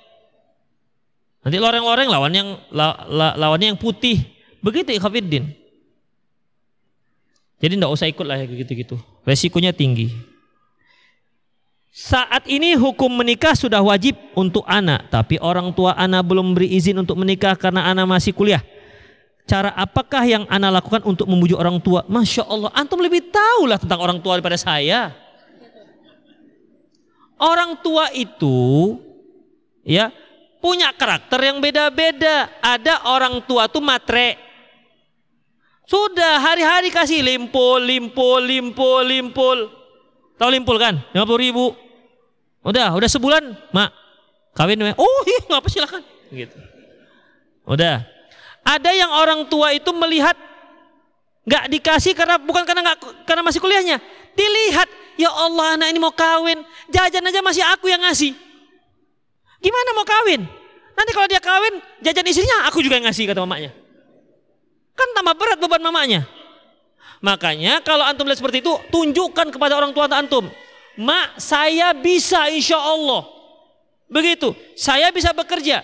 Nanti 1.46 1.62
loreng-loreng 1.62 2.10
lawan 2.10 2.34
yang 2.34 2.58
la, 2.74 3.06
la, 3.06 3.28
lawannya 3.38 3.78
yang 3.78 3.80
putih. 3.80 4.26
Begitu 4.66 4.98
Ikhafiddin. 4.98 5.54
Jadi 7.62 7.74
tidak 7.78 7.94
usah 7.94 8.10
ikut 8.10 8.26
lah 8.26 8.42
ya 8.42 8.50
gitu-gitu. 8.50 8.98
Resikonya 9.22 9.70
tinggi. 9.70 10.10
Saat 11.94 12.50
ini 12.50 12.76
hukum 12.76 13.08
menikah 13.08 13.56
sudah 13.56 13.80
wajib 13.80 14.18
untuk 14.36 14.66
anak, 14.68 15.08
tapi 15.08 15.40
orang 15.40 15.72
tua 15.72 15.96
anak 15.96 16.28
belum 16.28 16.52
beri 16.52 16.76
izin 16.76 17.00
untuk 17.00 17.16
menikah 17.16 17.56
karena 17.56 17.88
anak 17.88 18.10
masih 18.10 18.36
kuliah. 18.36 18.60
Cara 19.46 19.72
apakah 19.78 20.26
yang 20.26 20.44
anak 20.50 20.82
lakukan 20.82 21.06
untuk 21.06 21.30
membujuk 21.30 21.56
orang 21.56 21.78
tua? 21.80 22.04
Masya 22.10 22.44
Allah, 22.50 22.74
antum 22.74 23.00
lebih 23.00 23.30
tahu 23.30 23.70
lah 23.70 23.78
tentang 23.78 24.02
orang 24.02 24.18
tua 24.20 24.36
daripada 24.36 24.58
saya. 24.58 25.14
Orang 27.38 27.80
tua 27.80 28.10
itu 28.12 28.98
ya 29.86 30.10
punya 30.66 30.90
karakter 30.98 31.38
yang 31.38 31.62
beda-beda. 31.62 32.50
Ada 32.58 33.06
orang 33.14 33.38
tua 33.46 33.70
tuh 33.70 33.86
matre. 33.86 34.42
Sudah 35.86 36.42
hari-hari 36.42 36.90
kasih 36.90 37.22
limpul, 37.22 37.78
limpul, 37.78 38.42
limpul, 38.42 39.06
limpul. 39.06 39.70
Tahu 40.42 40.50
limpul 40.50 40.82
kan? 40.82 40.98
50 41.14 41.22
ribu. 41.38 41.78
Udah, 42.66 42.98
udah 42.98 43.06
sebulan, 43.06 43.54
mak 43.70 43.94
kawin. 44.58 44.82
Oh 44.98 45.22
iya, 45.30 45.46
ngapa 45.54 45.70
silakan. 45.70 46.02
Gitu. 46.34 46.58
Udah. 47.70 48.02
Ada 48.66 48.90
yang 48.98 49.14
orang 49.14 49.46
tua 49.46 49.70
itu 49.78 49.94
melihat 49.94 50.34
nggak 51.46 51.70
dikasih 51.70 52.18
karena 52.18 52.42
bukan 52.42 52.66
karena 52.66 52.82
nggak 52.82 52.98
karena 53.30 53.46
masih 53.46 53.62
kuliahnya. 53.62 54.02
Dilihat, 54.34 54.90
ya 55.22 55.30
Allah 55.30 55.78
anak 55.78 55.94
ini 55.94 56.02
mau 56.02 56.10
kawin, 56.10 56.66
jajan 56.90 57.22
aja 57.22 57.46
masih 57.46 57.62
aku 57.70 57.86
yang 57.86 58.02
ngasih. 58.02 58.34
Gimana 59.66 59.90
mau 59.98 60.06
kawin? 60.06 60.46
Nanti 60.94 61.12
kalau 61.12 61.26
dia 61.26 61.42
kawin, 61.42 61.82
jajan 62.06 62.30
istrinya 62.30 62.70
aku 62.70 62.86
juga 62.86 63.02
yang 63.02 63.10
ngasih 63.10 63.26
kata 63.26 63.42
mamanya. 63.42 63.74
Kan 64.94 65.10
tambah 65.18 65.34
berat 65.34 65.58
beban 65.58 65.82
mamanya. 65.82 66.22
Makanya 67.26 67.82
kalau 67.82 68.06
antum 68.06 68.30
lihat 68.30 68.38
seperti 68.38 68.62
itu, 68.62 68.70
tunjukkan 68.94 69.50
kepada 69.50 69.74
orang 69.74 69.90
tua 69.90 70.06
antum. 70.06 70.46
Mak, 70.96 71.42
saya 71.42 71.92
bisa 71.98 72.46
insya 72.54 72.78
Allah. 72.78 73.26
Begitu, 74.06 74.54
saya 74.78 75.10
bisa 75.10 75.34
bekerja. 75.34 75.82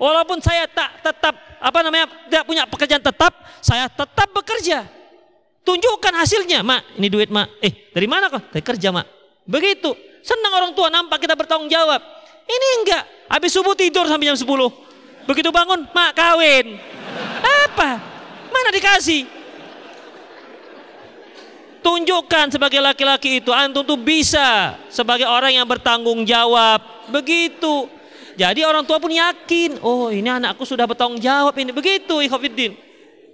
Walaupun 0.00 0.40
saya 0.40 0.64
tak 0.64 1.04
tetap 1.04 1.36
apa 1.60 1.78
namanya 1.84 2.08
tidak 2.24 2.44
punya 2.48 2.64
pekerjaan 2.64 3.04
tetap, 3.04 3.36
saya 3.60 3.84
tetap 3.92 4.32
bekerja. 4.32 4.88
Tunjukkan 5.60 6.14
hasilnya, 6.16 6.64
mak. 6.64 6.96
Ini 6.96 7.06
duit 7.12 7.28
mak. 7.28 7.60
Eh, 7.60 7.92
dari 7.92 8.08
mana 8.08 8.32
kok? 8.32 8.48
Dari 8.48 8.64
kerja 8.64 8.88
mak. 8.88 9.04
Begitu. 9.44 9.92
Senang 10.24 10.56
orang 10.56 10.72
tua 10.72 10.88
nampak 10.88 11.20
kita 11.20 11.36
bertanggung 11.36 11.68
jawab. 11.68 12.00
Ini 12.50 12.68
enggak. 12.82 13.04
Habis 13.30 13.54
subuh 13.54 13.78
tidur 13.78 14.10
sampai 14.10 14.26
jam 14.26 14.34
10. 14.34 14.50
Begitu 15.30 15.50
bangun, 15.54 15.86
mak 15.94 16.10
kawin. 16.18 16.74
Apa? 17.70 18.02
Mana 18.50 18.68
dikasih? 18.74 19.22
Tunjukkan 21.80 22.52
sebagai 22.52 22.82
laki-laki 22.82 23.40
itu 23.40 23.54
antum 23.54 23.86
tuh 23.86 23.96
bisa 23.96 24.76
sebagai 24.92 25.24
orang 25.24 25.54
yang 25.54 25.64
bertanggung 25.64 26.26
jawab. 26.28 26.82
Begitu. 27.08 27.88
Jadi 28.36 28.64
orang 28.64 28.84
tua 28.84 29.00
pun 29.00 29.12
yakin, 29.12 29.80
oh 29.84 30.08
ini 30.08 30.28
anakku 30.28 30.64
sudah 30.64 30.84
bertanggung 30.84 31.20
jawab 31.20 31.54
ini. 31.56 31.70
Begitu 31.72 32.20
Ikhafiddin. 32.24 32.72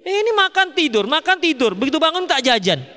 Ini 0.06 0.30
makan 0.34 0.70
tidur, 0.76 1.10
makan 1.10 1.42
tidur. 1.42 1.74
Begitu 1.74 1.98
bangun 1.98 2.30
tak 2.30 2.46
jajan. 2.46 2.95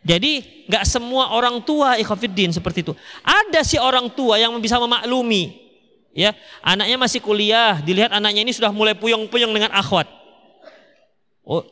Jadi 0.00 0.64
nggak 0.64 0.84
semua 0.88 1.36
orang 1.36 1.60
tua 1.60 2.00
Ikhafiddin 2.00 2.56
seperti 2.56 2.80
itu. 2.80 2.96
Ada 3.20 3.60
sih 3.60 3.76
orang 3.76 4.08
tua 4.08 4.40
yang 4.40 4.56
bisa 4.56 4.80
memaklumi. 4.80 5.68
Ya, 6.10 6.34
anaknya 6.66 6.98
masih 6.98 7.22
kuliah, 7.22 7.78
dilihat 7.78 8.10
anaknya 8.10 8.42
ini 8.42 8.50
sudah 8.50 8.74
mulai 8.74 8.98
puyeng-puyeng 8.98 9.54
dengan 9.54 9.70
akhwat. 9.70 10.10
Oh, 11.46 11.62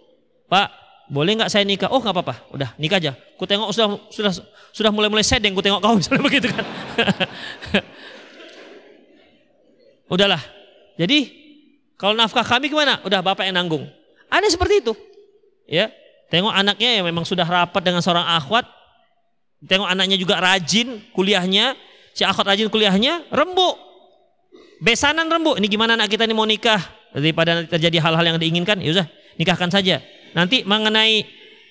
Pak, 0.47 0.71
boleh 1.11 1.35
nggak 1.41 1.51
saya 1.51 1.67
nikah? 1.67 1.91
Oh 1.91 1.99
nggak 1.99 2.15
apa-apa, 2.15 2.35
udah 2.55 2.71
nikah 2.79 3.03
aja. 3.03 3.13
Ku 3.35 3.49
tengok 3.49 3.75
sudah 3.75 3.99
sudah 4.13 4.33
sudah 4.71 4.91
mulai-mulai 4.95 5.27
sedeng, 5.27 5.57
ku 5.57 5.65
tengok 5.65 5.83
kau 5.83 5.99
misalnya 5.99 6.23
begitu 6.29 6.47
kan. 6.53 6.63
Udahlah. 10.15 10.41
Jadi 11.01 11.19
kalau 11.99 12.15
nafkah 12.15 12.47
kami 12.47 12.71
gimana? 12.71 13.03
Udah 13.03 13.25
bapak 13.25 13.49
yang 13.49 13.59
nanggung. 13.59 13.89
Ada 14.29 14.53
seperti 14.53 14.85
itu. 14.85 14.93
Ya, 15.67 15.91
tengok 16.29 16.53
anaknya 16.53 17.01
yang 17.01 17.05
memang 17.09 17.25
sudah 17.25 17.45
rapat 17.45 17.83
dengan 17.85 18.01
seorang 18.01 18.25
akhwat. 18.25 18.65
Tengok 19.65 19.89
anaknya 19.91 20.17
juga 20.21 20.39
rajin 20.39 21.03
kuliahnya. 21.13 21.75
Si 22.15 22.23
akhwat 22.23 22.55
rajin 22.55 22.71
kuliahnya, 22.71 23.29
rembuk. 23.33 23.77
Besanan 24.79 25.27
rembuk. 25.27 25.59
Ini 25.59 25.67
gimana 25.67 25.99
anak 25.99 26.13
kita 26.13 26.25
ini 26.29 26.35
mau 26.35 26.47
nikah? 26.47 26.79
Daripada 27.09 27.65
terjadi 27.65 28.05
hal-hal 28.05 28.25
yang 28.35 28.39
diinginkan, 28.39 28.79
ya 28.85 28.93
usah 28.93 29.07
nikahkan 29.41 29.73
saja. 29.73 30.05
Nanti 30.37 30.61
mengenai 30.63 31.25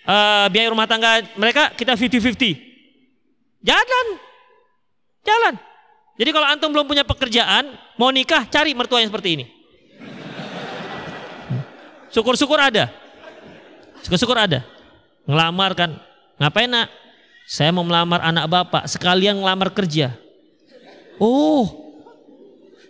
uh, 0.03 0.49
biaya 0.49 0.73
rumah 0.73 0.89
tangga 0.89 1.21
mereka 1.37 1.71
kita 1.77 1.93
50-50. 1.93 3.61
Jalan. 3.61 4.07
Jalan. 5.23 5.55
Jadi 6.17 6.29
kalau 6.33 6.47
antum 6.49 6.73
belum 6.73 6.89
punya 6.89 7.05
pekerjaan, 7.05 7.77
mau 7.99 8.09
nikah, 8.09 8.49
cari 8.49 8.73
mertua 8.73 9.05
yang 9.05 9.13
seperti 9.13 9.29
ini. 9.37 9.45
Syukur-syukur 12.09 12.57
ada. 12.57 12.89
Syukur-syukur 14.05 14.37
ada. 14.37 14.61
Ngelamar 15.25 15.73
kan. 15.73 15.97
Ngapain 16.37 16.69
nak? 16.69 16.87
Saya 17.47 17.71
mau 17.71 17.87
melamar 17.87 18.19
anak 18.19 18.45
bapak, 18.51 18.83
sekalian 18.91 19.39
ngelamar 19.39 19.71
kerja. 19.71 20.11
Oh, 21.15 21.95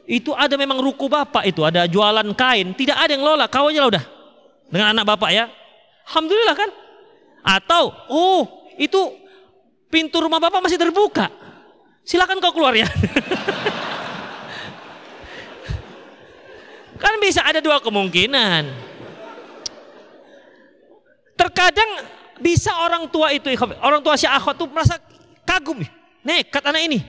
itu 0.09 0.33
ada 0.33 0.57
memang 0.57 0.81
ruku 0.81 1.05
bapak 1.05 1.45
itu, 1.45 1.61
ada 1.61 1.85
jualan 1.85 2.25
kain. 2.33 2.73
Tidak 2.73 2.97
ada 2.97 3.13
yang 3.13 3.21
lola, 3.21 3.45
kau 3.45 3.69
aja 3.69 3.85
lah 3.85 3.89
udah. 3.93 4.05
Dengan 4.73 4.97
anak 4.97 5.05
bapak 5.13 5.29
ya. 5.29 5.45
Alhamdulillah 6.09 6.57
kan. 6.57 6.69
Atau, 7.45 7.93
oh 8.09 8.73
itu 8.81 8.97
pintu 9.93 10.17
rumah 10.19 10.41
bapak 10.41 10.59
masih 10.59 10.81
terbuka 10.81 11.29
silakan 12.07 12.39
kau 12.39 12.55
keluar 12.55 12.71
ya. 12.71 12.87
kan 17.03 17.19
bisa 17.19 17.43
ada 17.43 17.59
dua 17.59 17.83
kemungkinan. 17.83 18.86
Terkadang 21.37 21.89
bisa 22.41 22.73
orang 22.81 23.05
tua 23.07 23.29
itu, 23.29 23.47
orang 23.81 24.01
tua 24.01 24.17
si 24.17 24.25
akhwat 24.25 24.57
tuh 24.57 24.67
merasa 24.69 24.97
kagum, 25.45 25.85
nekat 26.25 26.63
anak 26.65 26.81
ini, 26.81 26.99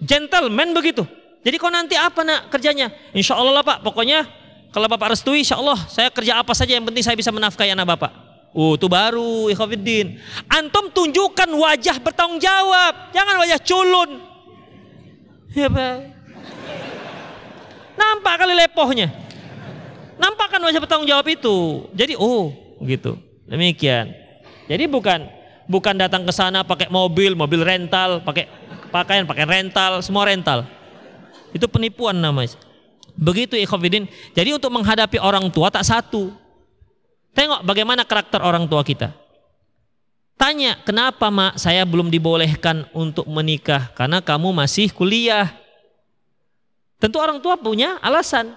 gentleman 0.00 0.70
begitu. 0.70 1.02
Jadi 1.42 1.56
kau 1.58 1.70
nanti 1.70 1.94
apa 1.94 2.26
nak 2.26 2.50
kerjanya? 2.50 2.90
Insya 3.14 3.38
Allah 3.38 3.62
lah 3.62 3.64
pak, 3.66 3.78
pokoknya 3.82 4.26
kalau 4.74 4.90
bapak 4.90 5.14
restui, 5.14 5.46
insya 5.46 5.58
Allah 5.58 5.78
saya 5.86 6.10
kerja 6.10 6.42
apa 6.42 6.50
saja 6.54 6.74
yang 6.74 6.86
penting 6.86 7.02
saya 7.02 7.14
bisa 7.18 7.30
menafkahi 7.30 7.74
anak 7.74 7.86
bapak. 7.98 8.10
Oh, 8.56 8.72
itu 8.72 8.88
baru 8.88 9.52
ikhwafiddin. 9.52 10.16
Antum 10.48 10.88
tunjukkan 10.88 11.50
wajah 11.52 12.00
bertanggung 12.00 12.40
jawab, 12.40 13.12
jangan 13.12 13.34
wajah 13.44 13.60
culun. 13.60 14.10
Ya, 15.52 15.68
Pak. 15.68 15.96
Nampak 17.96 18.34
kali 18.40 18.52
lepohnya. 18.56 19.08
Nampak 20.16 20.56
kan 20.56 20.60
wajah 20.64 20.80
bertanggung 20.80 21.08
jawab 21.08 21.28
itu. 21.28 21.84
Jadi 21.92 22.16
oh, 22.16 22.52
gitu. 22.80 23.25
Demikian. 23.46 24.10
Jadi 24.66 24.84
bukan 24.90 25.26
bukan 25.70 25.94
datang 25.94 26.26
ke 26.26 26.32
sana 26.34 26.66
pakai 26.66 26.90
mobil, 26.90 27.38
mobil 27.38 27.62
rental, 27.62 28.22
pakai 28.22 28.50
pakaian, 28.90 29.26
pakai 29.26 29.46
rental, 29.46 30.02
semua 30.02 30.26
rental. 30.26 30.66
Itu 31.54 31.70
penipuan 31.70 32.18
namanya. 32.18 32.58
Begitu 33.16 33.56
ikhwafidin. 33.56 34.10
Jadi 34.36 34.50
untuk 34.52 34.68
menghadapi 34.74 35.16
orang 35.22 35.48
tua 35.48 35.70
tak 35.70 35.86
satu. 35.86 36.34
Tengok 37.32 37.64
bagaimana 37.64 38.04
karakter 38.04 38.40
orang 38.40 38.64
tua 38.66 38.80
kita. 38.80 39.12
Tanya, 40.36 40.76
kenapa 40.84 41.32
mak 41.32 41.56
saya 41.56 41.80
belum 41.88 42.12
dibolehkan 42.12 42.84
untuk 42.92 43.24
menikah? 43.24 43.88
Karena 43.96 44.20
kamu 44.20 44.52
masih 44.52 44.92
kuliah. 44.92 45.48
Tentu 47.00 47.16
orang 47.20 47.40
tua 47.40 47.56
punya 47.56 47.96
alasan. 48.04 48.52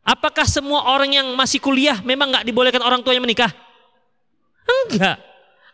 Apakah 0.00 0.48
semua 0.48 0.88
orang 0.88 1.12
yang 1.12 1.28
masih 1.36 1.60
kuliah 1.60 2.00
memang 2.00 2.32
nggak 2.32 2.48
dibolehkan 2.48 2.80
orang 2.80 3.04
tuanya 3.04 3.20
menikah? 3.20 3.52
Enggak. 4.68 5.16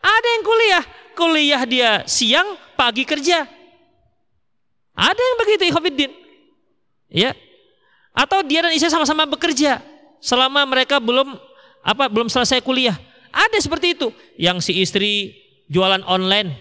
Ada 0.05 0.29
yang 0.39 0.45
kuliah, 0.45 0.85
kuliah 1.17 1.63
dia 1.67 1.91
siang, 2.07 2.55
pagi 2.79 3.03
kerja. 3.03 3.49
Ada 4.95 5.19
yang 5.19 5.37
begitu, 5.43 5.63
Ikhwanuddin. 5.75 6.13
Ya. 7.11 7.35
Atau 8.15 8.47
dia 8.47 8.63
dan 8.63 8.71
istri 8.71 8.87
sama-sama 8.87 9.27
bekerja 9.27 9.83
selama 10.23 10.63
mereka 10.63 11.03
belum 11.03 11.35
apa 11.83 12.07
belum 12.07 12.31
selesai 12.31 12.63
kuliah. 12.63 12.95
Ada 13.35 13.59
seperti 13.59 13.99
itu. 13.99 14.15
Yang 14.39 14.71
si 14.71 14.73
istri 14.79 15.35
jualan 15.67 16.07
online. 16.07 16.55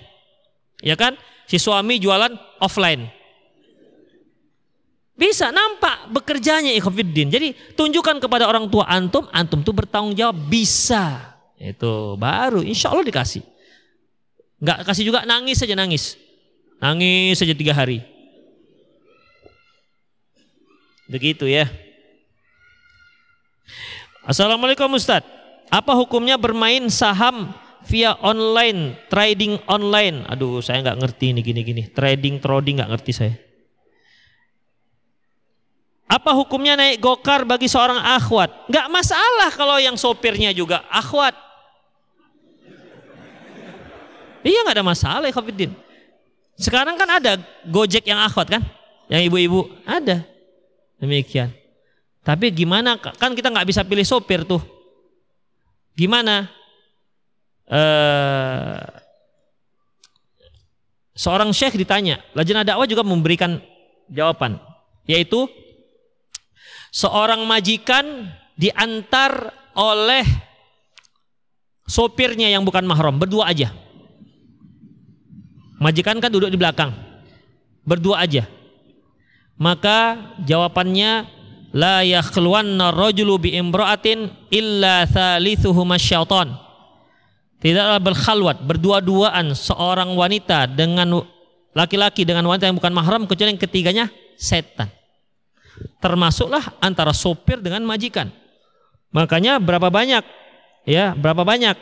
Ya 0.81 0.97
kan? 0.97 1.13
Si 1.45 1.61
suami 1.61 2.01
jualan 2.01 2.33
offline. 2.57 3.05
Bisa 5.13 5.53
nampak 5.53 6.09
bekerjanya 6.09 6.73
ikhwafiddin. 6.73 7.29
Jadi 7.29 7.53
tunjukkan 7.77 8.17
kepada 8.17 8.49
orang 8.49 8.65
tua 8.65 8.89
antum, 8.89 9.29
antum 9.29 9.61
tuh 9.61 9.77
bertanggung 9.77 10.17
jawab 10.17 10.33
bisa. 10.49 11.32
Itu 11.63 12.19
baru 12.19 12.59
insya 12.59 12.91
Allah 12.91 13.07
dikasih. 13.07 13.39
Nggak 14.59 14.83
kasih 14.83 15.03
juga 15.07 15.23
nangis 15.23 15.63
saja 15.63 15.79
nangis. 15.79 16.19
Nangis 16.83 17.39
saja 17.39 17.55
tiga 17.55 17.71
hari. 17.71 18.03
Begitu 21.07 21.47
ya. 21.47 21.71
Assalamualaikum 24.27 24.91
Ustaz. 24.91 25.23
Apa 25.71 25.95
hukumnya 25.95 26.35
bermain 26.35 26.91
saham 26.91 27.55
via 27.87 28.15
online, 28.19 28.99
trading 29.07 29.55
online? 29.67 30.27
Aduh, 30.27 30.59
saya 30.59 30.83
nggak 30.83 30.99
ngerti 30.99 31.31
ini 31.31 31.39
gini-gini. 31.39 31.83
Trading, 31.87 32.43
trading 32.43 32.83
nggak 32.83 32.91
ngerti 32.91 33.11
saya. 33.15 33.35
Apa 36.11 36.35
hukumnya 36.35 36.75
naik 36.75 36.99
gokar 36.99 37.47
bagi 37.47 37.71
seorang 37.71 37.97
akhwat? 37.97 38.67
Nggak 38.67 38.87
masalah 38.91 39.49
kalau 39.55 39.79
yang 39.79 39.95
sopirnya 39.95 40.51
juga 40.51 40.83
akhwat. 40.91 41.52
Iya 44.43 44.59
nggak 44.67 44.75
ada 44.77 44.85
masalah 44.85 45.25
ya 45.31 45.71
Sekarang 46.59 46.99
kan 46.99 47.09
ada 47.09 47.39
gojek 47.65 48.05
yang 48.05 48.21
akhwat 48.21 48.59
kan? 48.59 48.61
Yang 49.09 49.31
ibu-ibu 49.31 49.71
ada. 49.87 50.21
Demikian. 51.01 51.49
Tapi 52.23 52.53
gimana 52.55 52.95
kan 52.99 53.35
kita 53.35 53.51
nggak 53.51 53.67
bisa 53.67 53.81
pilih 53.83 54.05
sopir 54.07 54.47
tuh. 54.47 54.61
Gimana? 55.95 56.47
Eh, 57.67 58.83
seorang 61.15 61.51
syekh 61.55 61.79
ditanya, 61.79 62.19
lajnah 62.35 62.65
dakwah 62.67 62.87
juga 62.89 63.05
memberikan 63.05 63.61
jawaban, 64.11 64.59
yaitu 65.07 65.47
seorang 66.91 67.43
majikan 67.47 68.29
diantar 68.59 69.51
oleh 69.73 70.25
sopirnya 71.87 72.49
yang 72.49 72.65
bukan 72.65 72.85
mahram, 72.85 73.17
berdua 73.17 73.49
aja. 73.49 73.71
Majikan 75.83 76.23
kan 76.23 76.31
duduk 76.31 76.47
di 76.47 76.55
belakang, 76.55 76.95
berdua 77.83 78.23
aja. 78.23 78.47
Maka 79.59 80.15
jawabannya 80.47 81.27
la 81.75 82.07
yakhluwanna 82.07 82.95
rajulu 82.95 83.35
bi 83.35 83.59
imra'atin 83.59 84.31
illa 84.47 85.03
thalithuhuma 85.03 85.99
syaitan. 85.99 86.55
Tidaklah 87.59 87.99
berkhalwat 87.99 88.57
berdua-duaan 88.63 89.51
seorang 89.51 90.15
wanita 90.15 90.71
dengan 90.71 91.19
laki-laki 91.75 92.23
dengan 92.23 92.47
wanita 92.47 92.71
yang 92.71 92.79
bukan 92.79 92.95
mahram 92.95 93.23
kecuali 93.27 93.51
yang 93.55 93.59
ketiganya 93.59 94.05
setan. 94.39 94.87
Termasuklah 95.99 96.79
antara 96.79 97.11
sopir 97.11 97.59
dengan 97.59 97.83
majikan. 97.83 98.31
Makanya 99.11 99.59
berapa 99.59 99.91
banyak 99.91 100.23
ya, 100.87 101.11
berapa 101.11 101.43
banyak 101.43 101.75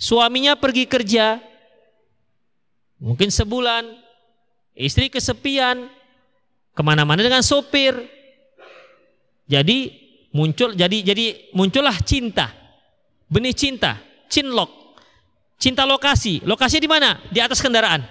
suaminya 0.00 0.56
pergi 0.56 0.88
kerja 0.88 1.40
mungkin 2.98 3.30
sebulan 3.30 3.86
istri 4.74 5.10
kesepian 5.10 5.86
ke 6.74 6.82
mana-mana 6.82 7.22
dengan 7.22 7.42
sopir 7.42 7.94
jadi 9.44 9.92
muncul 10.34 10.72
jadi 10.72 11.14
jadi 11.14 11.54
muncullah 11.54 11.94
cinta. 12.02 12.50
Benih 13.28 13.52
cinta, 13.56 14.00
cinlok. 14.28 14.98
Cinta 15.56 15.86
lokasi. 15.86 16.44
Lokasi 16.44 16.82
di 16.82 16.88
mana? 16.90 17.20
Di 17.30 17.40
atas 17.40 17.62
kendaraan. 17.62 18.04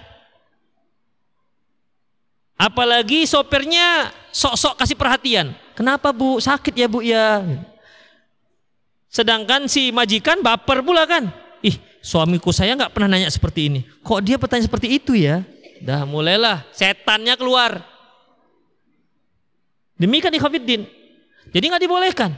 Apalagi 2.54 3.26
sopirnya 3.26 4.10
sok-sok 4.30 4.78
kasih 4.78 4.96
perhatian. 4.98 5.46
Kenapa 5.74 6.14
bu? 6.14 6.38
Sakit 6.38 6.74
ya 6.74 6.86
bu 6.86 7.02
ya. 7.02 7.42
Sedangkan 9.10 9.66
si 9.70 9.90
majikan 9.94 10.42
baper 10.42 10.82
pula 10.82 11.06
kan. 11.06 11.30
Ih 11.62 11.78
suamiku 12.04 12.52
saya 12.52 12.76
nggak 12.76 12.92
pernah 12.92 13.16
nanya 13.16 13.32
seperti 13.32 13.72
ini. 13.72 13.80
Kok 14.04 14.20
dia 14.20 14.36
bertanya 14.36 14.68
seperti 14.68 15.00
itu 15.00 15.16
ya? 15.16 15.40
Dah 15.80 16.04
mulailah 16.04 16.68
setannya 16.76 17.32
keluar. 17.40 17.80
Demikian 19.96 20.36
ikhwafiddin. 20.36 20.84
Jadi 21.48 21.64
nggak 21.64 21.80
dibolehkan. 21.80 22.30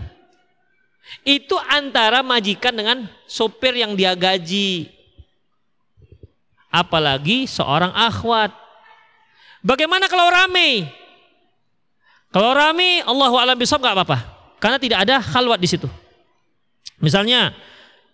Itu 1.27 1.59
antara 1.67 2.23
majikan 2.23 2.75
dengan 2.75 3.11
sopir 3.27 3.75
yang 3.75 3.99
dia 3.99 4.15
gaji. 4.15 4.91
Apalagi 6.71 7.51
seorang 7.51 7.91
akhwat. 7.91 8.55
Bagaimana 9.67 10.07
kalau 10.07 10.31
rame? 10.31 10.87
Kalau 12.31 12.53
rame, 12.55 13.03
Allah 13.03 13.31
alam 13.33 13.57
bisawab 13.59 13.83
nggak 13.83 13.97
apa-apa. 13.99 14.19
Karena 14.63 14.79
tidak 14.79 14.99
ada 15.07 15.17
khalwat 15.23 15.59
di 15.59 15.69
situ. 15.71 15.89
Misalnya 17.01 17.55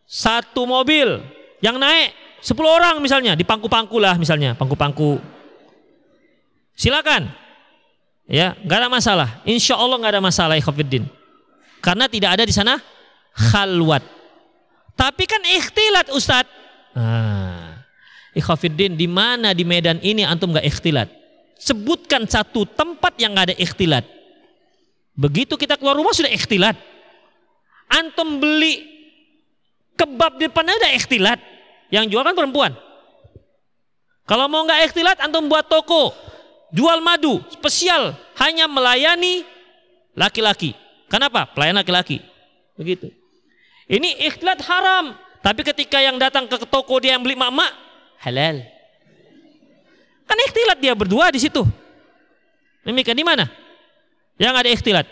satu 0.07 0.69
mobil 0.69 1.23
yang 1.63 1.79
naik 1.79 2.11
10 2.43 2.59
orang 2.59 2.99
misalnya 2.99 3.39
di 3.39 3.47
pangku-pangku 3.47 4.03
lah 4.03 4.19
misalnya, 4.19 4.59
pangku-pangku. 4.59 5.23
Silakan. 6.75 7.31
Ya, 8.27 8.59
nggak 8.67 8.79
ada 8.83 8.91
masalah. 8.91 9.29
Insya 9.47 9.79
Allah 9.79 10.03
nggak 10.03 10.13
ada 10.19 10.23
masalah 10.25 10.59
ikhafidin. 10.59 11.07
Karena 11.79 12.11
tidak 12.11 12.35
ada 12.35 12.43
di 12.43 12.55
sana 12.55 12.83
khalwat. 13.35 14.03
Tapi 14.99 15.25
kan 15.27 15.43
ikhtilat 15.43 16.11
Ustadz. 16.11 16.51
Nah, 16.99 17.79
di 18.75 19.09
mana 19.09 19.55
di 19.55 19.63
Medan 19.63 20.03
ini 20.03 20.27
antum 20.27 20.51
nggak 20.51 20.67
ikhtilat? 20.67 21.09
Sebutkan 21.63 22.27
satu 22.27 22.67
tempat 22.67 23.15
yang 23.23 23.39
nggak 23.39 23.55
ada 23.55 23.57
ikhtilat. 23.59 24.03
Begitu 25.15 25.55
kita 25.55 25.79
keluar 25.79 25.95
rumah 25.95 26.17
sudah 26.17 26.33
ikhtilat. 26.33 26.75
Antum 27.93 28.41
beli 28.41 28.83
kebab 29.95 30.41
di 30.41 30.49
depannya 30.49 30.75
udah 30.75 30.93
ikhtilat. 30.97 31.39
Yang 31.93 32.17
jual 32.17 32.25
kan 32.25 32.33
perempuan. 32.33 32.73
Kalau 34.25 34.49
mau 34.49 34.65
nggak 34.65 34.89
ikhtilat, 34.89 35.21
antum 35.21 35.45
buat 35.45 35.69
toko 35.69 36.17
jual 36.73 37.05
madu 37.05 37.45
spesial 37.53 38.17
hanya 38.41 38.65
melayani 38.65 39.45
laki-laki. 40.17 40.73
Kenapa? 41.13 41.45
Pelayan 41.53 41.77
laki-laki. 41.77 42.25
Begitu. 42.81 43.13
Ini 43.93 44.25
ikhtilat 44.25 44.65
haram. 44.65 45.13
Tapi 45.45 45.61
ketika 45.67 46.01
yang 46.01 46.17
datang 46.17 46.49
ke 46.49 46.57
toko 46.65 46.97
dia 46.97 47.19
yang 47.19 47.21
beli 47.21 47.37
mak-mak, 47.37 47.69
halal. 48.25 48.65
Kan 50.25 50.39
ikhtilat 50.49 50.79
dia 50.81 50.97
berdua 50.97 51.29
di 51.29 51.43
situ. 51.43 51.61
Demikian 52.89 53.19
di 53.19 53.27
mana? 53.27 53.51
Yang 54.41 54.55
ada 54.57 54.69
ikhtilat. 54.73 55.07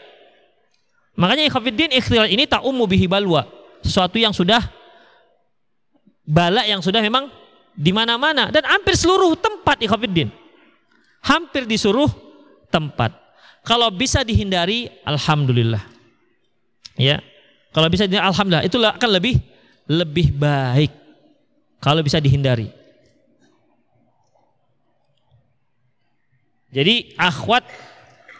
Makanya 1.18 1.44
ikhafidin 1.50 1.92
ikhtilat 1.92 2.32
ini 2.32 2.48
tak 2.48 2.64
umum 2.64 2.88
bihi 2.88 3.04
balwa. 3.04 3.44
Sesuatu 3.84 4.16
yang 4.16 4.32
sudah 4.32 4.64
bala 6.24 6.64
yang 6.66 6.80
sudah 6.84 7.00
memang 7.02 7.28
di 7.74 7.90
mana-mana 7.94 8.52
dan 8.52 8.66
hampir 8.66 8.94
seluruh 8.98 9.34
tempat 9.38 9.80
ikhafidin. 9.80 10.28
Hampir 11.20 11.68
disuruh 11.68 12.08
tempat. 12.72 13.12
Kalau 13.60 13.92
bisa 13.92 14.24
dihindari, 14.24 14.88
alhamdulillah. 15.04 15.84
Ya, 16.96 17.20
kalau 17.76 17.92
bisa 17.92 18.08
dihindari, 18.08 18.28
alhamdulillah. 18.32 18.66
Itulah 18.66 18.90
akan 18.96 19.10
lebih 19.20 19.36
lebih 19.90 20.32
baik 20.32 20.92
kalau 21.82 22.00
bisa 22.00 22.22
dihindari. 22.22 22.70
Jadi 26.70 27.18
akhwat 27.18 27.66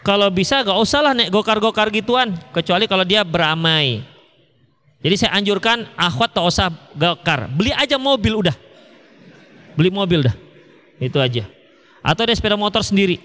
kalau 0.01 0.31
bisa 0.31 0.63
gak 0.63 0.79
usah 0.79 1.03
lah 1.03 1.13
naik 1.13 1.29
gokar-gokar 1.29 1.91
gituan 1.91 2.31
kecuali 2.55 2.87
kalau 2.87 3.03
dia 3.03 3.27
beramai. 3.27 4.10
Jadi 5.01 5.15
saya 5.17 5.33
anjurkan 5.33 5.89
akhwat 5.97 6.37
tak 6.37 6.45
usah 6.45 6.69
gokar, 6.93 7.49
beli 7.49 7.73
aja 7.73 7.97
mobil 7.97 8.37
udah. 8.45 8.55
Beli 9.73 9.89
mobil 9.89 10.29
dah. 10.29 10.35
Itu 11.01 11.17
aja. 11.17 11.49
Atau 12.05 12.29
dia 12.29 12.37
sepeda 12.37 12.53
motor 12.53 12.85
sendiri. 12.85 13.17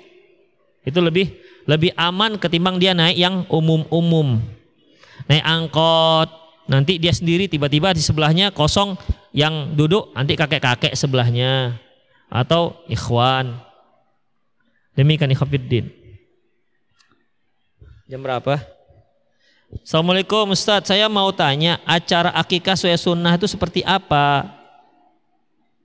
Itu 0.87 1.05
lebih 1.05 1.37
lebih 1.69 1.93
aman 1.99 2.41
ketimbang 2.41 2.81
dia 2.81 2.97
naik 2.97 3.19
yang 3.19 3.45
umum-umum. 3.53 4.41
Naik 5.29 5.45
angkot, 5.45 6.29
nanti 6.71 6.97
dia 6.97 7.13
sendiri 7.13 7.51
tiba-tiba 7.51 7.93
di 7.93 8.01
sebelahnya 8.01 8.55
kosong 8.55 8.97
yang 9.37 9.77
duduk 9.77 10.17
nanti 10.17 10.33
kakek-kakek 10.33 10.97
sebelahnya 10.97 11.77
atau 12.33 12.81
ikhwan 12.89 13.67
Demikian 14.97 15.29
ikhwafiddin. 15.29 15.93
Jam 18.09 18.25
berapa? 18.25 18.76
Assalamualaikum 19.67 20.55
Ustaz, 20.55 20.87
saya 20.87 21.11
mau 21.11 21.35
tanya 21.35 21.83
acara 21.83 22.31
akikah 22.39 22.79
sesuai 22.79 23.03
sunnah 23.03 23.35
itu 23.35 23.51
seperti 23.51 23.83
apa? 23.83 24.47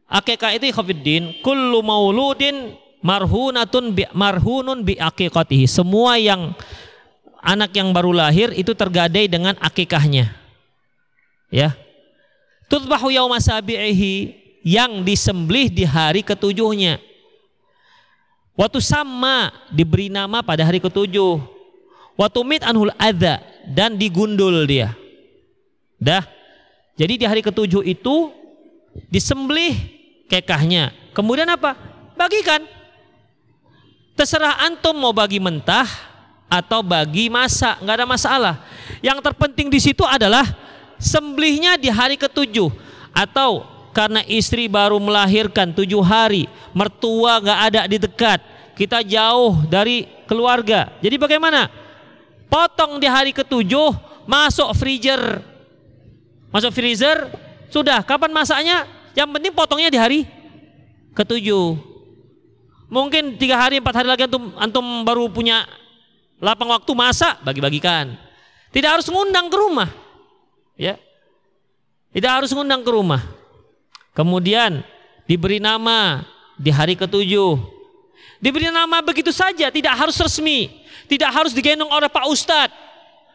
Akikah 0.06 0.54
itu 0.54 0.70
ikhwafiddin, 0.70 1.42
kullu 1.42 1.82
mauludin 1.82 2.78
marhunatun 3.02 3.90
bi 3.98 4.06
marhunun 4.14 4.86
bi 4.86 5.02
akikatihi. 5.02 5.66
Semua 5.66 6.22
yang 6.22 6.54
anak 7.42 7.74
yang 7.74 7.90
baru 7.90 8.14
lahir 8.14 8.54
itu 8.54 8.78
tergadai 8.78 9.26
dengan 9.26 9.58
akikahnya. 9.58 10.30
Ya. 11.50 11.74
Tutbahu 12.70 13.10
yauma 13.12 13.42
sabi'ihi 13.42 14.38
yang 14.62 15.02
disembelih 15.02 15.74
di 15.74 15.84
hari 15.84 16.22
ketujuhnya. 16.22 17.02
Waktu 18.54 18.78
sama 18.78 19.50
diberi 19.74 20.08
nama 20.08 20.46
pada 20.46 20.62
hari 20.62 20.78
ketujuh. 20.78 21.42
Waktu 22.14 22.40
mit 22.46 22.62
anhul 22.62 22.94
ada 23.02 23.51
dan 23.68 23.98
digundul 23.98 24.66
dia. 24.66 24.94
Dah. 26.02 26.26
Jadi 26.98 27.22
di 27.22 27.26
hari 27.26 27.42
ketujuh 27.46 27.86
itu 27.86 28.34
disembelih 29.10 29.78
kekahnya. 30.28 30.94
Kemudian 31.12 31.48
apa? 31.50 31.78
Bagikan. 32.18 32.64
Terserah 34.18 34.62
antum 34.68 34.94
mau 34.94 35.16
bagi 35.16 35.42
mentah 35.42 35.88
atau 36.52 36.84
bagi 36.84 37.32
masak, 37.32 37.80
nggak 37.80 37.96
ada 37.96 38.08
masalah. 38.08 38.56
Yang 39.00 39.24
terpenting 39.24 39.72
di 39.72 39.80
situ 39.80 40.04
adalah 40.04 40.46
sembelihnya 41.00 41.80
di 41.80 41.88
hari 41.90 42.20
ketujuh 42.20 42.70
atau 43.16 43.66
karena 43.96 44.24
istri 44.28 44.68
baru 44.68 45.00
melahirkan 45.00 45.72
tujuh 45.72 46.04
hari, 46.04 46.48
mertua 46.76 47.40
nggak 47.40 47.60
ada 47.72 47.82
di 47.88 47.98
dekat, 48.00 48.40
kita 48.76 49.04
jauh 49.04 49.64
dari 49.68 50.08
keluarga. 50.28 50.92
Jadi 51.00 51.16
bagaimana? 51.20 51.81
Potong 52.52 53.00
di 53.00 53.08
hari 53.08 53.32
ketujuh, 53.32 53.96
masuk 54.28 54.76
freezer. 54.76 55.40
Masuk 56.52 56.76
freezer, 56.76 57.32
sudah. 57.72 58.04
Kapan 58.04 58.36
masaknya? 58.36 58.84
Yang 59.16 59.30
penting 59.40 59.54
potongnya 59.56 59.88
di 59.88 59.96
hari 59.96 60.20
ketujuh. 61.16 61.80
Mungkin 62.92 63.40
tiga 63.40 63.56
hari, 63.56 63.80
empat 63.80 64.04
hari 64.04 64.08
lagi 64.12 64.28
antum, 64.28 64.52
antum 64.60 64.84
baru 65.08 65.32
punya 65.32 65.64
lapang 66.44 66.68
waktu 66.68 66.92
masak, 66.92 67.40
bagi-bagikan. 67.40 68.20
Tidak 68.76 69.00
harus 69.00 69.08
ngundang 69.08 69.48
ke 69.48 69.56
rumah. 69.56 69.88
Ya. 70.76 71.00
Tidak 72.12 72.28
harus 72.28 72.52
ngundang 72.52 72.84
ke 72.84 72.92
rumah. 72.92 73.24
Kemudian 74.12 74.84
diberi 75.24 75.64
nama 75.64 76.28
di 76.60 76.68
hari 76.68 77.00
ketujuh 77.00 77.80
Diberi 78.42 78.74
nama 78.74 79.06
begitu 79.06 79.30
saja, 79.30 79.70
tidak 79.70 79.94
harus 79.94 80.18
resmi, 80.18 80.81
tidak 81.12 81.28
harus 81.36 81.52
digendong 81.52 81.92
oleh 81.92 82.08
Pak 82.08 82.24
Ustadz. 82.32 82.72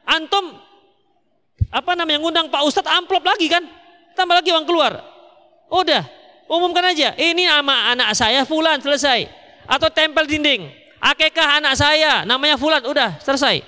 Antum 0.08 0.56
apa 1.68 1.92
namanya 1.92 2.24
ngundang 2.24 2.48
Pak 2.48 2.64
Ustadz 2.64 2.88
amplop 2.88 3.20
lagi 3.20 3.52
kan? 3.52 3.60
Tambah 4.16 4.40
lagi 4.40 4.48
uang 4.48 4.64
keluar. 4.64 5.04
Udah, 5.68 6.08
umumkan 6.48 6.88
aja. 6.88 7.12
Ini 7.20 7.52
nama 7.52 7.92
anak 7.92 8.16
saya 8.16 8.48
Fulan 8.48 8.80
selesai. 8.80 9.28
Atau 9.68 9.92
tempel 9.92 10.24
dinding. 10.24 10.72
Akekah 11.04 11.60
anak 11.60 11.76
saya 11.76 12.24
namanya 12.24 12.56
Fulan, 12.56 12.80
udah 12.80 13.20
selesai. 13.20 13.60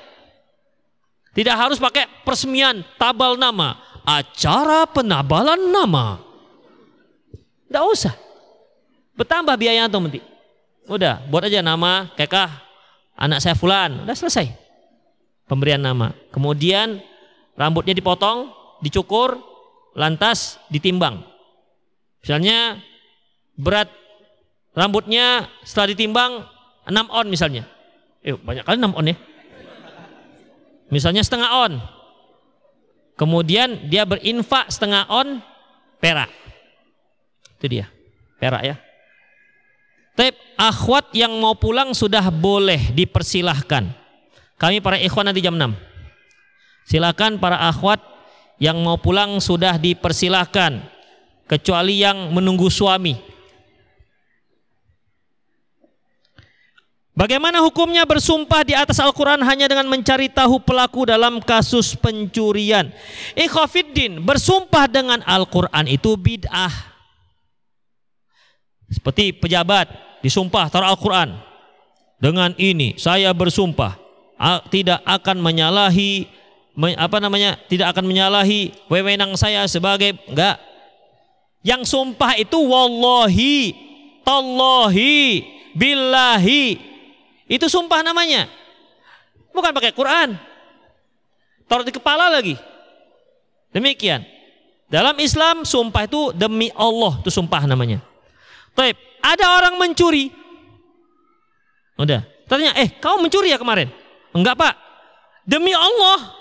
Tidak 1.37 1.53
harus 1.53 1.77
pakai 1.77 2.09
peresmian 2.25 2.81
tabal 2.97 3.37
nama. 3.37 3.77
Acara 4.09 4.89
penabalan 4.89 5.69
nama. 5.69 6.17
Tidak 7.69 7.85
usah. 7.85 8.17
Bertambah 9.13 9.53
biaya 9.61 9.85
atau 9.85 10.01
nanti. 10.01 10.25
Udah, 10.89 11.21
buat 11.29 11.45
aja 11.45 11.61
nama 11.61 12.09
kekah 12.17 12.68
anak 13.19 13.43
saya 13.43 13.59
fulan. 13.59 14.07
Udah 14.07 14.15
selesai. 14.15 14.47
Pemberian 15.51 15.83
nama. 15.83 16.15
Kemudian 16.31 17.03
rambutnya 17.59 17.93
dipotong, 17.93 18.55
dicukur, 18.81 19.43
lantas 19.99 20.63
ditimbang. 20.71 21.27
Misalnya 22.23 22.79
berat 23.59 23.91
rambutnya 24.79 25.51
setelah 25.67 25.91
ditimbang 25.91 26.33
6 26.87 26.95
on 27.11 27.27
misalnya. 27.27 27.67
Eh, 28.23 28.39
banyak 28.39 28.63
kali 28.63 28.79
6 28.79 28.95
on 28.95 29.11
ya. 29.11 29.17
Misalnya 30.89 31.21
setengah 31.27 31.51
on. 31.69 31.73
Kemudian 33.19 33.91
dia 33.91 34.07
berinfak 34.07 34.71
setengah 34.71 35.11
on 35.11 35.43
perak. 35.99 36.31
Itu 37.59 37.67
dia. 37.67 37.91
Perak 38.39 38.63
ya. 38.63 38.77
Tapi 40.19 40.35
akhwat 40.59 41.15
yang 41.15 41.31
mau 41.39 41.55
pulang 41.55 41.95
sudah 41.95 42.27
boleh 42.35 42.91
dipersilahkan. 42.91 43.87
Kami 44.59 44.83
para 44.83 44.99
ikhwan 44.99 45.31
nanti 45.31 45.39
jam 45.39 45.55
6. 45.55 45.79
Silakan 46.91 47.39
para 47.39 47.63
akhwat 47.71 48.03
yang 48.59 48.83
mau 48.83 48.99
pulang 48.99 49.39
sudah 49.39 49.79
dipersilahkan. 49.79 50.83
Kecuali 51.47 52.03
yang 52.03 52.35
menunggu 52.35 52.67
suami. 52.67 53.15
Bagaimana 57.15 57.63
hukumnya 57.63 58.03
bersumpah 58.03 58.67
di 58.67 58.75
atas 58.75 58.99
Al-Quran 58.99 59.39
hanya 59.47 59.71
dengan 59.71 59.87
mencari 59.87 60.27
tahu 60.27 60.59
pelaku 60.59 61.07
dalam 61.07 61.39
kasus 61.39 61.95
pencurian? 61.95 62.91
Ikhafiddin, 63.39 64.19
bersumpah 64.27 64.91
dengan 64.91 65.23
Al-Quran 65.23 65.87
itu 65.87 66.19
bid'ah. 66.19 66.75
Seperti 68.91 69.31
pejabat 69.37 70.08
disumpah 70.25 70.69
taruh 70.73 70.89
Al-Quran. 70.89 71.37
Dengan 72.19 72.51
ini 72.59 72.99
saya 72.99 73.31
bersumpah 73.31 73.95
tidak 74.75 75.03
akan 75.07 75.39
menyalahi 75.39 76.27
apa 76.99 77.19
namanya 77.23 77.59
tidak 77.71 77.95
akan 77.95 78.07
menyalahi 78.07 78.75
wewenang 78.91 79.35
saya 79.39 79.67
sebagai 79.71 80.19
enggak 80.31 80.59
yang 81.63 81.83
sumpah 81.83 82.39
itu 82.39 82.59
wallahi 82.59 83.75
tallahi 84.23 85.47
billahi 85.75 86.89
itu 87.49 87.67
sumpah 87.67 88.05
namanya. 88.05 88.47
Bukan 89.57 89.73
pakai 89.73 89.91
Quran. 89.97 90.37
Taruh 91.65 91.85
di 91.85 91.93
kepala 91.97 92.29
lagi. 92.29 92.55
Demikian. 93.73 94.23
Dalam 94.89 95.17
Islam 95.21 95.65
sumpah 95.65 96.05
itu 96.05 96.33
demi 96.37 96.69
Allah 96.77 97.21
itu 97.21 97.33
sumpah 97.33 97.65
namanya. 97.65 98.05
Taib, 98.77 98.97
ada 99.21 99.45
orang 99.59 99.75
mencuri. 99.81 100.31
Udah. 101.99 102.23
Tanya, 102.49 102.73
eh 102.81 102.97
kau 102.97 103.21
mencuri 103.21 103.53
ya 103.53 103.59
kemarin? 103.61 103.93
Enggak 104.33 104.57
pak. 104.57 104.75
Demi 105.45 105.75
Allah. 105.75 106.33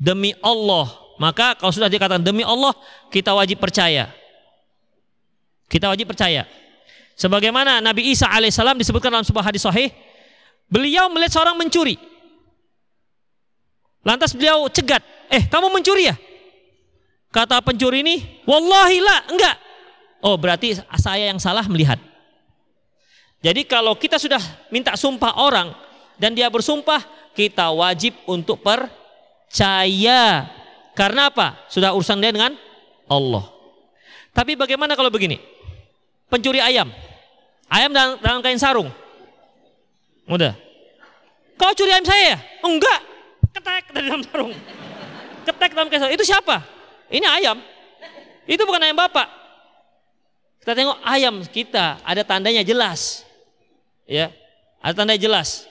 Demi 0.00 0.34
Allah. 0.42 0.90
Maka 1.20 1.54
kalau 1.54 1.70
sudah 1.70 1.86
dikatakan 1.86 2.24
demi 2.24 2.42
Allah, 2.42 2.74
kita 3.12 3.30
wajib 3.36 3.62
percaya. 3.62 4.10
Kita 5.70 5.86
wajib 5.92 6.10
percaya. 6.10 6.48
Sebagaimana 7.14 7.78
Nabi 7.78 8.10
Isa 8.10 8.26
alaihissalam 8.26 8.74
disebutkan 8.80 9.12
dalam 9.12 9.22
sebuah 9.22 9.52
hadis 9.52 9.62
sahih, 9.62 9.92
Beliau 10.72 11.12
melihat 11.12 11.36
seorang 11.36 11.60
mencuri. 11.60 12.00
Lantas 14.08 14.32
beliau 14.32 14.64
cegat, 14.72 15.04
eh 15.28 15.44
kamu 15.52 15.68
mencuri 15.68 16.08
ya? 16.08 16.16
Kata 17.28 17.60
pencuri 17.60 18.00
ini, 18.00 18.40
wallahi 18.48 18.98
lah, 19.04 19.20
enggak. 19.28 19.56
Oh 20.22 20.38
berarti 20.38 20.78
saya 21.02 21.34
yang 21.34 21.42
salah 21.42 21.66
melihat. 21.66 21.98
Jadi 23.42 23.66
kalau 23.66 23.98
kita 23.98 24.22
sudah 24.22 24.38
minta 24.70 24.94
sumpah 24.94 25.34
orang 25.42 25.74
dan 26.14 26.30
dia 26.30 26.46
bersumpah, 26.46 27.02
kita 27.34 27.74
wajib 27.74 28.14
untuk 28.30 28.62
percaya. 28.62 30.46
Karena 30.94 31.26
apa? 31.26 31.66
Sudah 31.66 31.90
urusan 31.90 32.22
dia 32.22 32.30
dengan 32.30 32.54
Allah. 33.10 33.50
Tapi 34.30 34.54
bagaimana 34.54 34.94
kalau 34.94 35.10
begini? 35.10 35.42
Pencuri 36.30 36.62
ayam. 36.62 36.86
Ayam 37.66 37.90
dalam, 37.90 38.22
dalam 38.22 38.40
kain 38.46 38.62
sarung. 38.62 38.94
Udah. 40.30 40.54
Kau 41.58 41.74
curi 41.74 41.90
ayam 41.90 42.06
saya 42.06 42.36
ya? 42.36 42.38
enggak. 42.62 43.00
Ketek 43.52 43.84
dari 43.90 44.06
dalam 44.06 44.22
sarung. 44.22 44.54
Ketek 45.42 45.70
dalam 45.74 45.88
sarung. 45.90 46.14
Itu 46.14 46.22
siapa? 46.22 46.62
Ini 47.10 47.26
ayam. 47.26 47.58
Itu 48.46 48.62
bukan 48.62 48.86
ayam 48.86 48.94
bapak. 48.94 49.41
Kita 50.62 50.78
tengok 50.78 50.98
ayam 51.02 51.42
kita 51.42 51.98
ada 52.06 52.22
tandanya 52.22 52.62
jelas. 52.62 53.26
Ya. 54.06 54.30
Ada 54.78 55.02
tandanya 55.02 55.18
jelas. 55.18 55.66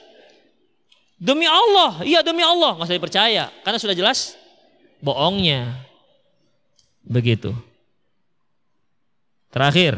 Demi 1.16 1.48
Allah, 1.48 2.04
iya 2.04 2.20
demi 2.20 2.44
Allah, 2.44 2.76
nggak 2.76 2.88
usah 2.92 2.98
dipercaya 2.98 3.44
karena 3.64 3.78
sudah 3.80 3.96
jelas 3.96 4.36
bohongnya. 5.00 5.80
Begitu. 7.08 7.56
Terakhir, 9.48 9.96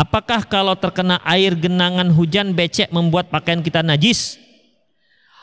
Apakah 0.00 0.48
kalau 0.48 0.72
terkena 0.80 1.20
air 1.28 1.52
genangan 1.52 2.08
hujan 2.08 2.56
becek 2.56 2.88
membuat 2.88 3.28
pakaian 3.28 3.60
kita 3.60 3.84
najis? 3.84 4.40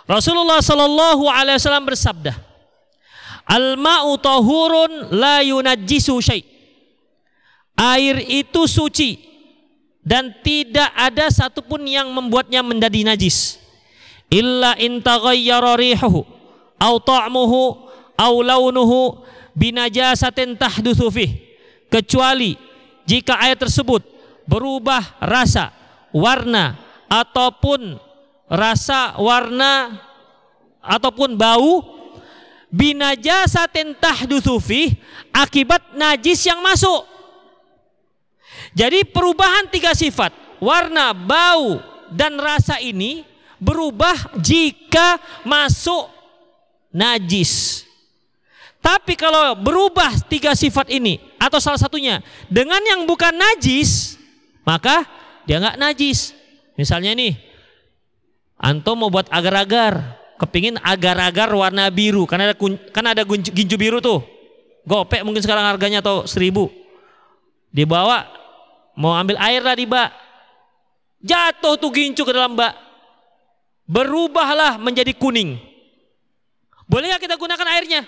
Rasulullah 0.09 0.57
Shallallahu 0.65 1.29
Alaihi 1.29 1.61
Wasallam 1.61 1.85
bersabda, 1.85 2.33
Al 3.47 3.79
ma'u 3.79 4.19
tahurun 4.19 5.15
la 5.15 5.39
yunajjisu 5.39 6.19
syai. 6.19 6.43
Air 7.77 8.19
itu 8.27 8.67
suci 8.67 9.21
dan 10.03 10.35
tidak 10.43 10.91
ada 10.97 11.31
satupun 11.31 11.87
yang 11.87 12.11
membuatnya 12.11 12.59
menjadi 12.59 13.07
najis. 13.07 13.59
Illa 14.27 14.75
in 14.75 14.99
taghayyara 14.99 15.79
rihuhu 15.79 16.27
aw 16.75 16.93
ta'muhu 16.99 17.87
aw 18.19 18.33
launuhu 18.43 19.23
binajasatin 19.55 20.59
tahdutsu 20.59 21.07
fih. 21.07 21.31
Kecuali 21.87 22.59
jika 23.07 23.39
air 23.39 23.55
tersebut 23.55 24.03
berubah 24.43 25.23
rasa, 25.23 25.71
warna 26.11 26.75
ataupun 27.07 27.95
rasa, 28.51 29.15
warna 29.15 30.03
ataupun 30.83 31.39
bau 31.39 31.96
binajasatin 32.71 33.95
tahdutsu 33.97 34.59
fi 34.59 34.95
akibat 35.31 35.95
najis 35.95 36.43
yang 36.47 36.59
masuk. 36.59 37.05
Jadi 38.77 39.07
perubahan 39.07 39.69
tiga 39.73 39.93
sifat, 39.97 40.33
warna, 40.61 41.13
bau 41.13 41.81
dan 42.13 42.37
rasa 42.37 42.77
ini 42.77 43.25
berubah 43.57 44.37
jika 44.37 45.17
masuk 45.41 46.09
najis. 46.93 47.83
Tapi 48.77 49.17
kalau 49.19 49.57
berubah 49.57 50.15
tiga 50.29 50.53
sifat 50.53 50.87
ini 50.93 51.19
atau 51.41 51.59
salah 51.59 51.81
satunya 51.81 52.21
dengan 52.47 52.79
yang 52.85 53.03
bukan 53.03 53.33
najis, 53.35 54.15
maka 54.63 55.03
dia 55.43 55.57
nggak 55.59 55.79
najis. 55.81 56.31
Misalnya 56.77 57.17
nih, 57.17 57.33
antum 58.55 59.01
mau 59.01 59.09
buat 59.09 59.25
agar-agar, 59.33 60.21
kepingin 60.37 60.77
agar-agar 60.85 61.49
warna 61.51 61.89
biru, 61.89 62.23
karena 62.29 62.53
ada 62.53 62.55
kan 62.93 63.05
ada 63.05 63.25
ginju 63.25 63.75
biru 63.75 63.97
tuh, 63.97 64.21
gopek 64.85 65.25
mungkin 65.25 65.41
sekarang 65.41 65.65
harganya 65.65 65.99
atau 65.99 66.29
seribu, 66.29 66.69
dibawa 67.73 68.29
mau 68.97 69.13
ambil 69.17 69.37
air 69.41 69.61
lah 69.61 69.75
di 69.77 69.85
bak, 69.89 70.09
jatuh 71.21 71.77
tuh 71.77 71.89
ginju 71.89 72.21
ke 72.21 72.33
dalam 72.33 72.53
bak, 72.53 72.73
berubahlah 73.89 74.77
menjadi 74.77 75.13
kuning. 75.17 75.57
Boleh 76.87 77.11
nggak 77.11 77.27
kita 77.27 77.35
gunakan 77.35 77.67
airnya? 77.67 78.01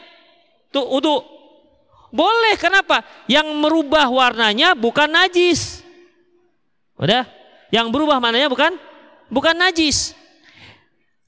Tuh 0.72 0.86
untuk 0.88 1.26
boleh, 2.10 2.58
kenapa? 2.58 3.06
Yang 3.30 3.54
merubah 3.54 4.10
warnanya 4.10 4.74
bukan 4.74 5.10
najis. 5.10 5.86
Udah? 6.98 7.28
Yang 7.70 7.94
berubah 7.94 8.18
mananya 8.18 8.50
bukan 8.50 8.74
bukan 9.30 9.54
najis. 9.54 10.18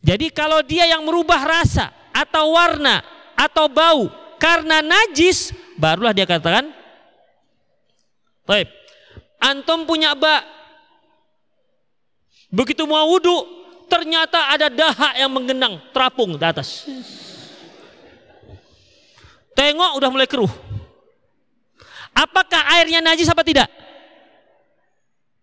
Jadi 0.02 0.34
kalau 0.34 0.66
dia 0.66 0.90
yang 0.90 1.06
merubah 1.06 1.46
rasa 1.46 1.94
atau 2.10 2.58
warna 2.58 3.06
atau 3.38 3.70
bau 3.70 4.10
karena 4.42 4.82
najis, 4.82 5.54
barulah 5.78 6.12
dia 6.12 6.26
katakan 6.26 6.82
Baik. 8.52 8.68
Antum 9.40 9.88
punya 9.88 10.12
bak. 10.12 10.44
Begitu 12.52 12.84
mau 12.84 13.08
wudhu, 13.08 13.48
ternyata 13.88 14.52
ada 14.52 14.68
dahak 14.68 15.16
yang 15.16 15.32
menggenang 15.32 15.80
terapung 15.96 16.36
di 16.36 16.44
atas. 16.44 16.84
Tengok 19.56 19.96
udah 19.96 20.10
mulai 20.12 20.28
keruh. 20.28 20.52
Apakah 22.12 22.76
airnya 22.76 23.00
najis 23.00 23.32
apa 23.32 23.40
tidak? 23.40 23.72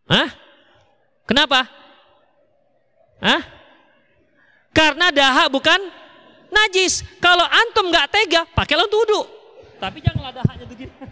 Hah? 0.05 0.29
Kenapa? 1.25 1.65
Hah? 3.25 3.58
Karena 4.79 5.11
dahak 5.11 5.51
bukan 5.51 5.75
najis. 6.55 7.03
Kalau 7.19 7.43
antum 7.43 7.91
nggak 7.91 8.07
tega, 8.15 8.47
pakailah 8.55 8.87
untuk 8.87 9.03
wudhu. 9.03 9.27
Tapi 9.83 9.99
janganlah 9.99 10.31
dahaknya 10.39 10.71
begitu. 10.71 10.95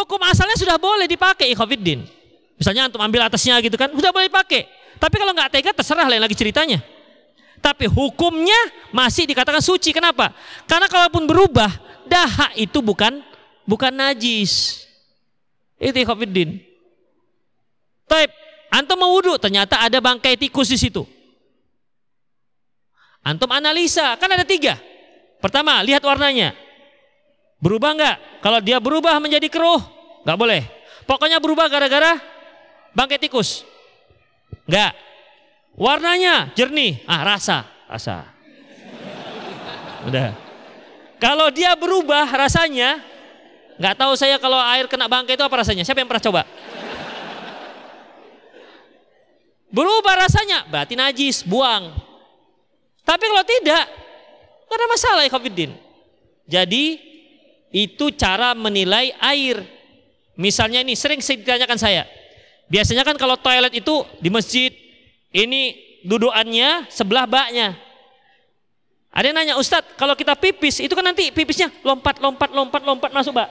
Hukum 0.00 0.16
asalnya 0.24 0.56
sudah 0.56 0.80
boleh 0.80 1.04
dipakai 1.04 1.52
ikhwafiddin. 1.52 2.08
Misalnya 2.56 2.88
antum 2.88 3.04
ambil 3.04 3.28
atasnya 3.28 3.60
gitu 3.60 3.76
kan, 3.76 3.92
sudah 3.92 4.08
boleh 4.08 4.32
dipakai. 4.32 4.64
Tapi 4.96 5.14
kalau 5.20 5.36
nggak 5.36 5.52
tega 5.52 5.76
terserah 5.76 6.08
lain 6.08 6.24
lagi 6.24 6.32
ceritanya. 6.32 6.80
Tapi 7.60 7.84
hukumnya 7.84 8.56
masih 8.96 9.28
dikatakan 9.28 9.60
suci. 9.60 9.92
Kenapa? 9.92 10.32
Karena 10.64 10.88
kalaupun 10.88 11.28
berubah, 11.28 11.68
dahak 12.08 12.56
itu 12.56 12.80
bukan 12.80 13.20
bukan 13.68 13.92
najis. 13.92 14.88
Itu 15.76 16.00
ikhwafiddin. 16.00 16.64
Taib, 18.08 18.32
antum 18.70 18.96
mau 18.96 19.12
wudhu, 19.12 19.36
ternyata 19.36 19.82
ada 19.82 19.98
bangkai 19.98 20.38
tikus 20.38 20.70
di 20.70 20.78
situ. 20.78 21.02
Antum 23.20 23.50
analisa, 23.52 24.16
kan 24.16 24.32
ada 24.32 24.46
tiga. 24.46 24.80
Pertama, 25.42 25.84
lihat 25.84 26.00
warnanya. 26.00 26.56
Berubah 27.60 27.92
enggak? 27.92 28.16
Kalau 28.40 28.58
dia 28.64 28.80
berubah 28.80 29.20
menjadi 29.20 29.44
keruh, 29.52 29.80
enggak 30.24 30.38
boleh. 30.40 30.62
Pokoknya 31.04 31.36
berubah 31.42 31.68
gara-gara 31.68 32.16
bangkai 32.96 33.20
tikus. 33.20 33.68
Enggak. 34.64 34.96
Warnanya 35.76 36.54
jernih, 36.56 37.04
ah 37.04 37.22
rasa, 37.26 37.68
rasa. 37.84 38.24
Udah. 40.08 40.32
Kalau 41.20 41.52
dia 41.52 41.76
berubah 41.76 42.24
rasanya 42.32 43.10
Nggak 43.80 43.96
tahu 43.96 44.12
saya 44.12 44.36
kalau 44.36 44.60
air 44.60 44.84
kena 44.84 45.08
bangkai 45.08 45.40
itu 45.40 45.44
apa 45.44 45.64
rasanya? 45.64 45.88
Siapa 45.88 46.04
yang 46.04 46.08
pernah 46.12 46.20
coba? 46.20 46.42
Berubah 49.70 50.26
rasanya, 50.26 50.66
berarti 50.66 50.98
najis, 50.98 51.46
buang. 51.46 51.94
Tapi 53.06 53.24
kalau 53.26 53.44
tidak, 53.46 53.86
nggak 54.66 54.76
ada 54.78 54.86
masalah 54.90 55.22
ya 55.26 55.30
Jadi 56.50 56.84
itu 57.70 58.10
cara 58.18 58.54
menilai 58.58 59.14
air. 59.22 59.62
Misalnya 60.34 60.82
ini 60.82 60.98
sering 60.98 61.22
ditanyakan 61.22 61.78
saya. 61.78 62.02
Biasanya 62.70 63.02
kan 63.06 63.14
kalau 63.14 63.38
toilet 63.38 63.70
itu 63.78 64.06
di 64.18 64.30
masjid, 64.30 64.74
ini 65.30 65.78
dudukannya 66.02 66.90
sebelah 66.90 67.26
baknya. 67.26 67.78
Ada 69.10 69.26
yang 69.26 69.36
nanya, 69.42 69.54
Ustadz, 69.58 69.98
kalau 69.98 70.14
kita 70.14 70.38
pipis, 70.38 70.78
itu 70.78 70.94
kan 70.94 71.02
nanti 71.02 71.34
pipisnya 71.34 71.66
lompat, 71.82 72.22
lompat, 72.22 72.50
lompat, 72.54 72.82
lompat 72.86 73.10
masuk 73.10 73.34
bak. 73.34 73.50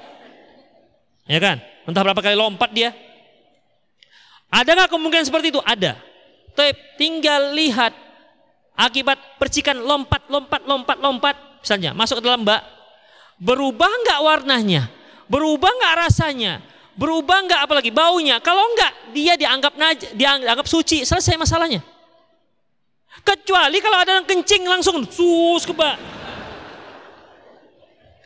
Ya 1.28 1.39
kan? 1.43 1.59
Entah 1.84 1.99
berapa 1.99 2.20
kali 2.24 2.36
lompat 2.36 2.72
dia. 2.72 2.95
Ada 4.49 4.72
nggak 4.72 4.89
kemungkinan 4.89 5.28
seperti 5.28 5.51
itu? 5.51 5.61
Ada. 5.61 6.09
Tapi 6.60 6.76
tinggal 6.99 7.55
lihat 7.55 7.95
akibat 8.76 9.39
percikan 9.39 9.80
lompat, 9.80 10.28
lompat, 10.28 10.68
lompat, 10.68 10.99
lompat, 10.99 11.36
misalnya 11.64 11.95
masuk 11.95 12.20
ke 12.20 12.28
dalam 12.28 12.43
bak, 12.43 12.60
berubah 13.39 13.88
nggak 13.88 14.20
warnanya, 14.20 14.91
berubah 15.32 15.72
nggak 15.72 15.95
rasanya, 16.03 16.60
berubah 16.99 17.47
nggak 17.47 17.62
apalagi 17.64 17.95
baunya. 17.95 18.43
Kalau 18.43 18.60
nggak, 18.76 19.16
dia 19.16 19.39
dianggap 19.39 19.80
naj, 19.80 20.12
dianggap 20.20 20.68
suci, 20.68 21.07
selesai 21.07 21.39
masalahnya. 21.39 21.80
Kecuali 23.24 23.80
kalau 23.80 24.03
ada 24.03 24.20
yang 24.20 24.28
kencing 24.28 24.68
langsung 24.68 25.07
sus 25.07 25.64
ke 25.64 25.72
bak. 25.72 25.95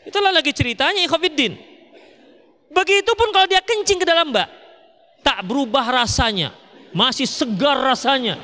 Itulah 0.10 0.34
lagi 0.34 0.50
ceritanya 0.50 1.06
Ikhobiddin. 1.06 1.54
Begitupun 2.74 3.30
kalau 3.30 3.46
dia 3.46 3.62
kencing 3.62 4.02
ke 4.02 4.06
dalam 4.10 4.34
bak, 4.34 4.50
tak 5.22 5.46
berubah 5.46 5.86
rasanya, 6.02 6.63
masih 6.94 7.26
segar 7.26 7.76
rasanya. 7.82 8.38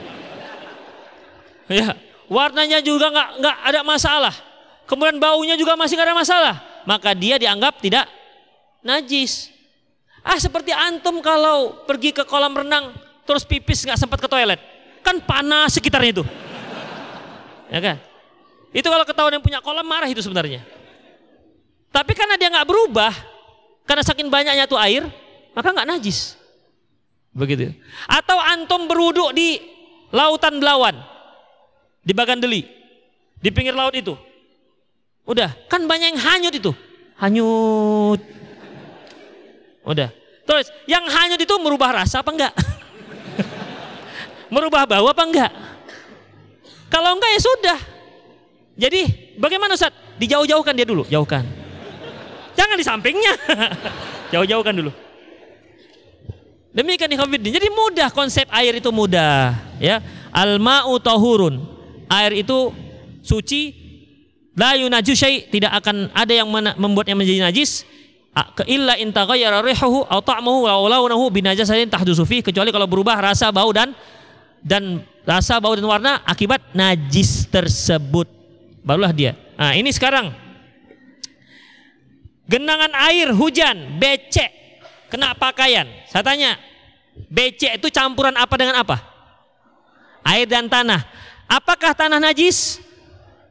Ya, 1.69 1.93
warnanya 2.25 2.81
juga 2.81 3.13
nggak 3.13 3.29
nggak 3.39 3.57
ada 3.69 3.81
masalah. 3.85 4.35
Kemudian 4.89 5.21
baunya 5.21 5.53
juga 5.53 5.77
masih 5.77 5.93
nggak 5.95 6.09
ada 6.09 6.17
masalah. 6.17 6.55
Maka 6.83 7.13
dia 7.13 7.37
dianggap 7.37 7.77
tidak 7.77 8.09
najis. 8.81 9.53
Ah 10.25 10.41
seperti 10.41 10.73
antum 10.73 11.21
kalau 11.21 11.85
pergi 11.85 12.09
ke 12.11 12.25
kolam 12.25 12.51
renang 12.51 12.91
terus 13.29 13.45
pipis 13.45 13.85
nggak 13.85 14.01
sempat 14.01 14.17
ke 14.17 14.25
toilet, 14.25 14.57
kan 15.05 15.21
panas 15.21 15.77
sekitarnya 15.77 16.11
itu. 16.17 16.23
Ya 17.69 17.77
kan? 17.77 17.97
Itu 18.73 18.89
kalau 18.89 19.05
ketahuan 19.05 19.37
yang 19.37 19.45
punya 19.45 19.61
kolam 19.61 19.85
marah 19.85 20.09
itu 20.09 20.25
sebenarnya. 20.25 20.65
Tapi 21.93 22.17
karena 22.17 22.37
dia 22.41 22.49
nggak 22.49 22.65
berubah, 22.65 23.13
karena 23.85 24.01
saking 24.01 24.29
banyaknya 24.29 24.65
tuh 24.65 24.81
air, 24.81 25.05
maka 25.53 25.69
nggak 25.69 25.85
najis. 25.85 26.38
Begitu. 27.39 27.71
Atau 28.11 28.35
antum 28.35 28.91
berwuduk 28.91 29.31
di 29.31 29.55
lautan 30.11 30.59
Belawan, 30.59 30.99
di 32.03 32.11
Bagandeli, 32.11 32.67
di 33.39 33.49
pinggir 33.55 33.71
laut 33.71 33.95
itu. 33.95 34.11
Udah, 35.23 35.55
kan 35.71 35.87
banyak 35.87 36.11
yang 36.17 36.19
hanyut 36.19 36.51
itu. 36.51 36.71
Hanyut. 37.15 38.19
Udah. 39.87 40.11
Terus, 40.43 40.67
yang 40.83 41.05
hanyut 41.07 41.39
itu 41.39 41.55
merubah 41.63 42.03
rasa 42.03 42.19
apa 42.19 42.35
enggak? 42.35 42.53
merubah 44.53 44.83
bau 44.83 45.07
apa 45.07 45.23
enggak? 45.23 45.51
Kalau 46.91 47.15
enggak 47.15 47.31
ya 47.31 47.39
sudah. 47.39 47.79
Jadi, 48.79 49.01
bagaimana 49.39 49.79
Ustaz? 49.79 49.95
Dijauh-jauhkan 50.19 50.75
dia 50.75 50.83
dulu, 50.83 51.07
jauhkan. 51.07 51.47
Jangan 52.59 52.75
di 52.75 52.83
sampingnya. 52.83 53.33
Jauh-jauhkan 54.35 54.75
dulu. 54.75 54.91
Demikian 56.69 57.09
ikhwatiddin. 57.09 57.49
Jadi 57.49 57.67
mudah 57.73 58.13
konsep 58.13 58.45
air 58.53 58.77
itu 58.77 58.93
mudah, 58.93 59.57
ya. 59.81 60.01
Al-ma'u 60.29 61.01
tahurun. 61.01 61.65
Air 62.05 62.45
itu 62.45 62.69
suci. 63.25 63.73
La 64.53 64.75
yunaju 64.75 65.13
syai, 65.15 65.47
tidak 65.47 65.71
akan 65.81 66.11
ada 66.11 66.33
yang 66.35 66.49
membuatnya 66.75 67.15
menjadi 67.15 67.47
najis 67.47 67.87
illa 68.67 68.95
in 68.99 69.11
taghayyara 69.11 69.63
rihuhu 69.63 70.05
aw 70.07 70.19
ta'muhu 70.21 70.67
aw 70.67 70.83
launuhu 70.87 71.31
binajasatin 71.33 71.89
tahdusu 71.89 72.23
fi 72.23 72.39
kecuali 72.45 72.69
kalau 72.71 72.87
berubah 72.87 73.19
rasa 73.19 73.51
bau 73.51 73.71
dan 73.73 73.91
dan 74.63 75.03
rasa 75.23 75.59
bau 75.59 75.75
dan 75.75 75.87
warna 75.87 76.23
akibat 76.23 76.61
najis 76.75 77.47
tersebut 77.49 78.27
barulah 78.83 79.11
dia 79.11 79.35
nah 79.59 79.75
ini 79.75 79.91
sekarang 79.91 80.31
genangan 82.47 82.91
air 83.11 83.31
hujan 83.35 83.99
becek 83.99 84.51
kena 85.09 85.35
pakaian. 85.35 85.89
Saya 86.07 86.23
tanya, 86.23 86.55
becek 87.27 87.81
itu 87.81 87.89
campuran 87.89 88.37
apa 88.37 88.55
dengan 88.55 88.79
apa? 88.79 88.97
Air 90.23 90.45
dan 90.45 90.69
tanah. 90.69 91.03
Apakah 91.49 91.97
tanah 91.97 92.21
najis? 92.21 92.77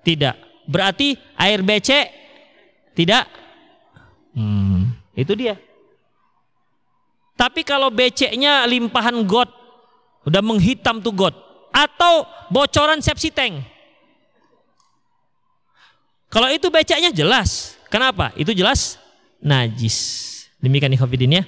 Tidak. 0.06 0.66
Berarti 0.70 1.18
air 1.34 1.60
becek 1.60 2.06
tidak? 2.94 3.26
Hmm, 4.34 4.94
itu 5.18 5.34
dia. 5.34 5.58
Tapi 7.38 7.62
kalau 7.62 7.90
beceknya 7.90 8.66
limpahan 8.66 9.22
got, 9.22 9.50
udah 10.26 10.42
menghitam 10.42 10.98
tuh 10.98 11.14
got, 11.14 11.34
atau 11.70 12.26
bocoran 12.50 12.98
sepsi 12.98 13.30
tank. 13.30 13.62
Kalau 16.28 16.50
itu 16.52 16.68
beceknya 16.68 17.14
jelas. 17.14 17.78
Kenapa? 17.88 18.36
Itu 18.36 18.52
jelas 18.52 19.00
najis. 19.40 20.37
Demikian 20.58 20.90
ikhwatiddin 20.90 21.38
ya. 21.38 21.42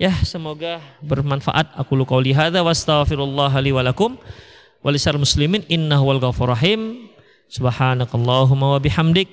Ya, 0.00 0.12
semoga 0.24 0.80
bermanfaat. 1.00 1.72
Aku 1.76 1.96
lu 1.96 2.04
qauli 2.04 2.36
hadza 2.36 2.60
wa 2.60 2.72
astaghfirullah 2.72 3.52
li 3.64 3.72
wa 3.72 3.80
lakum 3.84 4.16
muslimin 4.84 5.64
innahu 5.72 6.12
wal 6.12 6.20
ghafur 6.20 6.52
rahim. 6.52 7.08
Subhanakallahumma 7.48 8.76
wa 8.76 8.78
bihamdik 8.80 9.28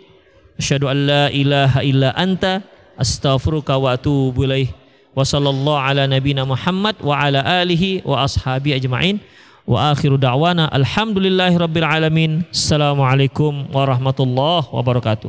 asyhadu 0.59 0.91
an 0.91 0.97
la 1.07 1.23
ilaha 1.31 1.79
illa 1.83 2.11
anta 2.15 2.63
astaghfiruka 2.99 3.75
wa 3.79 3.95
atubu 3.95 4.47
ilaih. 4.47 4.71
Wa 5.15 5.27
sallallahu 5.27 5.79
ala 5.79 6.07
nabiyyina 6.07 6.47
Muhammad 6.47 6.95
wa 7.03 7.17
ala 7.19 7.43
alihi 7.43 8.05
wa 8.07 8.23
ashabi 8.23 8.75
ajma'in. 8.75 9.19
Wa 9.67 9.91
akhiru 9.91 10.15
da'wana 10.15 10.71
alhamdulillahi 10.71 11.59
rabbil 11.59 11.87
alamin. 11.87 12.31
Assalamualaikum 12.55 13.67
warahmatullahi 13.73 14.69
wabarakatuh. 14.71 15.27